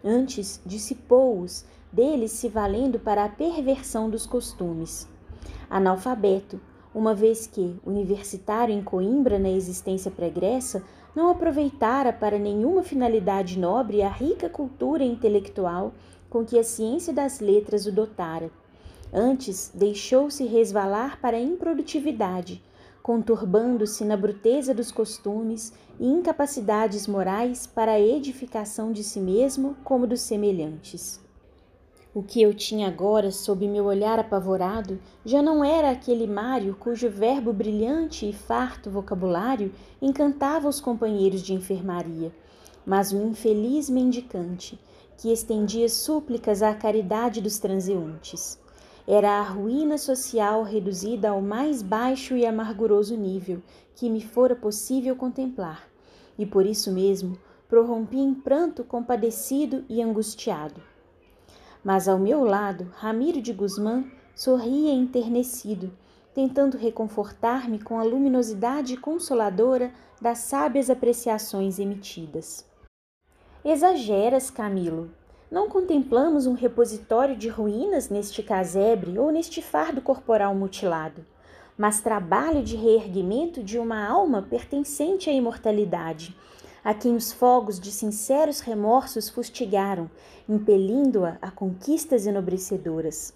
Antes 0.05 0.61
dissipou-os, 0.67 1.65
deles 1.91 2.33
se 2.33 2.51
valendo 2.51 2.99
para 2.99 3.25
a 3.25 3.31
perversão 3.31 4.11
dos 4.11 4.27
costumes. 4.27 5.09
Analfabeto, 5.71 6.61
uma 6.95 7.15
vez 7.15 7.47
que, 7.47 7.75
universitário 7.87 8.75
em 8.75 8.83
Coimbra 8.83 9.39
na 9.39 9.49
existência 9.49 10.11
pregressa, 10.11 10.83
não 11.15 11.31
aproveitara 11.31 12.13
para 12.13 12.39
nenhuma 12.39 12.83
finalidade 12.83 13.59
nobre 13.59 14.03
a 14.03 14.09
rica 14.09 14.49
cultura 14.49 15.05
intelectual 15.05 15.93
com 16.29 16.45
que 16.45 16.59
a 16.59 16.65
ciência 16.65 17.13
das 17.13 17.41
letras 17.41 17.87
o 17.87 17.93
dotara. 17.93 18.51
Antes, 19.13 19.71
deixou-se 19.75 20.45
resvalar 20.45 21.21
para 21.21 21.37
a 21.37 21.41
improdutividade, 21.41 22.63
conturbando-se 23.03 24.05
na 24.05 24.17
bruteza 24.17 24.73
dos 24.73 24.91
costumes 24.91 25.73
e 26.01 26.07
incapacidades 26.07 27.07
morais 27.07 27.67
para 27.67 27.93
a 27.93 28.01
edificação 28.01 28.91
de 28.91 29.05
si 29.05 29.21
mesmo 29.21 29.77
como 29.85 30.07
dos 30.07 30.23
semelhantes. 30.23 31.22
O 32.15 32.23
que 32.23 32.43
eu 32.43 32.53
tinha 32.53 32.89
agora 32.89 33.31
sob 33.31 33.67
meu 33.67 33.87
olhar 33.87 34.19
apavorado 34.19 35.01
já 35.25 35.41
não 35.41 35.65
era 35.65 35.91
aquele 35.91 36.27
Mário 36.27 36.77
cujo 36.79 37.09
verbo 37.09 37.55
brilhante 37.55 38.29
e 38.29 38.35
farto 38.35 38.91
vocabulário 38.91 39.73
encantava 40.01 40.69
os 40.69 40.79
companheiros 40.79 41.41
de 41.41 41.55
enfermaria, 41.55 42.31
mas 42.85 43.15
um 43.15 43.31
infeliz 43.31 43.89
mendicante 43.89 44.79
que 45.17 45.33
estendia 45.33 45.89
súplicas 45.89 46.63
à 46.63 46.75
caridade 46.75 47.41
dos 47.41 47.59
transeuntes. 47.59 48.61
Era 49.09 49.39
a 49.39 49.43
ruína 49.43 49.97
social 49.97 50.65
reduzida 50.65 51.31
ao 51.31 51.41
mais 51.41 51.81
baixo 51.81 52.37
e 52.37 52.45
amarguroso 52.45 53.17
nível 53.17 53.63
que 53.97 54.11
me 54.11 54.21
fora 54.21 54.55
possível 54.55 55.17
contemplar, 55.17 55.89
e 56.39 56.45
por 56.45 56.67
isso 56.67 56.93
mesmo 56.93 57.39
prorrompi 57.71 58.19
em 58.19 58.35
pranto 58.35 58.85
compadecido 58.85 59.83
e 59.89 60.03
angustiado. 60.03 60.92
Mas 61.85 62.07
ao 62.09 62.19
meu 62.19 62.45
lado, 62.45 62.93
Ramiro 62.95 63.43
de 63.43 63.53
Guzmán 63.53 64.05
sorria 64.35 64.93
enternecido, 64.93 65.93
tentando 66.35 66.77
reconfortar-me 66.77 67.79
com 67.79 67.99
a 67.99 68.05
luminosidade 68.05 68.97
consoladora 68.97 69.93
das 70.21 70.39
sábias 70.39 70.89
apreciações 70.89 71.79
emitidas. 71.79 72.65
Exageras, 73.65 74.51
Camilo. 74.51 75.11
Não 75.51 75.69
contemplamos 75.69 76.47
um 76.47 76.55
repositório 76.55 77.37
de 77.37 77.49
ruínas 77.49 78.09
neste 78.09 78.43
casebre 78.43 79.19
ou 79.19 79.31
neste 79.31 79.61
fardo 79.61 80.01
corporal 80.01 80.55
mutilado, 80.55 81.27
mas 81.77 82.01
trabalho 82.01 82.63
de 82.63 82.75
reerguimento 82.77 83.63
de 83.63 83.79
uma 83.79 84.07
alma 84.07 84.43
pertencente 84.43 85.29
à 85.29 85.33
imortalidade, 85.33 86.35
a 86.85 86.93
quem 86.93 87.15
os 87.15 87.33
fogos 87.33 87.79
de 87.79 87.91
sinceros 87.91 88.61
remorsos 88.61 89.29
fustigaram, 89.29 90.11
impelindo-a 90.49 91.39
a 91.41 91.51
conquistas 91.51 92.27
enobrecedoras. 92.27 93.35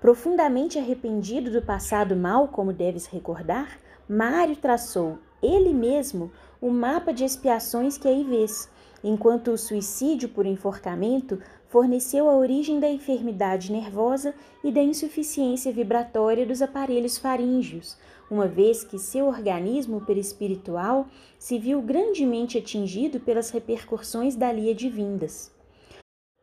Profundamente 0.00 0.78
arrependido 0.78 1.50
do 1.50 1.62
passado 1.62 2.14
mal, 2.14 2.48
como 2.48 2.72
deves 2.72 3.06
recordar, 3.06 3.78
Mário 4.08 4.56
traçou, 4.56 5.18
ele 5.42 5.72
mesmo, 5.72 6.30
o 6.60 6.70
mapa 6.70 7.12
de 7.12 7.24
expiações 7.24 7.96
que 7.96 8.08
aí 8.08 8.24
vês, 8.24 8.68
enquanto 9.02 9.50
o 9.50 9.58
suicídio 9.58 10.28
por 10.28 10.46
enforcamento 10.46 11.38
forneceu 11.68 12.28
a 12.30 12.36
origem 12.36 12.78
da 12.80 12.88
enfermidade 12.88 13.72
nervosa 13.72 14.34
e 14.62 14.70
da 14.70 14.80
insuficiência 14.80 15.72
vibratória 15.72 16.46
dos 16.46 16.62
aparelhos 16.62 17.18
faríngeos, 17.18 17.96
uma 18.30 18.46
vez 18.46 18.82
que 18.82 18.98
seu 18.98 19.26
organismo 19.26 20.00
perispiritual 20.00 21.06
se 21.38 21.58
viu 21.58 21.80
grandemente 21.82 22.58
atingido 22.58 23.20
pelas 23.20 23.50
repercussões 23.50 24.36
dali 24.36 24.70
advindas. 24.70 25.52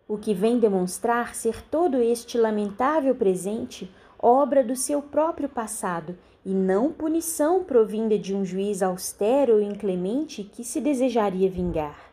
O 0.08 0.18
que 0.18 0.34
vem 0.34 0.60
demonstrar 0.60 1.34
ser 1.36 1.64
todo 1.64 1.98
este 1.98 2.38
lamentável 2.38 3.16
presente 3.16 3.90
obra 4.22 4.64
do 4.64 4.76
seu 4.76 5.02
próprio 5.02 5.50
passado 5.50 6.18
e 6.46 6.54
não 6.54 6.92
punição 6.92 7.64
provinda 7.64 8.18
de 8.18 8.36
um 8.36 8.46
juiz 8.46 8.84
austero 8.84 9.60
e 9.60 9.66
inclemente 9.66 10.44
que 10.44 10.64
se 10.64 10.80
desejaria 10.80 11.50
vingar. 11.50 12.12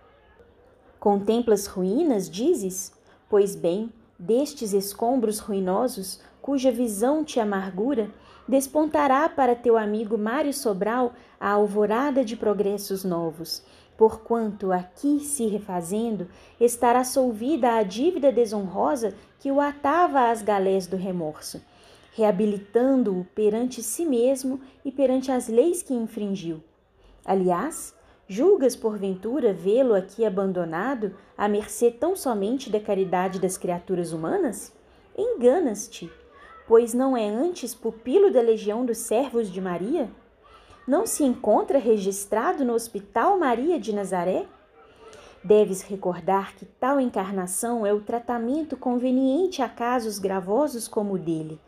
Contemplas 0.98 1.66
ruínas, 1.66 2.28
dizes? 2.28 2.92
Pois 3.28 3.54
bem, 3.54 3.92
destes 4.18 4.72
escombros 4.72 5.38
ruinosos, 5.38 6.20
cuja 6.40 6.72
visão 6.72 7.24
te 7.24 7.38
amargura, 7.38 8.10
despontará 8.48 9.28
para 9.28 9.54
teu 9.54 9.76
amigo 9.76 10.16
Mário 10.16 10.54
Sobral 10.54 11.12
a 11.38 11.50
alvorada 11.50 12.24
de 12.24 12.34
progressos 12.34 13.04
novos, 13.04 13.62
porquanto 13.96 14.72
aqui 14.72 15.20
se 15.20 15.46
refazendo 15.46 16.28
estará 16.58 17.04
solvida 17.04 17.74
a 17.74 17.82
dívida 17.82 18.32
desonrosa 18.32 19.14
que 19.38 19.52
o 19.52 19.60
atava 19.60 20.30
às 20.30 20.40
galés 20.40 20.86
do 20.86 20.96
remorso, 20.96 21.60
reabilitando-o 22.14 23.24
perante 23.34 23.82
si 23.82 24.06
mesmo 24.06 24.60
e 24.84 24.90
perante 24.90 25.30
as 25.30 25.46
leis 25.46 25.82
que 25.82 25.92
infringiu. 25.92 26.62
Aliás, 27.24 27.94
julgas 28.26 28.74
porventura 28.74 29.52
vê-lo 29.52 29.94
aqui 29.94 30.24
abandonado 30.24 31.14
à 31.36 31.46
mercê 31.46 31.90
tão 31.90 32.16
somente 32.16 32.70
da 32.70 32.80
caridade 32.80 33.38
das 33.38 33.58
criaturas 33.58 34.12
humanas? 34.12 34.72
Enganas-te 35.16 36.10
pois 36.68 36.92
não 36.92 37.16
é 37.16 37.26
antes 37.26 37.74
pupilo 37.74 38.30
da 38.30 38.42
legião 38.42 38.84
dos 38.84 38.98
servos 38.98 39.50
de 39.50 39.58
Maria? 39.58 40.10
Não 40.86 41.06
se 41.06 41.24
encontra 41.24 41.78
registrado 41.78 42.62
no 42.62 42.74
Hospital 42.74 43.38
Maria 43.38 43.80
de 43.80 43.94
Nazaré? 43.94 44.46
Deves 45.42 45.80
recordar 45.80 46.54
que 46.54 46.66
tal 46.66 47.00
encarnação 47.00 47.86
é 47.86 47.92
o 47.92 48.02
tratamento 48.02 48.76
conveniente 48.76 49.62
a 49.62 49.68
casos 49.68 50.18
gravosos 50.18 50.86
como 50.86 51.14
o 51.14 51.18
dele, 51.18 51.58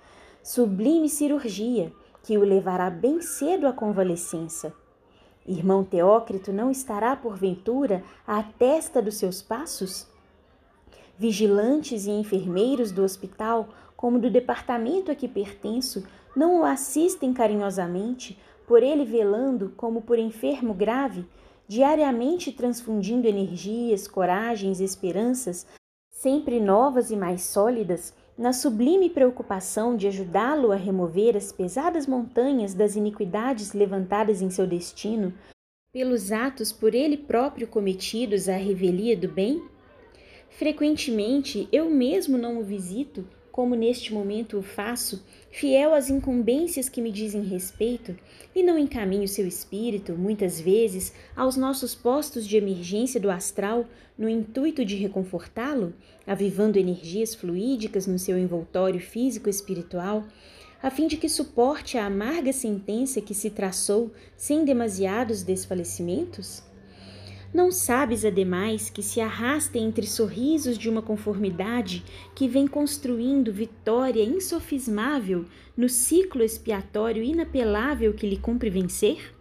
sublime 0.43 1.09
cirurgia 1.09 1.91
que 2.23 2.37
o 2.37 2.43
levará 2.43 2.91
bem 2.91 3.23
cedo 3.23 3.67
à 3.67 3.73
convalescença. 3.73 4.71
Irmão 5.47 5.83
Teócrito 5.83 6.53
não 6.53 6.71
estará, 6.71 7.17
porventura, 7.17 8.05
à 8.27 8.43
testa 8.43 9.01
dos 9.01 9.15
seus 9.17 9.41
passos? 9.41 10.07
Vigilantes 11.19 12.07
e 12.07 12.11
enfermeiros 12.11 12.93
do 12.93 13.03
hospital 13.03 13.69
como 14.01 14.19
do 14.19 14.31
departamento 14.31 15.11
a 15.11 15.15
que 15.15 15.29
pertenço, 15.29 16.07
não 16.35 16.61
o 16.61 16.65
assistem 16.65 17.35
carinhosamente, 17.35 18.41
por 18.67 18.83
ele 18.83 19.05
velando 19.05 19.75
como 19.77 20.01
por 20.01 20.19
enfermo 20.19 20.73
grave, 20.73 21.27
diariamente 21.69 22.51
transfundindo 22.51 23.29
energias, 23.29 24.09
coragens, 24.09 24.81
esperanças, 24.81 25.67
sempre 26.11 26.59
novas 26.61 27.11
e 27.11 27.17
mais 27.17 27.43
sólidas, 27.43 28.15
na 28.39 28.55
sublime 28.55 29.11
preocupação 29.11 29.95
de 29.95 30.07
ajudá-lo 30.07 30.73
a 30.73 30.77
remover 30.77 31.37
as 31.37 31.53
pesadas 31.53 32.07
montanhas 32.07 32.73
das 32.73 32.97
iniquidades 32.97 33.75
levantadas 33.75 34.41
em 34.41 34.49
seu 34.49 34.67
destino, 34.67 35.31
pelos 35.93 36.33
atos 36.33 36.73
por 36.73 36.95
ele 36.95 37.19
próprio 37.19 37.67
cometidos 37.67 38.49
à 38.49 38.57
revelia 38.57 39.15
do 39.15 39.29
bem? 39.29 39.63
Frequentemente 40.49 41.69
eu 41.71 41.91
mesmo 41.91 42.39
não 42.39 42.59
o 42.59 42.65
visito 42.65 43.27
como 43.61 43.75
neste 43.75 44.15
momento 44.15 44.57
o 44.57 44.63
faço, 44.63 45.23
fiel 45.51 45.93
às 45.93 46.09
incumbências 46.09 46.89
que 46.89 47.03
me 47.03 47.13
dizem 47.13 47.43
respeito, 47.43 48.17
e 48.55 48.63
não 48.63 48.79
encaminho 48.79 49.29
seu 49.29 49.47
espírito, 49.47 50.15
muitas 50.15 50.59
vezes, 50.59 51.13
aos 51.37 51.59
nossos 51.59 51.95
postos 51.95 52.47
de 52.47 52.57
emergência 52.57 53.21
do 53.21 53.31
astral, 53.31 53.85
no 54.17 54.31
intuito 54.31 54.83
de 54.83 54.97
reconfortá-lo, 54.97 55.93
avivando 56.27 56.79
energias 56.79 57.35
fluídicas 57.35 58.07
no 58.07 58.19
seu 58.19 58.39
envoltório 58.39 58.99
físico-espiritual, 58.99 60.25
a 60.83 60.91
fim 60.91 61.07
de 61.07 61.19
que 61.19 61.29
suporte 61.29 61.99
a 61.99 62.07
amarga 62.07 62.55
sentença 62.55 63.21
que 63.21 63.35
se 63.35 63.51
traçou 63.51 64.11
sem 64.39 64.65
demasiados 64.65 65.43
desfalecimentos? 65.43 66.63
Não 67.53 67.73
sabes, 67.73 68.25
ademais, 68.25 68.89
que 68.89 69.03
se 69.03 69.21
arrasta 69.21 69.77
entre 69.77 70.07
sorrisos 70.07 70.79
de 70.79 70.89
uma 70.89 71.03
conformidade 71.03 72.05
que 72.33 72.47
vem 72.47 72.69
construindo 72.69 73.53
vitória 73.53 74.23
insofismável 74.23 75.45
no 75.77 75.89
ciclo 75.89 76.45
expiatório 76.45 77.23
inapelável 77.25 78.15
que 78.15 78.29
lhe 78.29 78.37
cumpre 78.37 78.71
vencer? 78.71 79.35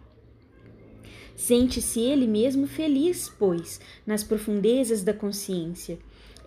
Sente-se 1.36 2.00
ele 2.00 2.26
mesmo 2.26 2.66
feliz, 2.66 3.32
pois, 3.38 3.80
nas 4.04 4.24
profundezas 4.24 5.04
da 5.04 5.14
consciência. 5.14 5.96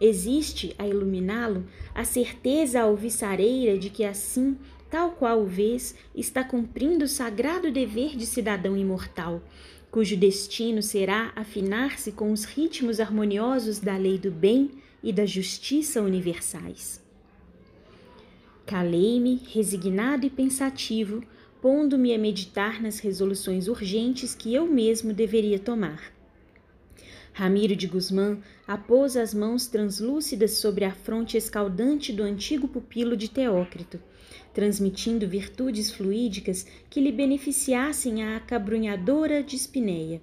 Existe, 0.01 0.75
a 0.77 0.85
iluminá-lo, 0.85 1.65
a 1.95 2.03
certeza 2.03 2.81
alviçareira 2.81 3.77
de 3.77 3.89
que 3.89 4.03
assim, 4.03 4.57
tal 4.91 5.11
qual 5.11 5.41
o 5.41 5.45
vês, 5.45 5.95
está 6.13 6.43
cumprindo 6.43 7.05
o 7.05 7.07
sagrado 7.07 7.71
dever 7.71 8.17
de 8.17 8.25
cidadão 8.25 8.75
imortal, 8.75 9.41
cujo 9.93 10.17
destino 10.17 10.81
será 10.81 11.31
afinar-se 11.35 12.11
com 12.11 12.31
os 12.31 12.45
ritmos 12.45 12.99
harmoniosos 12.99 13.77
da 13.77 13.95
lei 13.95 14.17
do 14.17 14.31
bem 14.31 14.71
e 15.03 15.13
da 15.13 15.23
justiça 15.23 16.01
universais. 16.01 16.99
Calei-me, 18.65 19.39
resignado 19.51 20.25
e 20.25 20.31
pensativo, 20.31 21.23
pondo-me 21.61 22.11
a 22.11 22.17
meditar 22.17 22.81
nas 22.81 22.97
resoluções 22.97 23.67
urgentes 23.67 24.33
que 24.33 24.51
eu 24.51 24.65
mesmo 24.65 25.13
deveria 25.13 25.59
tomar. 25.59 26.11
Ramiro 27.31 27.75
de 27.75 27.85
Guzmán 27.85 28.39
apôs 28.67 29.15
as 29.15 29.31
mãos 29.31 29.67
translúcidas 29.67 30.53
sobre 30.53 30.85
a 30.85 30.91
fronte 30.91 31.37
escaldante 31.37 32.11
do 32.11 32.23
antigo 32.23 32.67
pupilo 32.67 33.15
de 33.15 33.29
Teócrito 33.29 33.99
transmitindo 34.53 35.27
virtudes 35.27 35.91
fluídicas 35.91 36.65
que 36.89 37.01
lhe 37.01 37.11
beneficiassem 37.11 38.23
a 38.23 38.37
acabrunhadora 38.37 39.41
dispneia. 39.41 40.21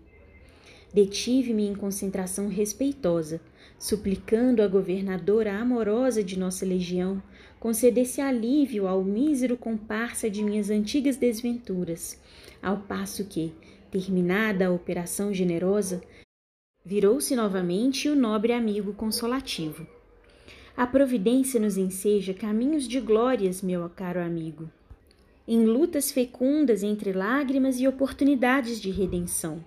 Detive-me 0.92 1.66
em 1.66 1.74
concentração 1.74 2.48
respeitosa, 2.48 3.40
suplicando 3.78 4.62
à 4.62 4.68
governadora 4.68 5.54
amorosa 5.54 6.22
de 6.22 6.38
nossa 6.38 6.64
legião 6.64 7.22
concedesse 7.58 8.20
alívio 8.20 8.86
ao 8.86 9.04
mísero 9.04 9.56
comparsa 9.56 10.30
de 10.30 10.42
minhas 10.42 10.70
antigas 10.70 11.16
desventuras, 11.16 12.18
ao 12.62 12.78
passo 12.78 13.24
que, 13.24 13.52
terminada 13.90 14.66
a 14.66 14.70
operação 14.70 15.32
generosa, 15.32 16.00
virou-se 16.84 17.36
novamente 17.36 18.08
o 18.08 18.16
nobre 18.16 18.52
amigo 18.52 18.94
consolativo. 18.94 19.86
A 20.80 20.86
providência 20.86 21.60
nos 21.60 21.76
enseja 21.76 22.32
caminhos 22.32 22.88
de 22.88 23.00
glórias, 23.00 23.60
meu 23.60 23.86
caro 23.90 24.18
amigo, 24.18 24.70
em 25.46 25.66
lutas 25.66 26.10
fecundas 26.10 26.82
entre 26.82 27.12
lágrimas 27.12 27.78
e 27.78 27.86
oportunidades 27.86 28.80
de 28.80 28.90
redenção. 28.90 29.62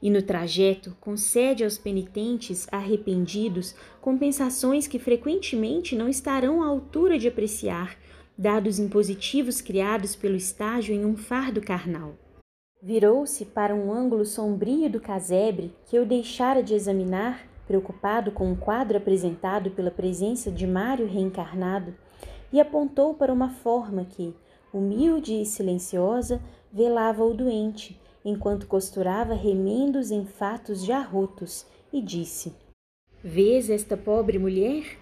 E 0.00 0.08
no 0.08 0.22
trajeto 0.22 0.96
concede 1.02 1.64
aos 1.64 1.76
penitentes 1.76 2.66
arrependidos 2.72 3.74
compensações 4.00 4.86
que 4.86 4.98
frequentemente 4.98 5.94
não 5.94 6.08
estarão 6.08 6.62
à 6.62 6.66
altura 6.66 7.18
de 7.18 7.28
apreciar, 7.28 7.98
dados 8.38 8.78
impositivos 8.78 9.60
criados 9.60 10.16
pelo 10.16 10.34
estágio 10.34 10.94
em 10.94 11.04
um 11.04 11.14
fardo 11.14 11.60
carnal. 11.60 12.16
Virou-se 12.82 13.44
para 13.44 13.74
um 13.74 13.92
ângulo 13.92 14.24
sombrio 14.24 14.88
do 14.88 14.98
casebre 14.98 15.74
que 15.84 15.94
eu 15.94 16.06
deixara 16.06 16.62
de 16.62 16.72
examinar 16.72 17.46
preocupado 17.68 18.32
com 18.32 18.50
o 18.50 18.56
quadro 18.56 18.96
apresentado 18.96 19.70
pela 19.70 19.90
presença 19.90 20.50
de 20.50 20.66
Mário 20.66 21.06
reencarnado, 21.06 21.94
e 22.50 22.58
apontou 22.58 23.12
para 23.12 23.32
uma 23.32 23.50
forma 23.50 24.06
que, 24.06 24.34
humilde 24.72 25.42
e 25.42 25.44
silenciosa, 25.44 26.40
velava 26.72 27.22
o 27.22 27.34
doente, 27.34 28.00
enquanto 28.24 28.66
costurava 28.66 29.34
remendos 29.34 30.10
em 30.10 30.24
fatos 30.24 30.82
já 30.82 31.00
rotos, 31.00 31.66
e 31.92 32.00
disse: 32.00 32.54
Vês 33.22 33.68
esta 33.68 33.96
pobre 33.96 34.38
mulher? 34.38 34.98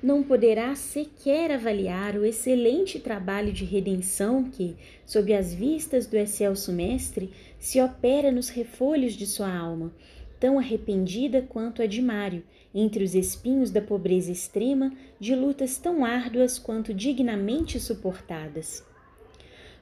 Não 0.00 0.22
poderá 0.22 0.76
sequer 0.76 1.50
avaliar 1.50 2.14
o 2.14 2.24
excelente 2.24 3.00
trabalho 3.00 3.52
de 3.52 3.64
redenção 3.64 4.44
que, 4.44 4.76
sob 5.04 5.34
as 5.34 5.52
vistas 5.52 6.06
do 6.06 6.16
excelso 6.16 6.72
mestre, 6.72 7.32
se 7.58 7.80
opera 7.80 8.30
nos 8.30 8.48
refolhos 8.48 9.14
de 9.14 9.26
sua 9.26 9.52
alma, 9.52 9.92
tão 10.40 10.58
arrependida 10.58 11.42
quanto 11.42 11.82
a 11.82 11.86
de 11.86 12.00
Mário, 12.00 12.42
entre 12.74 13.02
os 13.02 13.14
espinhos 13.14 13.70
da 13.70 13.80
pobreza 13.80 14.30
extrema, 14.30 14.92
de 15.18 15.34
lutas 15.34 15.78
tão 15.78 16.04
árduas 16.04 16.58
quanto 16.58 16.94
dignamente 16.94 17.80
suportadas. 17.80 18.86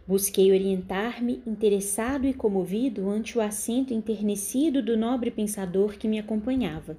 Busquei 0.06 0.52
orientar-me, 0.52 1.42
interessado 1.44 2.26
e 2.26 2.32
comovido, 2.32 3.08
ante 3.10 3.36
o 3.36 3.40
assento 3.40 3.92
enternecido 3.92 4.80
do 4.80 4.96
nobre 4.96 5.32
pensador 5.32 5.98
que 5.98 6.06
me 6.06 6.18
acompanhava. 6.18 6.96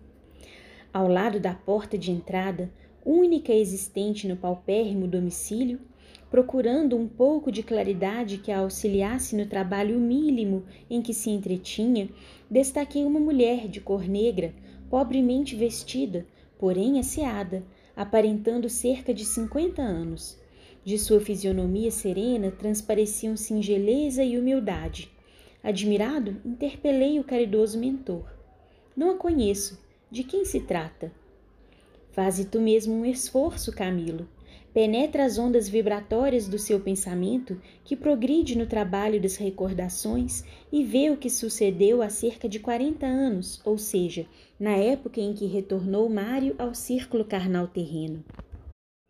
Ao 0.94 1.08
lado 1.08 1.40
da 1.40 1.54
porta 1.54 1.98
de 1.98 2.12
entrada, 2.12 2.70
única 3.06 3.54
existente 3.54 4.28
no 4.28 4.36
paupérrimo 4.36 5.08
domicílio, 5.08 5.80
procurando 6.30 6.96
um 6.98 7.08
pouco 7.08 7.52
de 7.52 7.64
claridade 7.64 8.38
que 8.38 8.52
a 8.52 8.60
auxiliasse 8.60 9.36
no 9.36 9.46
trabalho 9.46 10.00
mínimo 10.00 10.66
em 10.90 11.02
que 11.02 11.14
se 11.14 11.30
entretinha, 11.30 12.10
destaquei 12.50 13.06
uma 13.06 13.20
mulher 13.20 13.68
de 13.68 13.80
cor 13.80 14.08
negra, 14.08 14.54
pobremente 14.90 15.56
vestida, 15.56 16.26
porém 16.60 17.00
asseada, 17.00 17.64
aparentando 17.96 18.70
cerca 18.70 19.14
de 19.14 19.24
cinquenta 19.26 19.82
anos. 19.82 20.38
De 20.84 20.98
sua 20.98 21.20
fisionomia 21.20 21.92
serena 21.92 22.52
transpareciam 22.52 23.36
singeleza 23.36 24.24
e 24.24 24.38
humildade. 24.38 25.12
Admirado, 25.64 26.38
interpelei 26.46 27.20
o 27.20 27.24
caridoso 27.24 27.78
mentor. 27.78 28.26
Não 28.96 29.12
a 29.12 29.16
conheço. 29.16 29.80
De 30.10 30.24
quem 30.24 30.46
se 30.46 30.62
trata? 30.62 31.12
Faze 32.12 32.46
tu 32.46 32.62
mesmo 32.62 32.94
um 32.94 33.06
esforço, 33.06 33.72
Camilo. 33.72 34.28
Penetra 34.78 35.26
as 35.26 35.40
ondas 35.40 35.68
vibratórias 35.68 36.48
do 36.48 36.60
seu 36.60 36.80
pensamento, 36.80 37.60
que 37.84 37.96
progride 37.96 38.56
no 38.56 38.68
trabalho 38.68 39.20
das 39.20 39.36
recordações, 39.36 40.44
e 40.72 40.84
vê 40.84 41.10
o 41.10 41.18
que 41.18 41.32
sucedeu 41.32 42.04
há 42.04 42.10
cerca 42.10 42.48
de 42.48 42.60
40 42.60 43.04
anos, 43.04 43.60
ou 43.66 43.80
seja, 43.80 44.28
na 44.60 44.78
época 44.78 45.20
em 45.20 45.34
que 45.34 45.48
retornou 45.48 46.08
Mário 46.08 46.54
ao 46.60 46.76
círculo 46.76 47.26
carnal 47.26 47.68
terreno. 47.68 48.24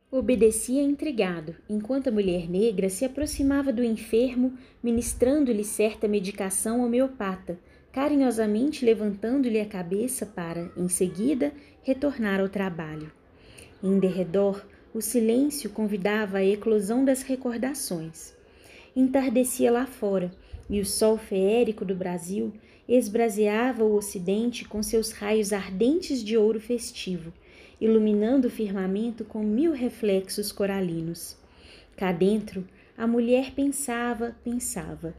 Obedecia 0.09 0.81
intrigado, 0.81 1.53
enquanto 1.67 2.07
a 2.07 2.13
mulher 2.13 2.49
negra 2.49 2.87
se 2.87 3.03
aproximava 3.03 3.73
do 3.73 3.83
enfermo, 3.83 4.53
ministrando-lhe 4.81 5.65
certa 5.65 6.07
medicação 6.07 6.81
homeopata, 6.81 7.59
carinhosamente 7.91 8.85
levantando-lhe 8.85 9.59
a 9.59 9.65
cabeça 9.65 10.25
para, 10.25 10.71
em 10.77 10.87
seguida, 10.87 11.51
retornar 11.83 12.39
ao 12.39 12.47
trabalho. 12.47 13.11
Em 13.83 13.99
derredor, 13.99 14.65
o 14.97 15.01
silêncio 15.01 15.69
convidava 15.69 16.39
à 16.39 16.43
eclosão 16.43 17.05
das 17.05 17.21
recordações. 17.21 18.33
Entardecia 18.95 19.71
lá 19.71 19.85
fora, 19.85 20.31
e 20.67 20.81
o 20.81 20.85
sol 20.87 21.19
feérico 21.19 21.85
do 21.85 21.93
Brasil 21.93 22.51
esbraseava 22.89 23.83
o 23.83 23.93
ocidente 23.93 24.65
com 24.65 24.81
seus 24.81 25.11
raios 25.11 25.53
ardentes 25.53 26.23
de 26.23 26.35
ouro 26.35 26.59
festivo, 26.59 27.31
iluminando 27.79 28.47
o 28.47 28.49
firmamento 28.51 29.23
com 29.23 29.43
mil 29.43 29.71
reflexos 29.71 30.51
coralinos. 30.51 31.37
Cá 31.95 32.11
dentro, 32.11 32.67
a 32.97 33.05
mulher 33.05 33.51
pensava, 33.51 34.35
pensava 34.43 35.13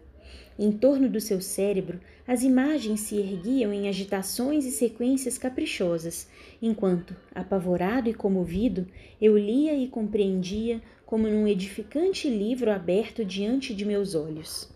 em 0.58 0.72
torno 0.72 1.08
do 1.08 1.20
seu 1.20 1.40
cérebro, 1.40 2.00
as 2.26 2.42
imagens 2.42 3.00
se 3.00 3.16
erguiam 3.16 3.72
em 3.72 3.88
agitações 3.88 4.64
e 4.64 4.70
sequências 4.70 5.38
caprichosas, 5.38 6.28
enquanto, 6.60 7.14
apavorado 7.34 8.08
e 8.08 8.14
comovido, 8.14 8.86
eu 9.20 9.38
lia 9.38 9.74
e 9.74 9.86
compreendia 9.86 10.82
como 11.06 11.28
num 11.28 11.46
edificante 11.46 12.28
livro 12.28 12.70
aberto 12.70 13.24
diante 13.24 13.74
de 13.74 13.84
meus 13.84 14.14
olhos. 14.14 14.68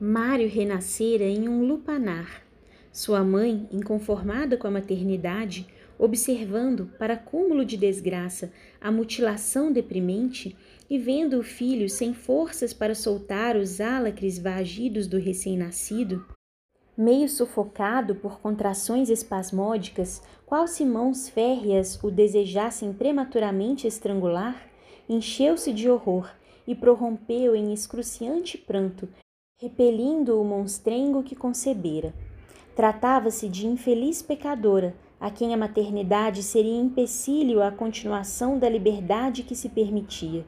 Mário 0.00 0.48
renascera 0.48 1.24
em 1.24 1.48
um 1.48 1.64
lupanar. 1.66 2.42
Sua 2.92 3.24
mãe, 3.24 3.68
inconformada 3.72 4.56
com 4.56 4.66
a 4.66 4.70
maternidade, 4.70 5.66
observando, 5.98 6.90
para 6.98 7.16
cúmulo 7.16 7.64
de 7.64 7.76
desgraça, 7.76 8.52
a 8.80 8.90
mutilação 8.90 9.72
deprimente, 9.72 10.56
e 10.88 10.98
vendo 10.98 11.38
o 11.38 11.42
filho 11.42 11.88
sem 11.88 12.12
forças 12.12 12.72
para 12.72 12.94
soltar 12.94 13.56
os 13.56 13.80
álacres 13.80 14.38
vagidos 14.38 15.06
do 15.06 15.18
recém-nascido, 15.18 16.24
meio 16.96 17.28
sufocado 17.28 18.14
por 18.14 18.40
contrações 18.40 19.10
espasmódicas, 19.10 20.22
qual 20.46 20.66
se 20.66 20.84
mãos 20.84 21.28
férreas 21.28 21.98
o 22.02 22.10
desejassem 22.10 22.92
prematuramente 22.92 23.86
estrangular, 23.86 24.70
encheu-se 25.08 25.72
de 25.72 25.90
horror 25.90 26.30
e 26.66 26.74
prorrompeu 26.74 27.54
em 27.54 27.72
excruciante 27.72 28.56
pranto, 28.56 29.08
repelindo 29.60 30.40
o 30.40 30.44
monstrengo 30.44 31.22
que 31.22 31.34
concebera. 31.34 32.14
Tratava-se 32.76 33.48
de 33.48 33.66
infeliz 33.66 34.22
pecadora, 34.22 34.94
a 35.20 35.30
quem 35.30 35.54
a 35.54 35.56
maternidade 35.56 36.42
seria 36.42 36.76
empecilho 36.80 37.62
à 37.62 37.70
continuação 37.70 38.58
da 38.58 38.68
liberdade 38.68 39.42
que 39.42 39.54
se 39.54 39.68
permitia. 39.68 40.44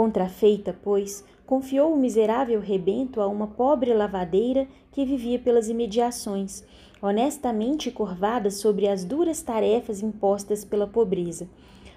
Contrafeita, 0.00 0.74
pois, 0.82 1.22
confiou 1.44 1.92
o 1.92 1.98
miserável 1.98 2.58
rebento 2.58 3.20
a 3.20 3.26
uma 3.26 3.46
pobre 3.46 3.92
lavadeira 3.92 4.66
que 4.90 5.04
vivia 5.04 5.38
pelas 5.38 5.68
imediações, 5.68 6.64
honestamente 7.02 7.90
curvada 7.90 8.50
sobre 8.50 8.88
as 8.88 9.04
duras 9.04 9.42
tarefas 9.42 10.02
impostas 10.02 10.64
pela 10.64 10.86
pobreza, 10.86 11.50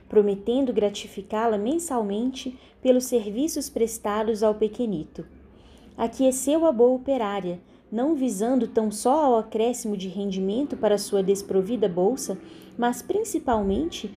prometendo 0.10 0.74
gratificá-la 0.74 1.58
mensalmente 1.58 2.60
pelos 2.82 3.06
serviços 3.06 3.70
prestados 3.70 4.43
ao 4.43 4.56
pequenito. 4.56 5.26
Aqueceu 5.95 6.66
a 6.66 6.74
boa 6.74 6.97
operária, 6.97 7.62
não 7.89 8.16
visando 8.16 8.68
tão 8.68 8.91
só 8.91 9.28
ao 9.28 9.38
acréscimo 9.38 9.95
de 9.95 10.10
rendimento 10.10 10.76
para 10.76 10.97
sua 10.97 11.24
desprovida 11.24 11.88
bolsa, 11.88 12.38
mas 12.78 13.01
principalmente 13.01 14.12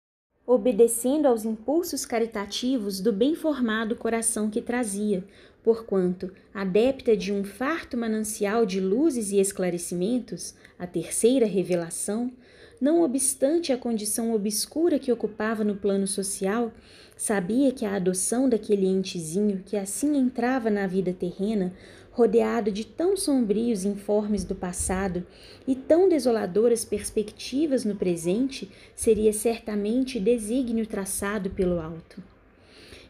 obedecendo 0.46 1.26
aos 1.26 1.44
impulsos 1.44 2.04
caritativos 2.04 3.00
do 3.00 3.12
bem 3.12 3.34
formado 3.34 3.96
coração 3.96 4.50
que 4.50 4.60
trazia, 4.60 5.24
porquanto, 5.62 6.30
adepta 6.52 7.16
de 7.16 7.32
um 7.32 7.42
farto 7.42 7.96
manancial 7.96 8.66
de 8.66 8.80
luzes 8.80 9.32
e 9.32 9.40
esclarecimentos, 9.40 10.54
a 10.78 10.86
terceira 10.86 11.46
revelação, 11.46 12.30
não 12.78 13.02
obstante 13.02 13.72
a 13.72 13.78
condição 13.78 14.34
obscura 14.34 14.98
que 14.98 15.10
ocupava 15.10 15.64
no 15.64 15.76
plano 15.76 16.06
social, 16.06 16.70
sabia 17.16 17.72
que 17.72 17.86
a 17.86 17.94
adoção 17.94 18.46
daquele 18.46 18.86
entezinho 18.86 19.62
que 19.64 19.76
assim 19.76 20.16
entrava 20.18 20.68
na 20.68 20.86
vida 20.86 21.12
terrena 21.12 21.72
rodeado 22.14 22.70
de 22.70 22.86
tão 22.86 23.16
sombrios 23.16 23.84
informes 23.84 24.44
do 24.44 24.54
passado 24.54 25.26
e 25.66 25.74
tão 25.74 26.08
desoladoras 26.08 26.84
perspectivas 26.84 27.84
no 27.84 27.96
presente, 27.96 28.70
seria 28.94 29.32
certamente 29.32 30.20
desígnio 30.20 30.86
traçado 30.86 31.50
pelo 31.50 31.80
alto. 31.80 32.22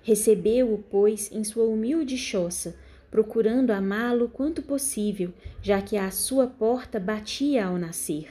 Recebeu-o, 0.02 0.82
pois, 0.90 1.30
em 1.30 1.44
sua 1.44 1.64
humilde 1.64 2.16
choça, 2.16 2.76
procurando 3.10 3.72
amá-lo 3.72 4.26
quanto 4.26 4.62
possível, 4.62 5.34
já 5.60 5.82
que 5.82 5.98
à 5.98 6.10
sua 6.10 6.46
porta 6.46 6.98
batia 6.98 7.66
ao 7.66 7.76
nascer. 7.76 8.28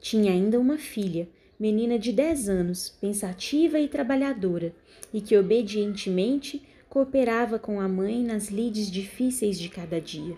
Tinha 0.00 0.30
ainda 0.30 0.60
uma 0.60 0.78
filha, 0.78 1.28
menina 1.58 1.98
de 1.98 2.12
dez 2.12 2.48
anos, 2.48 2.96
pensativa 3.00 3.80
e 3.80 3.88
trabalhadora, 3.88 4.72
e 5.12 5.20
que 5.20 5.36
obedientemente 5.36 6.62
cooperava 6.90 7.56
com 7.56 7.80
a 7.80 7.88
mãe 7.88 8.20
nas 8.24 8.48
lides 8.48 8.90
difíceis 8.90 9.56
de 9.60 9.68
cada 9.68 10.00
dia. 10.00 10.36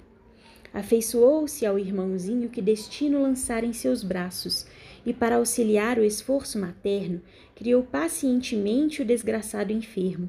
Afeiçoou-se 0.72 1.64
ao 1.64 1.78
irmãozinho 1.78 2.50
que 2.50 2.60
destino 2.60 3.22
lançara 3.22 3.64
em 3.64 3.72
seus 3.72 4.04
braços, 4.04 4.66
e 5.04 5.14
para 5.14 5.36
auxiliar 5.36 5.98
o 5.98 6.04
esforço 6.04 6.58
materno, 6.58 7.22
criou 7.54 7.82
pacientemente 7.82 9.00
o 9.00 9.04
desgraçado 9.04 9.72
enfermo, 9.72 10.28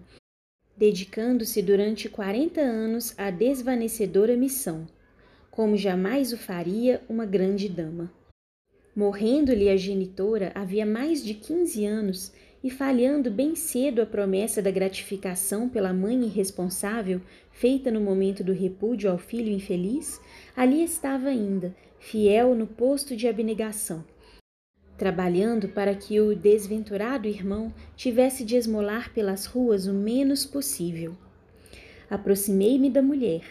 dedicando-se 0.78 1.62
durante 1.62 2.08
quarenta 2.08 2.62
anos 2.62 3.14
à 3.18 3.30
desvanecedora 3.30 4.38
missão, 4.38 4.88
como 5.52 5.76
jamais 5.76 6.32
o 6.32 6.38
faria 6.38 7.04
uma 7.10 7.26
grande 7.26 7.68
dama. 7.68 8.10
Morrendo-lhe 8.96 9.70
a 9.70 9.76
genitora 9.76 10.54
havia 10.56 10.86
mais 10.86 11.24
de 11.24 11.34
quinze 11.34 11.86
anos, 11.86 12.32
e 12.64 12.70
falhando 12.70 13.30
bem 13.30 13.56
cedo 13.56 14.02
a 14.02 14.06
promessa 14.06 14.62
da 14.62 14.72
gratificação 14.72 15.68
pela 15.68 15.94
mãe 15.94 16.24
irresponsável, 16.24 17.20
feita 17.52 17.92
no 17.92 18.00
momento 18.00 18.42
do 18.44 18.54
repúdio 18.54 19.12
ao 19.12 19.18
filho 19.18 19.52
infeliz, 19.52 20.22
ali 20.56 20.82
estava 20.82 21.28
ainda, 21.28 21.76
fiel 22.00 22.56
no 22.56 22.66
posto 22.66 23.18
de 23.18 23.28
abnegação, 23.28 24.06
trabalhando 24.98 25.68
para 25.68 25.94
que 25.94 26.22
o 26.22 26.34
desventurado 26.34 27.28
irmão 27.28 27.74
tivesse 27.98 28.46
de 28.46 28.56
esmolar 28.56 29.14
pelas 29.14 29.46
ruas 29.46 29.86
o 29.86 29.94
menos 29.94 30.46
possível. 30.46 31.18
Aproximei-me 32.10 32.90
da 32.90 33.02
mulher 33.02 33.44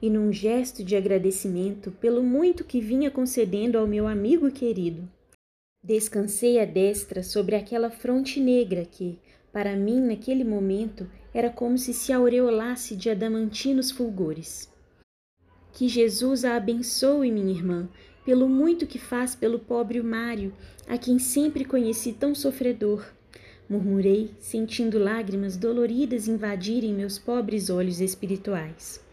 e, 0.00 0.08
num 0.08 0.32
gesto 0.32 0.82
de 0.82 0.96
agradecimento 0.96 1.90
pelo 1.92 2.22
muito 2.22 2.64
que 2.64 2.80
vinha 2.80 3.10
concedendo 3.10 3.76
ao 3.76 3.86
meu 3.86 4.06
amigo 4.06 4.50
querido, 4.50 5.06
Descansei 5.84 6.60
a 6.60 6.64
destra 6.64 7.24
sobre 7.24 7.56
aquela 7.56 7.90
fronte 7.90 8.38
negra 8.38 8.84
que, 8.84 9.18
para 9.52 9.74
mim, 9.74 10.00
naquele 10.00 10.44
momento, 10.44 11.10
era 11.34 11.50
como 11.50 11.76
se 11.76 11.92
se 11.92 12.12
aureolasse 12.12 12.94
de 12.94 13.10
adamantinos 13.10 13.90
fulgores. 13.90 14.70
Que 15.72 15.88
Jesus 15.88 16.44
a 16.44 16.54
abençoe, 16.54 17.32
minha 17.32 17.52
irmã, 17.52 17.88
pelo 18.24 18.48
muito 18.48 18.86
que 18.86 18.98
faz 18.98 19.34
pelo 19.34 19.58
pobre 19.58 20.00
Mário, 20.00 20.54
a 20.86 20.96
quem 20.96 21.18
sempre 21.18 21.64
conheci 21.64 22.12
tão 22.12 22.32
sofredor. 22.32 23.04
Murmurei, 23.68 24.30
sentindo 24.38 25.00
lágrimas 25.00 25.56
doloridas 25.56 26.28
invadirem 26.28 26.94
meus 26.94 27.18
pobres 27.18 27.70
olhos 27.70 28.00
espirituais. 28.00 29.04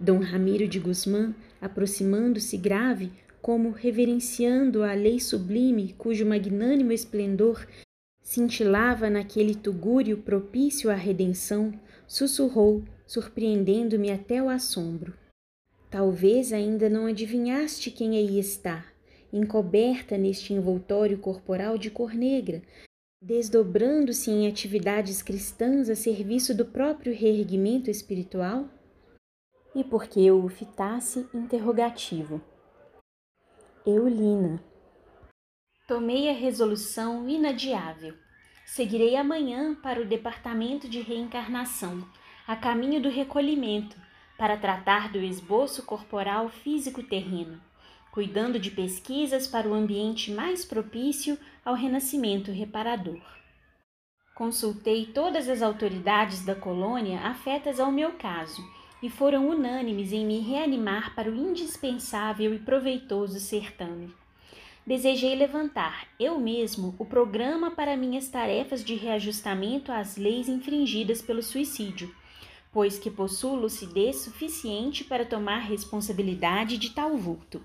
Dom 0.00 0.18
Ramiro 0.18 0.66
de 0.66 0.80
Guzmã, 0.80 1.32
aproximando-se 1.60 2.56
grave, 2.56 3.12
como 3.44 3.72
reverenciando 3.72 4.82
a 4.82 4.94
lei 4.94 5.20
sublime 5.20 5.92
cujo 5.98 6.24
magnânimo 6.24 6.92
esplendor 6.92 7.66
cintilava 8.22 9.10
naquele 9.10 9.54
tugúrio 9.54 10.16
propício 10.16 10.90
à 10.90 10.94
redenção, 10.94 11.70
sussurrou, 12.08 12.82
surpreendendo-me 13.06 14.10
até 14.10 14.42
o 14.42 14.48
assombro. 14.48 15.12
Talvez 15.90 16.54
ainda 16.54 16.88
não 16.88 17.04
adivinhaste 17.04 17.90
quem 17.90 18.16
aí 18.16 18.38
está, 18.38 18.82
encoberta 19.30 20.16
neste 20.16 20.54
envoltório 20.54 21.18
corporal 21.18 21.76
de 21.76 21.90
cor 21.90 22.14
negra, 22.14 22.62
desdobrando-se 23.20 24.30
em 24.30 24.48
atividades 24.48 25.20
cristãs 25.20 25.90
a 25.90 25.94
serviço 25.94 26.56
do 26.56 26.64
próprio 26.64 27.14
reerguimento 27.14 27.90
espiritual? 27.90 28.70
E 29.74 29.84
porque 29.84 30.20
eu 30.20 30.42
o 30.42 30.48
fitasse 30.48 31.26
interrogativo. 31.34 32.40
Eulina. 33.86 34.64
Tomei 35.86 36.30
a 36.30 36.32
resolução 36.32 37.28
inadiável. 37.28 38.14
Seguirei 38.64 39.14
amanhã 39.14 39.74
para 39.74 40.00
o 40.00 40.06
departamento 40.06 40.88
de 40.88 41.02
reencarnação, 41.02 42.02
a 42.48 42.56
caminho 42.56 43.02
do 43.02 43.10
recolhimento, 43.10 43.94
para 44.38 44.56
tratar 44.56 45.12
do 45.12 45.18
esboço 45.18 45.82
corporal 45.82 46.48
físico 46.48 47.02
terreno, 47.02 47.60
cuidando 48.10 48.58
de 48.58 48.70
pesquisas 48.70 49.46
para 49.46 49.68
o 49.68 49.74
ambiente 49.74 50.30
mais 50.30 50.64
propício 50.64 51.38
ao 51.62 51.74
renascimento 51.74 52.50
reparador. 52.50 53.20
Consultei 54.34 55.04
todas 55.04 55.46
as 55.46 55.60
autoridades 55.60 56.42
da 56.42 56.54
colônia 56.54 57.20
afetas 57.20 57.78
ao 57.78 57.92
meu 57.92 58.12
caso 58.12 58.62
e 59.04 59.10
foram 59.10 59.48
unânimes 59.48 60.12
em 60.12 60.26
me 60.26 60.40
reanimar 60.40 61.14
para 61.14 61.30
o 61.30 61.36
indispensável 61.36 62.52
e 62.54 62.58
proveitoso 62.58 63.38
certame 63.38 64.12
desejei 64.86 65.34
levantar 65.34 66.06
eu 66.20 66.38
mesmo 66.38 66.94
o 66.98 67.04
programa 67.04 67.70
para 67.70 67.96
minhas 67.96 68.28
tarefas 68.28 68.84
de 68.84 68.94
reajustamento 68.94 69.90
às 69.90 70.16
leis 70.16 70.48
infringidas 70.48 71.22
pelo 71.22 71.42
suicídio, 71.42 72.14
pois 72.70 72.98
que 72.98 73.10
possuo 73.10 73.54
lucidez 73.54 74.16
suficiente 74.16 75.02
para 75.02 75.24
tomar 75.24 75.60
responsabilidade 75.60 76.76
de 76.76 76.90
tal 76.90 77.16
vulto. 77.16 77.62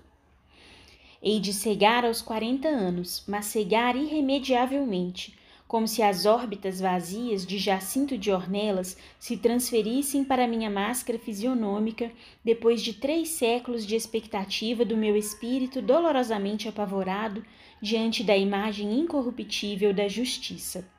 Hei 1.22 1.38
de 1.38 1.52
cegar 1.52 2.06
aos 2.06 2.22
quarenta 2.22 2.68
anos, 2.68 3.22
mas 3.28 3.46
cegar 3.46 3.94
irremediavelmente, 3.94 5.38
como 5.70 5.86
se 5.86 6.02
as 6.02 6.26
órbitas 6.26 6.80
vazias 6.80 7.46
de 7.46 7.56
Jacinto 7.56 8.18
de 8.18 8.32
Ornelas 8.32 8.96
se 9.20 9.36
transferissem 9.36 10.24
para 10.24 10.48
minha 10.48 10.68
máscara 10.68 11.16
fisionômica 11.16 12.10
depois 12.44 12.82
de 12.82 12.94
três 12.94 13.28
séculos 13.28 13.86
de 13.86 13.94
expectativa 13.94 14.84
do 14.84 14.96
meu 14.96 15.16
espírito 15.16 15.80
dolorosamente 15.80 16.68
apavorado 16.68 17.44
diante 17.80 18.24
da 18.24 18.36
imagem 18.36 18.98
incorruptível 18.98 19.94
da 19.94 20.08
justiça. 20.08 20.90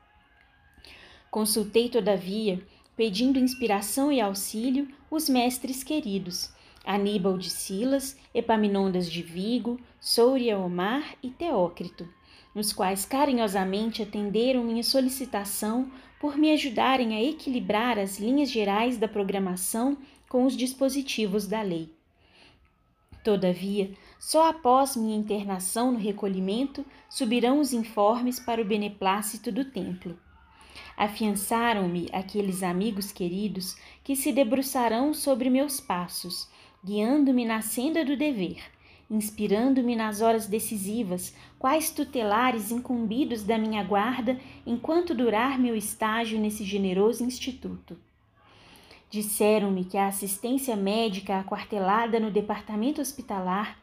Consultei, 1.30 1.90
todavia, 1.90 2.66
pedindo 2.96 3.38
inspiração 3.38 4.10
e 4.10 4.22
auxílio, 4.22 4.88
os 5.10 5.28
mestres 5.28 5.84
queridos, 5.84 6.50
Aníbal 6.86 7.38
de 7.38 7.50
Silas, 7.50 8.18
Epaminondas 8.34 9.12
de 9.12 9.22
Vigo, 9.22 9.82
Souria 10.00 10.58
Omar 10.58 11.18
e 11.22 11.30
Teócrito 11.30 12.08
nos 12.54 12.74
quais 12.74 13.06
carinhosamente 13.06 14.02
atenderam 14.02 14.64
minha 14.64 14.84
solicitação 14.84 15.90
por 16.20 16.38
me 16.38 16.52
ajudarem 16.52 17.16
a 17.16 17.24
equilibrar 17.24 17.98
as 17.98 18.20
linhas 18.20 18.50
gerais 18.50 18.98
da 18.98 19.08
programação 19.08 19.98
com 20.30 20.46
os 20.46 20.56
dispositivos 20.56 21.48
da 21.48 21.62
lei. 21.62 21.94
Todavia, 23.24 23.92
só 24.20 24.50
após 24.50 24.96
minha 24.96 25.16
internação 25.16 25.92
no 25.92 26.00
recolhimento 26.00 26.86
subirão 27.10 27.60
os 27.60 27.74
informes 27.74 28.40
para 28.40 28.62
o 28.62 28.66
beneplácito 28.66 29.52
do 29.52 29.66
templo. 29.66 30.18
Afiançaram-me 30.98 32.08
aqueles 32.12 32.64
amigos 32.64 33.12
queridos 33.12 33.76
que 34.04 34.16
se 34.16 34.32
debruçarão 34.32 35.14
sobre 35.14 35.50
meus 35.50 35.80
passos, 35.80 36.50
guiando-me 36.84 37.46
na 37.46 37.62
senda 37.62 38.04
do 38.04 38.18
dever 38.18 38.62
inspirando-me 39.12 39.94
nas 39.94 40.22
horas 40.22 40.48
decisivas, 40.48 41.36
quais 41.60 41.92
tutelares 41.92 42.72
incumbidos 42.72 43.44
da 43.44 43.58
minha 43.58 43.84
guarda 43.84 44.40
enquanto 44.66 45.14
durar 45.14 45.60
meu 45.60 45.76
estágio 45.76 46.40
nesse 46.40 46.64
generoso 46.64 47.22
instituto. 47.22 47.98
Disseram-me 49.10 49.84
que 49.84 49.98
a 49.98 50.08
assistência 50.08 50.78
médica 50.78 51.38
aquartelada 51.38 52.22
no 52.22 52.32
departamento 52.32 53.02
hospitalar 53.02 53.78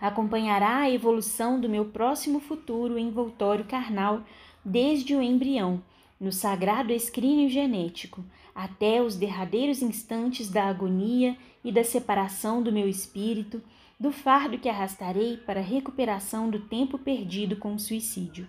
acompanhará 0.00 0.78
a 0.78 0.90
evolução 0.90 1.60
do 1.60 1.68
meu 1.68 1.84
próximo 1.84 2.40
futuro 2.40 2.98
envoltório 2.98 3.64
carnal 3.64 4.24
desde 4.64 5.14
o 5.14 5.22
embrião, 5.22 5.80
no 6.20 6.32
sagrado 6.32 6.92
escrínio 6.92 7.48
genético, 7.48 8.24
até 8.52 9.00
os 9.00 9.14
derradeiros 9.14 9.80
instantes 9.80 10.50
da 10.50 10.64
agonia 10.64 11.36
e 11.62 11.70
da 11.70 11.84
separação 11.84 12.60
do 12.60 12.72
meu 12.72 12.88
espírito 12.88 13.62
do 13.98 14.10
fardo 14.10 14.58
que 14.58 14.68
arrastarei 14.68 15.36
para 15.36 15.60
a 15.60 15.62
recuperação 15.62 16.50
do 16.50 16.60
tempo 16.60 16.98
perdido 16.98 17.56
com 17.56 17.74
o 17.74 17.78
suicídio. 17.78 18.48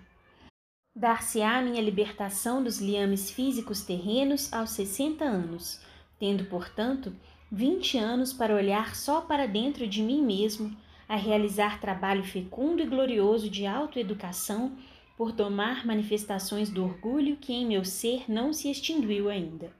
Dar-se-á 0.94 1.60
minha 1.60 1.80
libertação 1.82 2.62
dos 2.62 2.80
liames 2.80 3.30
físicos 3.30 3.82
terrenos 3.82 4.52
aos 4.52 4.70
60 4.70 5.24
anos, 5.24 5.80
tendo, 6.18 6.46
portanto, 6.46 7.14
20 7.52 7.98
anos 7.98 8.32
para 8.32 8.54
olhar 8.54 8.96
só 8.96 9.20
para 9.20 9.46
dentro 9.46 9.86
de 9.86 10.02
mim 10.02 10.22
mesmo, 10.22 10.74
a 11.08 11.14
realizar 11.14 11.80
trabalho 11.80 12.24
fecundo 12.24 12.82
e 12.82 12.86
glorioso 12.86 13.48
de 13.48 13.66
autoeducação, 13.66 14.76
por 15.16 15.32
tomar 15.32 15.86
manifestações 15.86 16.68
do 16.68 16.84
orgulho 16.84 17.36
que 17.36 17.52
em 17.52 17.66
meu 17.66 17.84
ser 17.84 18.24
não 18.28 18.52
se 18.52 18.70
extinguiu 18.70 19.30
ainda. 19.30 19.70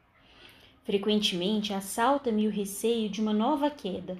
Frequentemente 0.84 1.74
assalta-me 1.74 2.46
o 2.46 2.50
receio 2.50 3.10
de 3.10 3.20
uma 3.20 3.34
nova 3.34 3.68
queda 3.68 4.16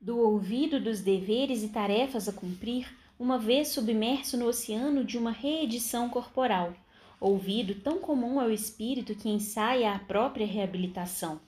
do 0.00 0.18
ouvido 0.18 0.78
dos 0.78 1.00
deveres 1.00 1.62
e 1.62 1.68
tarefas 1.68 2.28
a 2.28 2.32
cumprir, 2.32 2.86
uma 3.18 3.38
vez 3.38 3.68
submerso 3.68 4.36
no 4.36 4.46
oceano 4.46 5.04
de 5.04 5.16
uma 5.16 5.30
reedição 5.30 6.08
corporal, 6.08 6.74
ouvido 7.18 7.74
tão 7.76 7.98
comum 7.98 8.38
ao 8.38 8.50
espírito 8.50 9.14
que 9.14 9.28
ensaia 9.28 9.92
a 9.92 9.98
própria 9.98 10.46
reabilitação. 10.46 11.40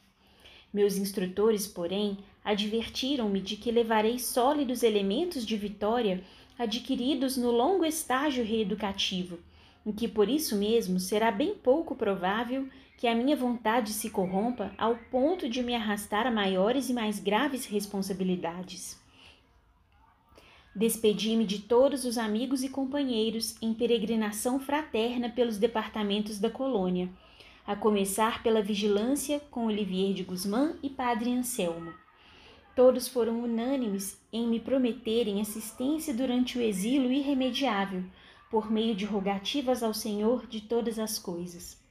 Meus 0.73 0.97
instrutores, 0.97 1.67
porém, 1.67 2.19
advertiram-me 2.45 3.41
de 3.41 3.57
que 3.57 3.71
levarei 3.71 4.19
sólidos 4.19 4.83
elementos 4.83 5.47
de 5.47 5.57
vitória 5.57 6.25
adquiridos 6.59 7.37
no 7.37 7.51
longo 7.51 7.85
estágio 7.85 8.45
reeducativo, 8.45 9.39
em 9.85 9.93
que 9.93 10.09
por 10.09 10.29
isso 10.29 10.57
mesmo 10.57 10.99
será 10.99 11.31
bem 11.31 11.55
pouco 11.55 11.95
provável 11.95 12.69
que 12.99 13.07
a 13.07 13.15
minha 13.15 13.37
vontade 13.37 13.93
se 13.93 14.11
corrompa 14.11 14.73
ao 14.77 14.97
ponto 14.97 15.49
de 15.49 15.63
me 15.63 15.73
arrastar 15.73 16.27
a 16.27 16.33
maiores 16.33 16.91
e 16.91 16.93
mais 16.93 17.21
graves 17.21 17.65
responsabilidades. 17.65 19.01
Despedi-me 20.75 21.47
de 21.47 21.61
todos 21.61 22.05
os 22.05 22.19
amigos 22.19 22.65
e 22.65 22.69
companheiros 22.69 23.55
em 23.63 23.73
peregrinação 23.73 24.59
fraterna 24.59 25.31
pelos 25.31 25.59
departamentos 25.59 26.41
da 26.41 26.51
colônia, 26.51 27.09
a 27.65 27.77
começar 27.77 28.43
pela 28.43 28.61
vigilância 28.61 29.39
com 29.49 29.67
Olivier 29.67 30.13
de 30.13 30.25
Guzmán 30.25 30.75
e 30.83 30.91
Padre 30.91 31.33
Anselmo. 31.33 31.95
Todos 32.75 33.07
foram 33.07 33.45
unânimes 33.45 34.21
em 34.33 34.45
me 34.49 34.59
prometerem 34.59 35.41
assistência 35.41 36.13
durante 36.13 36.59
o 36.59 36.61
exílio 36.61 37.13
irremediável, 37.13 38.03
por 38.51 38.73
meio 38.73 38.95
de 38.97 39.05
rogativas 39.05 39.85
ao 39.85 39.95
Senhor 39.95 40.49
de 40.49 40.63
todas 40.63 40.99
as 40.99 41.17
coisas. 41.17 41.88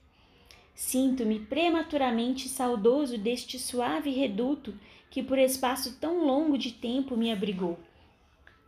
Sinto-me 0.77 1.39
prematuramente 1.39 2.47
saudoso 2.47 3.17
deste 3.17 3.57
suave 3.57 4.11
reduto 4.11 4.75
que 5.09 5.23
por 5.23 5.39
espaço 5.39 5.97
tão 5.99 6.23
longo 6.23 6.55
de 6.55 6.71
tempo 6.71 7.17
me 7.17 7.31
abrigou, 7.31 7.79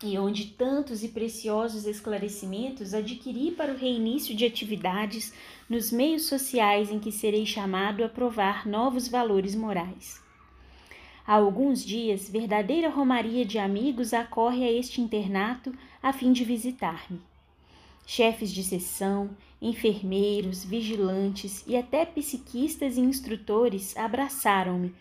e 0.03 0.18
onde 0.18 0.47
tantos 0.47 1.03
e 1.03 1.10
preciosos 1.10 1.86
esclarecimentos 1.86 2.95
adquiri 2.95 3.51
para 3.51 3.72
o 3.72 3.78
reinício 3.78 4.36
de 4.36 4.43
atividades 4.43 5.32
nos 5.70 5.91
meios 5.91 6.26
sociais 6.26 6.89
em 6.89 6.99
que 6.99 7.12
serei 7.12 7.45
chamado 7.45 8.03
a 8.03 8.10
provar 8.10 8.68
novos 8.68 9.07
valores 9.07 9.53
morais. 9.53 10.20
Há 11.28 11.36
alguns 11.36 11.86
dias, 11.86 12.28
verdadeira 12.28 12.89
romaria 12.89 13.45
de 13.45 13.60
amigos 13.60 14.16
acorre 14.16 14.64
a 14.64 14.72
este 14.72 14.99
internato 14.99 15.72
a 16.01 16.12
fim 16.12 16.34
de 16.34 16.43
visitar-me 16.43 17.28
chefes 18.10 18.51
de 18.51 18.64
sessão, 18.64 19.38
enfermeiros, 19.62 20.66
vigilantes 20.66 21.64
e 21.68 21.78
até 21.78 22.03
psiquistas 22.07 22.97
e 22.97 23.01
instrutores 23.01 23.95
abraçaram-me, 23.95 24.95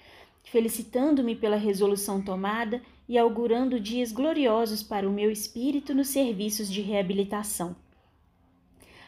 felicitando-me 0.44 1.34
pela 1.34 1.56
resolução 1.56 2.20
tomada 2.20 2.82
e 3.08 3.16
augurando 3.16 3.80
dias 3.80 4.12
gloriosos 4.12 4.82
para 4.82 5.08
o 5.08 5.10
meu 5.10 5.30
espírito 5.30 5.94
nos 5.94 6.08
serviços 6.08 6.70
de 6.70 6.82
reabilitação. 6.82 7.74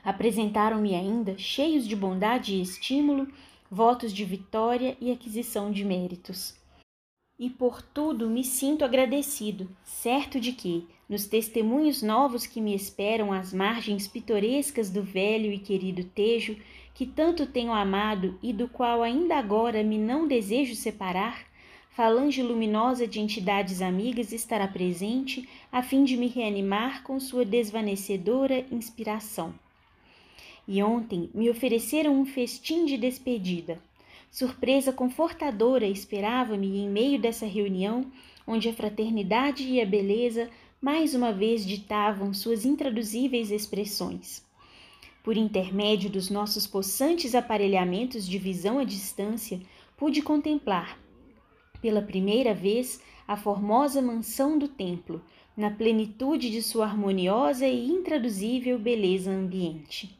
Apresentaram-me 0.03 0.95
ainda, 0.95 1.37
cheios 1.37 1.87
de 1.87 1.95
bondade 1.95 2.55
e 2.55 2.63
estímulo, 2.63 3.29
votos 3.71 4.15
de 4.15 4.25
vitória 4.25 4.97
e 4.99 5.13
aquisição 5.13 5.71
de 5.71 5.85
méritos 5.85 6.59
e 7.41 7.49
por 7.49 7.81
tudo 7.81 8.29
me 8.29 8.45
sinto 8.45 8.85
agradecido, 8.85 9.67
certo 9.83 10.39
de 10.39 10.53
que, 10.53 10.87
nos 11.11 11.27
testemunhos 11.27 12.03
novos 12.03 12.47
que 12.47 12.61
me 12.61 12.73
esperam 12.73 13.33
às 13.33 13.53
margens 13.53 14.07
pitorescas 14.07 14.91
do 14.91 15.03
velho 15.03 15.53
e 15.53 15.59
querido 15.59 16.05
Tejo, 16.05 16.57
que 16.95 17.05
tanto 17.05 17.47
tenho 17.47 17.73
amado 17.73 18.39
e 18.41 18.53
do 18.53 18.69
qual 18.69 19.03
ainda 19.03 19.37
agora 19.37 19.83
me 19.83 19.99
não 19.99 20.29
desejo 20.29 20.77
separar, 20.77 21.45
falange 21.91 22.41
luminosa 22.41 23.09
de 23.09 23.19
entidades 23.19 23.83
amigas 23.83 24.31
estará 24.31 24.69
presente 24.69 25.49
a 25.73 25.83
fim 25.83 26.05
de 26.05 26.17
me 26.17 26.29
reanimar 26.29 27.03
com 27.03 27.19
sua 27.19 27.45
desvanecedora 27.45 28.65
inspiração. 28.71 29.53
e 30.69 30.81
ontem 30.81 31.29
me 31.35 31.51
ofereceram 31.51 32.15
um 32.21 32.25
festim 32.25 32.85
de 32.85 32.97
despedida. 32.97 33.83
Surpresa 34.31 34.93
confortadora 34.93 35.85
esperava-me 35.85 36.79
em 36.79 36.89
meio 36.89 37.19
dessa 37.19 37.45
reunião, 37.45 38.07
onde 38.47 38.69
a 38.69 38.73
fraternidade 38.73 39.67
e 39.67 39.81
a 39.81 39.87
beleza 39.87 40.49
mais 40.81 41.15
uma 41.15 41.31
vez 41.33 41.67
ditavam 41.67 42.33
suas 42.33 42.65
intraduzíveis 42.65 43.51
expressões. 43.51 44.43
Por 45.23 45.37
intermédio 45.37 46.09
dos 46.09 46.31
nossos 46.31 46.67
possantes 46.67 47.35
aparelhamentos 47.35 48.27
de 48.27 48.39
visão 48.39 48.79
à 48.79 48.85
distância, 48.85 49.61
pude 49.97 50.23
contemplar, 50.23 50.99
pela 51.83 52.01
primeira 52.01 52.55
vez, 52.55 53.01
a 53.27 53.37
formosa 53.37 54.01
mansão 54.01 54.59
do 54.59 54.69
templo, 54.69 55.23
na 55.57 55.71
plenitude 55.71 56.51
de 56.51 56.63
sua 56.63 56.87
harmoniosa 56.87 57.67
e 57.67 57.89
intraduzível 57.89 58.79
beleza 58.79 59.31
ambiente. 59.31 60.19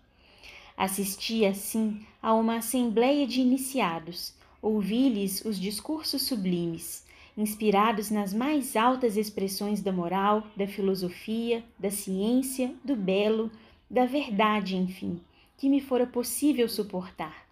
Assisti, 0.77 1.45
assim, 1.45 2.01
a 2.23 2.35
uma 2.35 2.57
assembleia 2.57 3.27
de 3.27 3.41
iniciados, 3.41 4.35
ouvi-lhes 4.63 5.45
os 5.45 5.59
discursos 5.59 6.23
sublimes, 6.23 7.05
inspirados 7.41 8.11
nas 8.11 8.35
mais 8.35 8.77
altas 8.77 9.17
expressões 9.17 9.81
da 9.81 9.91
moral, 9.91 10.47
da 10.55 10.67
filosofia, 10.67 11.65
da 11.79 11.91
ciência, 11.91 12.75
do 12.85 12.95
belo, 12.95 13.51
da 13.89 14.05
verdade, 14.05 14.77
enfim, 14.77 15.21
que 15.57 15.69
me 15.69 15.81
fora 15.81 16.07
possível 16.07 16.69
suportar. 16.69 17.47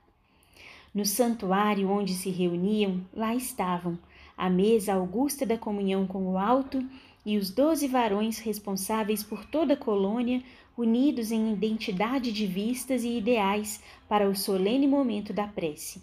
No 0.95 1.05
santuário 1.05 1.91
onde 1.91 2.12
se 2.12 2.30
reuniam, 2.30 3.01
lá 3.12 3.34
estavam, 3.34 3.99
a 4.36 4.49
mesa 4.49 4.95
augusta 4.95 5.45
da 5.45 5.59
comunhão 5.59 6.07
com 6.07 6.32
o 6.32 6.39
alto 6.39 6.84
e 7.24 7.36
os 7.36 7.51
doze 7.51 7.89
varões 7.89 8.39
responsáveis 8.39 9.22
por 9.22 9.45
toda 9.45 9.74
a 9.74 9.76
colônia, 9.76 10.43
unidos 10.76 11.32
em 11.32 11.53
identidade 11.53 12.32
de 12.32 12.47
vistas 12.47 13.03
e 13.05 13.18
ideais 13.18 13.82
para 14.09 14.28
o 14.28 14.36
solene 14.36 14.86
momento 14.86 15.32
da 15.32 15.47
prece. 15.47 16.01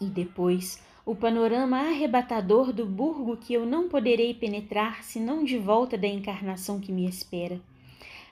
E 0.00 0.06
depois, 0.06 0.82
o 1.04 1.14
panorama 1.14 1.78
arrebatador 1.78 2.72
do 2.72 2.84
burgo 2.84 3.36
que 3.36 3.54
eu 3.54 3.64
não 3.64 3.88
poderei 3.88 4.34
penetrar 4.34 5.02
senão 5.02 5.44
de 5.44 5.56
volta 5.56 5.96
da 5.96 6.06
encarnação 6.06 6.78
que 6.78 6.92
me 6.92 7.08
espera. 7.08 7.60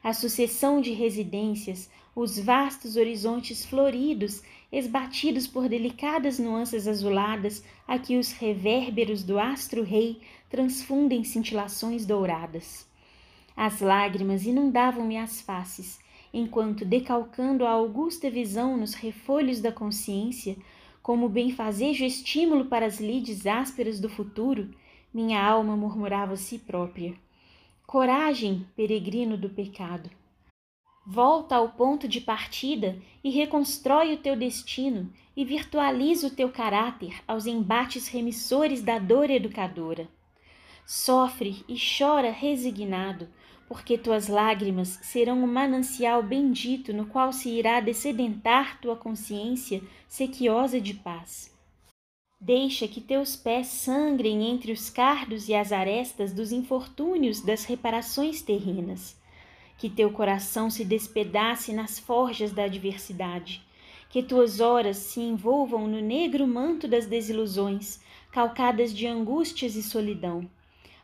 A 0.03 0.13
sucessão 0.13 0.81
de 0.81 0.93
residências, 0.93 1.91
os 2.15 2.39
vastos 2.39 2.97
horizontes 2.97 3.65
floridos, 3.65 4.43
esbatidos 4.71 5.47
por 5.47 5.69
delicadas 5.69 6.39
nuances 6.39 6.87
azuladas, 6.87 7.65
a 7.87 7.99
que 7.99 8.17
os 8.17 8.33
revérberos 8.33 9.23
do 9.23 9.39
astro-rei 9.39 10.21
transfundem 10.51 11.25
cintilações 11.25 12.05
douradas. 12.05 12.87
As 13.57 13.81
lágrimas 13.81 14.47
inundavam-me 14.47 15.17
as 15.17 15.41
faces, 15.41 15.99
enquanto, 16.33 16.85
decalcando 16.85 17.67
a 17.67 17.71
augusta 17.71 18.31
visão 18.31 18.77
nos 18.77 18.95
refolhos 18.95 19.61
da 19.61 19.73
consciência, 19.73 20.57
como 21.09 21.27
benfazejo 21.27 22.05
estímulo 22.05 22.67
para 22.67 22.85
as 22.85 23.01
lides 23.01 23.47
ásperas 23.47 23.99
do 23.99 24.11
futuro, 24.11 24.69
minha 25.11 25.43
alma 25.43 25.75
murmurava 25.75 26.35
a 26.35 26.37
si 26.37 26.59
própria. 26.59 27.15
Coragem, 27.87 28.67
peregrino 28.77 29.39
do 29.39 29.49
pecado. 29.49 30.11
Volta 31.07 31.57
ao 31.57 31.71
ponto 31.71 32.07
de 32.07 32.21
partida 32.21 33.01
e 33.25 33.31
reconstrói 33.31 34.13
o 34.13 34.19
teu 34.19 34.37
destino 34.37 35.11
e 35.35 35.47
virtualiza 35.47 36.27
o 36.27 36.31
teu 36.31 36.51
caráter 36.51 37.23
aos 37.27 37.47
embates 37.47 38.07
remissores 38.09 38.83
da 38.83 38.99
dor 38.99 39.31
educadora. 39.31 40.07
Sofre 40.85 41.65
e 41.67 41.77
chora 41.79 42.31
resignado, 42.31 43.31
porque 43.69 43.99
tuas 43.99 44.29
lágrimas 44.29 44.99
serão 45.03 45.45
um 45.45 45.47
manancial 45.47 46.23
bendito 46.23 46.91
no 46.95 47.05
qual 47.05 47.35
se 47.35 47.51
irá 47.51 47.81
descedentar 47.81 48.81
tua 48.81 48.97
consciência 48.97 49.83
sequiosa 50.09 50.81
de 50.81 50.95
paz. 50.95 51.55
Deixa 52.41 52.89
que 52.89 53.01
teus 53.01 53.37
pés 53.37 53.67
sangrem 53.67 54.49
entre 54.49 54.73
os 54.73 54.89
cardos 54.89 55.49
e 55.49 55.55
as 55.55 55.71
arestas 55.71 56.33
dos 56.33 56.51
infortúnios 56.51 57.43
das 57.43 57.65
reparações 57.65 58.41
terrenas. 58.41 59.21
Que 59.77 59.91
teu 59.91 60.11
coração 60.13 60.71
se 60.71 60.85
despedace 60.85 61.73
nas 61.73 61.99
forjas 61.99 62.53
da 62.53 62.65
adversidade. 62.65 63.63
Que 64.09 64.23
tuas 64.23 64.61
horas 64.61 64.97
se 64.97 65.21
envolvam 65.21 65.87
no 65.87 66.01
negro 66.01 66.47
manto 66.47 66.89
das 66.89 67.07
desilusões, 67.07 68.01
calcadas 68.31 68.95
de 68.95 69.07
angústias 69.07 69.77
e 69.77 69.83
solidão 69.83 70.49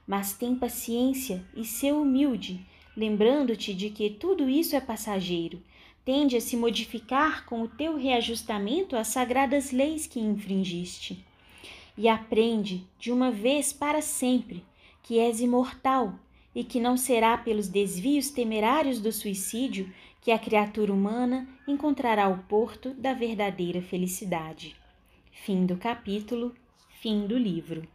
mas 0.07 0.35
tem 0.35 0.55
paciência 0.55 1.45
e 1.57 1.65
sê 1.65 1.93
humilde, 1.93 2.65
lembrando-te 2.97 3.75
de 3.75 3.91
que 3.91 4.11
tudo 4.11 4.49
isso 4.49 4.77
é 4.77 4.81
passageiro, 4.81 5.63
tende 6.05 6.37
a 6.37 6.41
se 6.41 6.57
modificar 6.57 7.47
com 7.47 7.63
o 7.63 7.69
teu 7.69 7.97
reajustamento 7.97 8.97
às 8.97 9.09
sagradas 9.09 9.73
leis 9.73 10.07
que 10.07 10.21
infringiste. 10.21 11.25
E 11.97 12.09
aprende, 12.09 12.87
de 12.99 13.11
uma 13.11 13.31
vez 13.31 13.73
para 13.73 14.03
sempre, 14.03 14.65
que 15.03 15.19
és 15.19 15.41
imortal 15.41 16.15
e 16.55 16.63
que 16.63 16.81
não 16.81 16.97
será 16.97 17.37
pelos 17.39 17.69
desvios 17.69 18.31
temerários 18.31 19.01
do 19.01 19.11
suicídio 19.11 19.93
que 20.21 20.31
a 20.31 20.39
criatura 20.39 20.93
humana 20.93 21.49
encontrará 21.67 22.29
o 22.29 22.39
porto 22.45 22.91
da 22.95 23.13
verdadeira 23.13 23.83
felicidade. 23.83 24.77
Fim 25.31 25.67
do 25.67 25.77
capítulo, 25.77 26.55
fim 27.01 27.27
do 27.27 27.37
livro. 27.37 27.87